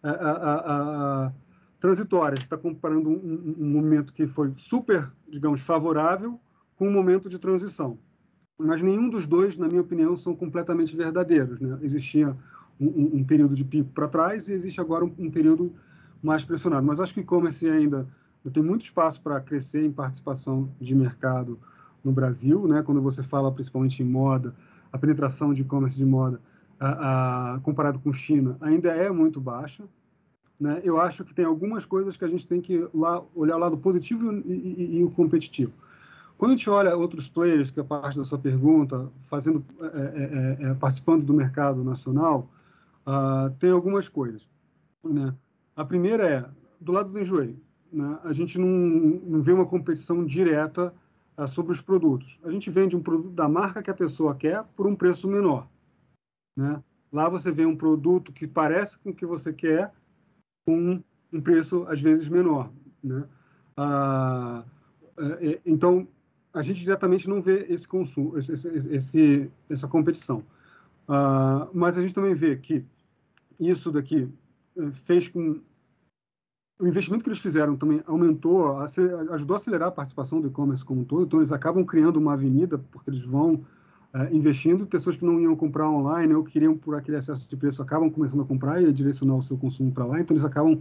a, 0.02 0.10
a, 0.10 1.24
a, 1.26 1.32
transitórias. 1.80 2.40
Está 2.40 2.56
comparando 2.56 3.10
um, 3.10 3.56
um, 3.58 3.68
momento 3.70 4.12
que 4.12 4.26
foi 4.26 4.52
super, 4.56 5.10
digamos, 5.28 5.60
favorável 5.60 6.38
com 6.76 6.88
um 6.88 6.92
momento 6.92 7.28
de 7.28 7.38
transição. 7.38 7.98
Mas 8.58 8.82
nenhum 8.82 9.08
dos 9.08 9.26
dois, 9.26 9.58
na 9.58 9.66
minha 9.66 9.80
opinião, 9.80 10.16
são 10.16 10.34
completamente 10.34 10.96
verdadeiros. 10.96 11.60
Né? 11.60 11.78
Existia 11.82 12.36
um, 12.80 13.18
um 13.18 13.24
período 13.24 13.54
de 13.54 13.64
pico 13.64 13.90
para 13.90 14.08
trás 14.08 14.48
e 14.48 14.52
existe 14.52 14.80
agora 14.80 15.04
um, 15.04 15.30
período 15.30 15.72
mais 16.22 16.44
pressionado. 16.44 16.86
Mas 16.86 17.00
acho 17.00 17.14
que 17.14 17.20
o 17.20 17.22
e-commerce 17.22 17.68
ainda 17.68 18.06
tem 18.52 18.62
muito 18.62 18.82
espaço 18.82 19.20
para 19.20 19.40
crescer 19.40 19.84
em 19.84 19.92
participação 19.92 20.68
de 20.80 20.94
mercado 20.94 21.58
no 22.02 22.12
Brasil, 22.12 22.66
né? 22.68 22.82
Quando 22.82 23.00
você 23.00 23.22
fala 23.22 23.50
principalmente 23.50 24.02
em 24.02 24.06
moda, 24.06 24.54
a 24.92 24.98
penetração 24.98 25.52
de 25.52 25.62
e-commerce 25.62 25.96
de 25.96 26.04
moda, 26.04 26.40
a, 26.78 27.54
a, 27.54 27.60
comparado 27.60 27.98
com 27.98 28.12
China, 28.12 28.56
ainda 28.60 28.90
é 28.90 29.10
muito 29.10 29.40
baixa. 29.40 29.84
Né? 30.58 30.80
Eu 30.84 31.00
acho 31.00 31.24
que 31.24 31.34
tem 31.34 31.44
algumas 31.44 31.84
coisas 31.84 32.16
que 32.16 32.24
a 32.24 32.28
gente 32.28 32.46
tem 32.46 32.60
que 32.60 32.86
lá, 32.92 33.22
olhar 33.34 33.56
o 33.56 33.58
lado 33.58 33.76
positivo 33.78 34.32
e, 34.32 34.52
e, 34.52 34.98
e, 34.98 35.04
o 35.04 35.10
competitivo. 35.10 35.72
Quando 36.36 36.52
a 36.52 36.56
gente 36.56 36.68
olha 36.68 36.96
outros 36.96 37.28
players, 37.28 37.70
que 37.70 37.80
é 37.80 37.82
parte 37.82 38.16
da 38.16 38.24
sua 38.24 38.38
pergunta, 38.38 39.08
fazendo, 39.22 39.64
é, 39.80 39.86
é, 39.86 40.66
é, 40.66 40.70
é 40.70 40.74
participando 40.74 41.24
do 41.24 41.32
mercado 41.32 41.82
nacional, 41.82 42.48
uh, 43.06 43.50
tem 43.58 43.70
algumas 43.70 44.08
coisas. 44.08 44.48
Né? 45.02 45.34
A 45.76 45.84
primeira 45.84 46.28
é, 46.28 46.50
do 46.80 46.92
lado 46.92 47.10
do 47.10 47.18
enjoei, 47.18 47.58
né? 47.92 48.18
a 48.24 48.32
gente 48.32 48.58
não, 48.58 48.68
não 48.68 49.42
vê 49.42 49.52
uma 49.52 49.66
competição 49.66 50.24
direta 50.24 50.94
uh, 51.36 51.48
sobre 51.48 51.72
os 51.72 51.80
produtos. 51.80 52.38
A 52.42 52.50
gente 52.50 52.70
vende 52.70 52.96
um 52.96 53.02
produto 53.02 53.30
da 53.30 53.48
marca 53.48 53.82
que 53.82 53.90
a 53.90 53.94
pessoa 53.94 54.34
quer 54.34 54.64
por 54.76 54.86
um 54.86 54.96
preço 54.96 55.28
menor. 55.28 55.68
Né? 56.56 56.82
Lá 57.12 57.28
você 57.28 57.52
vê 57.52 57.64
um 57.64 57.76
produto 57.76 58.32
que 58.32 58.46
parece 58.46 58.98
com 58.98 59.10
o 59.10 59.14
que 59.14 59.26
você 59.26 59.52
quer, 59.52 59.92
com 60.66 61.02
um 61.32 61.40
preço 61.40 61.86
às 61.88 62.00
vezes 62.00 62.28
menor. 62.28 62.72
Né? 63.02 63.24
Ah, 63.76 64.64
é, 65.16 65.50
é, 65.50 65.60
então, 65.64 66.08
a 66.52 66.62
gente 66.62 66.80
diretamente 66.80 67.28
não 67.28 67.42
vê 67.42 67.66
esse 67.68 67.86
consumo, 67.86 68.38
esse, 68.38 68.52
esse, 68.52 69.50
essa 69.68 69.88
competição. 69.88 70.44
Mas 71.72 71.98
a 71.98 72.02
gente 72.02 72.14
também 72.14 72.34
vê 72.34 72.56
que 72.56 72.84
isso 73.58 73.90
daqui 73.90 74.28
eh, 74.76 74.90
fez 74.90 75.28
com 75.28 75.60
o 76.80 76.86
investimento 76.86 77.22
que 77.22 77.30
eles 77.30 77.38
fizeram 77.38 77.76
também 77.76 78.02
aumentou, 78.06 78.78
ajudou 78.78 79.54
a 79.54 79.58
acelerar 79.58 79.88
a 79.88 79.92
participação 79.92 80.40
do 80.40 80.48
e-commerce 80.48 80.84
como 80.84 81.02
um 81.02 81.04
todo. 81.04 81.24
Então, 81.24 81.38
eles 81.38 81.52
acabam 81.52 81.84
criando 81.84 82.16
uma 82.16 82.32
avenida, 82.32 82.78
porque 82.78 83.10
eles 83.10 83.22
vão 83.22 83.64
Uh, 84.14 84.32
investindo, 84.32 84.86
pessoas 84.86 85.16
que 85.16 85.24
não 85.24 85.40
iam 85.40 85.56
comprar 85.56 85.90
online 85.90 86.32
ou 86.34 86.44
queriam 86.44 86.78
por 86.78 86.94
aquele 86.94 87.16
excesso 87.16 87.48
de 87.48 87.56
preço 87.56 87.82
acabam 87.82 88.08
começando 88.08 88.42
a 88.42 88.44
comprar 88.44 88.80
e 88.80 88.86
a 88.86 88.92
direcionar 88.92 89.34
o 89.34 89.42
seu 89.42 89.58
consumo 89.58 89.90
para 89.90 90.04
lá, 90.04 90.20
então 90.20 90.36
eles 90.36 90.44
acabam 90.44 90.80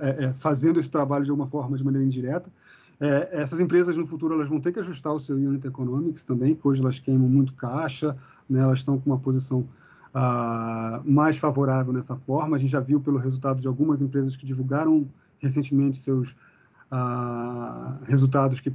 é, 0.00 0.32
fazendo 0.38 0.80
esse 0.80 0.90
trabalho 0.90 1.26
de 1.26 1.30
alguma 1.30 1.46
forma, 1.46 1.76
de 1.76 1.84
maneira 1.84 2.06
indireta. 2.06 2.50
Essas 3.32 3.60
empresas 3.60 3.98
no 3.98 4.06
futuro 4.06 4.32
elas 4.32 4.48
vão 4.48 4.60
ter 4.60 4.72
que 4.72 4.80
ajustar 4.80 5.12
o 5.12 5.18
seu 5.18 5.36
unit 5.36 5.66
economics 5.66 6.24
também, 6.24 6.54
que 6.54 6.66
hoje 6.66 6.80
elas 6.80 6.98
queimam 6.98 7.28
muito 7.28 7.52
caixa, 7.52 8.16
né, 8.48 8.60
elas 8.60 8.78
estão 8.78 8.98
com 8.98 9.10
uma 9.10 9.18
posição 9.18 9.66
uh, 10.14 11.02
mais 11.04 11.36
favorável 11.36 11.92
nessa 11.92 12.16
forma. 12.16 12.56
A 12.56 12.58
gente 12.58 12.70
já 12.70 12.80
viu 12.80 13.00
pelo 13.00 13.18
resultado 13.18 13.60
de 13.60 13.66
algumas 13.66 14.00
empresas 14.00 14.36
que 14.36 14.46
divulgaram 14.46 15.06
recentemente 15.38 15.98
seus 15.98 16.34
resultados 18.06 18.60
que 18.60 18.72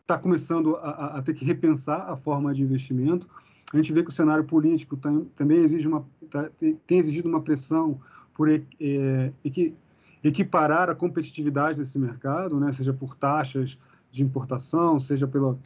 está 0.00 0.18
começando 0.18 0.76
a, 0.76 1.18
a, 1.18 1.22
ter 1.22 1.32
que 1.32 1.44
repensar 1.44 2.10
a 2.10 2.16
forma 2.16 2.52
de 2.52 2.62
investimento. 2.62 3.28
A 3.72 3.76
gente 3.76 3.92
vê 3.92 4.02
que 4.02 4.10
o 4.10 4.12
cenário 4.12 4.44
político 4.44 4.96
também 5.36 5.58
exige 5.58 5.86
uma, 5.86 6.04
tá, 6.28 6.50
tem 6.86 6.98
exigido 6.98 7.28
uma 7.28 7.40
pressão 7.40 8.00
por 8.34 8.48
é, 8.50 9.32
equi, 9.44 9.74
equiparar 10.22 10.90
a 10.90 10.94
competitividade 10.94 11.78
desse 11.78 11.98
mercado, 11.98 12.58
né, 12.58 12.72
seja 12.72 12.92
por 12.92 13.14
taxas 13.14 13.78
de 14.10 14.22
importação, 14.22 14.98
seja 14.98 15.26
pela, 15.26 15.58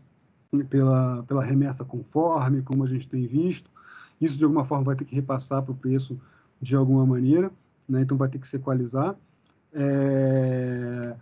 pela, 0.68 1.22
pela 1.22 1.44
remessa 1.44 1.84
conforme, 1.84 2.62
como 2.62 2.84
a 2.84 2.86
gente 2.86 3.08
tem 3.08 3.26
visto. 3.26 3.70
Isso, 4.20 4.36
de 4.36 4.44
alguma 4.44 4.64
forma, 4.64 4.84
vai 4.84 4.96
ter 4.96 5.04
que 5.04 5.14
repassar 5.14 5.62
para 5.62 5.72
o 5.72 5.76
preço 5.76 6.20
de 6.60 6.74
alguma 6.74 7.06
maneira, 7.06 7.52
né, 7.88 8.02
então 8.02 8.16
vai 8.16 8.28
ter 8.28 8.38
que 8.38 8.48
se 8.48 8.56
equalizar. 8.56 9.16
É, 9.72 11.16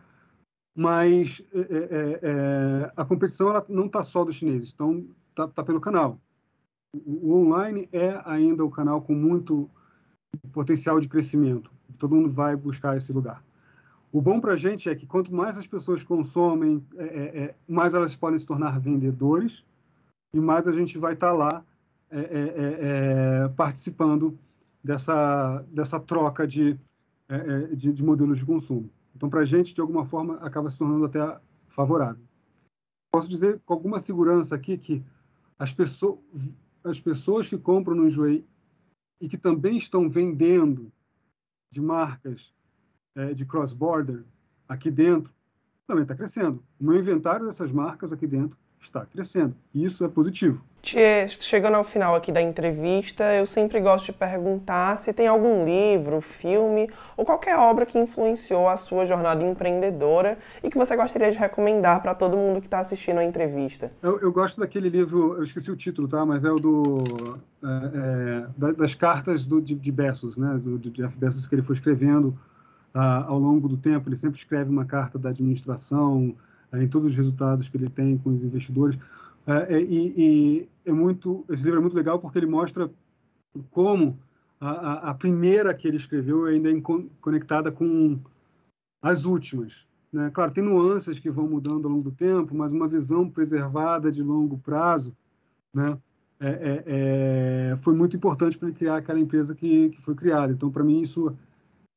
mas 0.74 1.42
é, 1.52 1.58
é, 1.58 1.62
é, 1.62 2.20
é, 2.22 2.92
a 2.96 3.04
competição 3.04 3.48
ela 3.48 3.64
não 3.68 3.86
está 3.86 4.02
só 4.02 4.24
dos 4.24 4.36
chineses, 4.36 4.72
então 4.74 5.06
está 5.30 5.48
tá 5.48 5.64
pelo 5.64 5.80
canal. 5.80 6.20
O, 6.94 7.34
online 7.34 7.88
é 7.92 8.20
ainda 8.24 8.64
o 8.64 8.70
canal 8.70 9.02
com 9.02 9.14
muito 9.14 9.70
potencial 10.52 11.00
de 11.00 11.08
crescimento. 11.08 11.70
Todo 11.98 12.14
mundo 12.14 12.30
vai 12.30 12.56
buscar 12.56 12.96
esse 12.96 13.12
lugar. 13.12 13.42
O 14.12 14.20
bom 14.20 14.40
para 14.40 14.52
a 14.52 14.56
gente 14.56 14.88
é 14.88 14.94
que 14.94 15.06
quanto 15.06 15.34
mais 15.34 15.58
as 15.58 15.66
pessoas 15.66 16.02
consomem, 16.02 16.84
é, 16.96 17.54
mais 17.66 17.94
elas 17.94 18.14
podem 18.14 18.38
se 18.38 18.46
tornar 18.46 18.78
vendedores 18.78 19.64
e 20.32 20.40
mais 20.40 20.66
a 20.66 20.72
gente 20.72 20.98
vai 20.98 21.14
estar 21.14 21.30
tá 21.30 21.32
lá 21.32 21.64
participando 23.56 24.38
dessa, 24.82 25.64
dessa 25.70 26.00
troca 26.00 26.46
de, 26.46 26.78
de, 27.76 27.92
de 27.92 28.02
modelos 28.02 28.38
de 28.38 28.46
consumo. 28.46 28.90
Então, 29.14 29.30
para 29.30 29.40
a 29.40 29.44
gente, 29.44 29.74
de 29.74 29.80
alguma 29.80 30.04
forma, 30.04 30.36
acaba 30.36 30.70
se 30.70 30.78
tornando 30.78 31.06
até 31.06 31.40
favorável. 31.68 32.22
Posso 33.12 33.28
dizer 33.28 33.60
com 33.64 33.72
alguma 33.72 33.98
segurança 34.00 34.54
aqui 34.54 34.76
que 34.76 35.02
as, 35.58 35.72
pessoas, 35.72 36.20
as 36.84 37.00
pessoas 37.00 37.48
que 37.48 37.56
compram 37.56 37.96
no 37.96 38.06
Enjoei 38.06 38.44
e 39.20 39.28
que 39.28 39.38
também 39.38 39.78
estão 39.78 40.08
vendendo 40.08 40.92
de 41.70 41.80
marcas 41.80 42.52
é, 43.14 43.32
de 43.32 43.46
cross-border 43.46 44.22
aqui 44.68 44.90
dentro, 44.90 45.32
também 45.86 46.02
está 46.02 46.14
crescendo. 46.14 46.62
O 46.78 46.84
meu 46.84 46.98
inventário 46.98 47.46
dessas 47.46 47.72
marcas 47.72 48.12
aqui 48.12 48.26
dentro 48.26 48.58
está 48.86 49.04
crescendo. 49.04 49.54
E 49.74 49.84
isso 49.84 50.04
é 50.04 50.08
positivo. 50.08 50.60
Chegando 51.40 51.74
ao 51.74 51.82
final 51.82 52.14
aqui 52.14 52.30
da 52.30 52.40
entrevista, 52.40 53.24
eu 53.34 53.44
sempre 53.44 53.80
gosto 53.80 54.06
de 54.06 54.12
perguntar 54.12 54.96
se 54.98 55.12
tem 55.12 55.26
algum 55.26 55.64
livro, 55.64 56.20
filme 56.20 56.88
ou 57.16 57.24
qualquer 57.24 57.58
obra 57.58 57.84
que 57.84 57.98
influenciou 57.98 58.68
a 58.68 58.76
sua 58.76 59.04
jornada 59.04 59.44
empreendedora 59.44 60.38
e 60.62 60.70
que 60.70 60.78
você 60.78 60.94
gostaria 60.94 61.32
de 61.32 61.38
recomendar 61.38 62.00
para 62.00 62.14
todo 62.14 62.36
mundo 62.36 62.60
que 62.60 62.68
está 62.68 62.78
assistindo 62.78 63.18
a 63.18 63.24
entrevista. 63.24 63.90
Eu, 64.00 64.20
eu, 64.20 64.30
gosto 64.30 64.60
daquele 64.60 64.88
livro, 64.88 65.34
eu 65.36 65.42
esqueci 65.42 65.72
o 65.72 65.76
título, 65.76 66.06
tá? 66.06 66.24
Mas 66.24 66.44
é 66.44 66.52
o 66.52 66.56
do 66.56 67.02
é, 67.64 68.46
é, 68.68 68.72
das 68.74 68.94
cartas 68.94 69.44
do, 69.44 69.60
de, 69.60 69.74
de 69.74 69.90
Bezos, 69.90 70.36
né? 70.36 70.56
Do, 70.56 70.78
de 70.78 70.90
Jeff 70.90 71.18
Bezos 71.18 71.48
que 71.48 71.54
ele 71.56 71.62
foi 71.62 71.74
escrevendo 71.74 72.38
ah, 72.94 73.24
ao 73.26 73.40
longo 73.40 73.68
do 73.68 73.76
tempo. 73.76 74.08
Ele 74.08 74.16
sempre 74.16 74.38
escreve 74.38 74.70
uma 74.70 74.84
carta 74.84 75.18
da 75.18 75.30
administração 75.30 76.32
é, 76.72 76.82
em 76.82 76.88
todos 76.88 77.10
os 77.10 77.16
resultados 77.16 77.68
que 77.68 77.76
ele 77.76 77.88
tem 77.88 78.18
com 78.18 78.30
os 78.30 78.44
investidores. 78.44 78.98
É, 79.46 79.76
é, 79.76 79.82
e, 79.82 80.14
e, 80.16 80.68
é 80.84 80.92
muito, 80.92 81.44
esse 81.48 81.62
livro 81.62 81.78
é 81.78 81.82
muito 81.82 81.96
legal 81.96 82.18
porque 82.18 82.38
ele 82.38 82.46
mostra 82.46 82.90
como 83.70 84.18
a, 84.60 85.10
a, 85.10 85.14
primeira 85.14 85.74
que 85.74 85.86
ele 85.86 85.96
escreveu 85.96 86.46
ainda 86.46 86.70
é 86.70 86.80
conectada 87.20 87.70
com 87.70 88.18
as 89.02 89.24
últimas. 89.24 89.86
Né? 90.12 90.30
Claro, 90.32 90.50
tem 90.50 90.64
nuances 90.64 91.18
que 91.18 91.30
vão 91.30 91.48
mudando 91.48 91.86
ao 91.86 91.92
longo 91.92 92.10
do 92.10 92.16
tempo, 92.16 92.54
mas 92.54 92.72
uma 92.72 92.88
visão 92.88 93.28
preservada 93.28 94.10
de 94.10 94.22
longo 94.22 94.58
prazo 94.58 95.14
né? 95.76 95.98
É, 96.38 96.48
é, 96.48 96.84
é, 96.86 97.76
foi 97.82 97.94
muito 97.94 98.16
importante 98.16 98.58
para 98.58 98.68
ele 98.68 98.76
criar 98.76 98.96
aquela 98.96 99.20
empresa 99.20 99.54
que, 99.54 99.90
que 99.90 100.00
foi 100.00 100.14
criada. 100.14 100.52
Então, 100.52 100.70
para 100.70 100.84
mim, 100.84 101.02
isso 101.02 101.36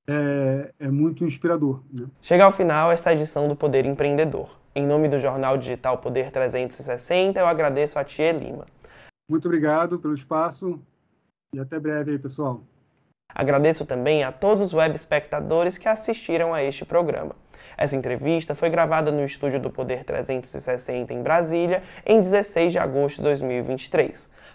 é, 0.07 0.73
é 0.79 0.87
muito 0.89 1.23
inspirador. 1.23 1.83
Né? 1.91 2.07
Chega 2.21 2.45
ao 2.45 2.51
final 2.51 2.91
esta 2.91 3.13
edição 3.13 3.47
do 3.47 3.55
Poder 3.55 3.85
Empreendedor. 3.85 4.59
Em 4.75 4.85
nome 4.85 5.07
do 5.07 5.19
jornal 5.19 5.57
digital 5.57 5.97
Poder 5.97 6.31
360, 6.31 7.39
eu 7.39 7.47
agradeço 7.47 7.97
a 7.97 8.03
Tia 8.03 8.31
Lima. 8.31 8.65
Muito 9.29 9.47
obrigado 9.47 9.99
pelo 9.99 10.13
espaço 10.13 10.81
e 11.53 11.59
até 11.59 11.79
breve 11.79 12.11
aí, 12.11 12.19
pessoal. 12.19 12.61
Agradeço 13.33 13.85
também 13.85 14.23
a 14.23 14.31
todos 14.31 14.61
os 14.61 14.73
web 14.73 14.95
espectadores 14.95 15.77
que 15.77 15.87
assistiram 15.87 16.53
a 16.53 16.63
este 16.63 16.83
programa. 16.83 17.35
Essa 17.77 17.95
entrevista 17.95 18.55
foi 18.55 18.69
gravada 18.69 19.11
no 19.11 19.23
estúdio 19.23 19.59
do 19.59 19.69
Poder 19.69 20.03
360 20.03 21.13
em 21.13 21.21
Brasília 21.21 21.83
em 22.05 22.19
16 22.19 22.71
de 22.71 22.79
agosto 22.79 23.17
de 23.17 23.23
2023. 23.23 24.29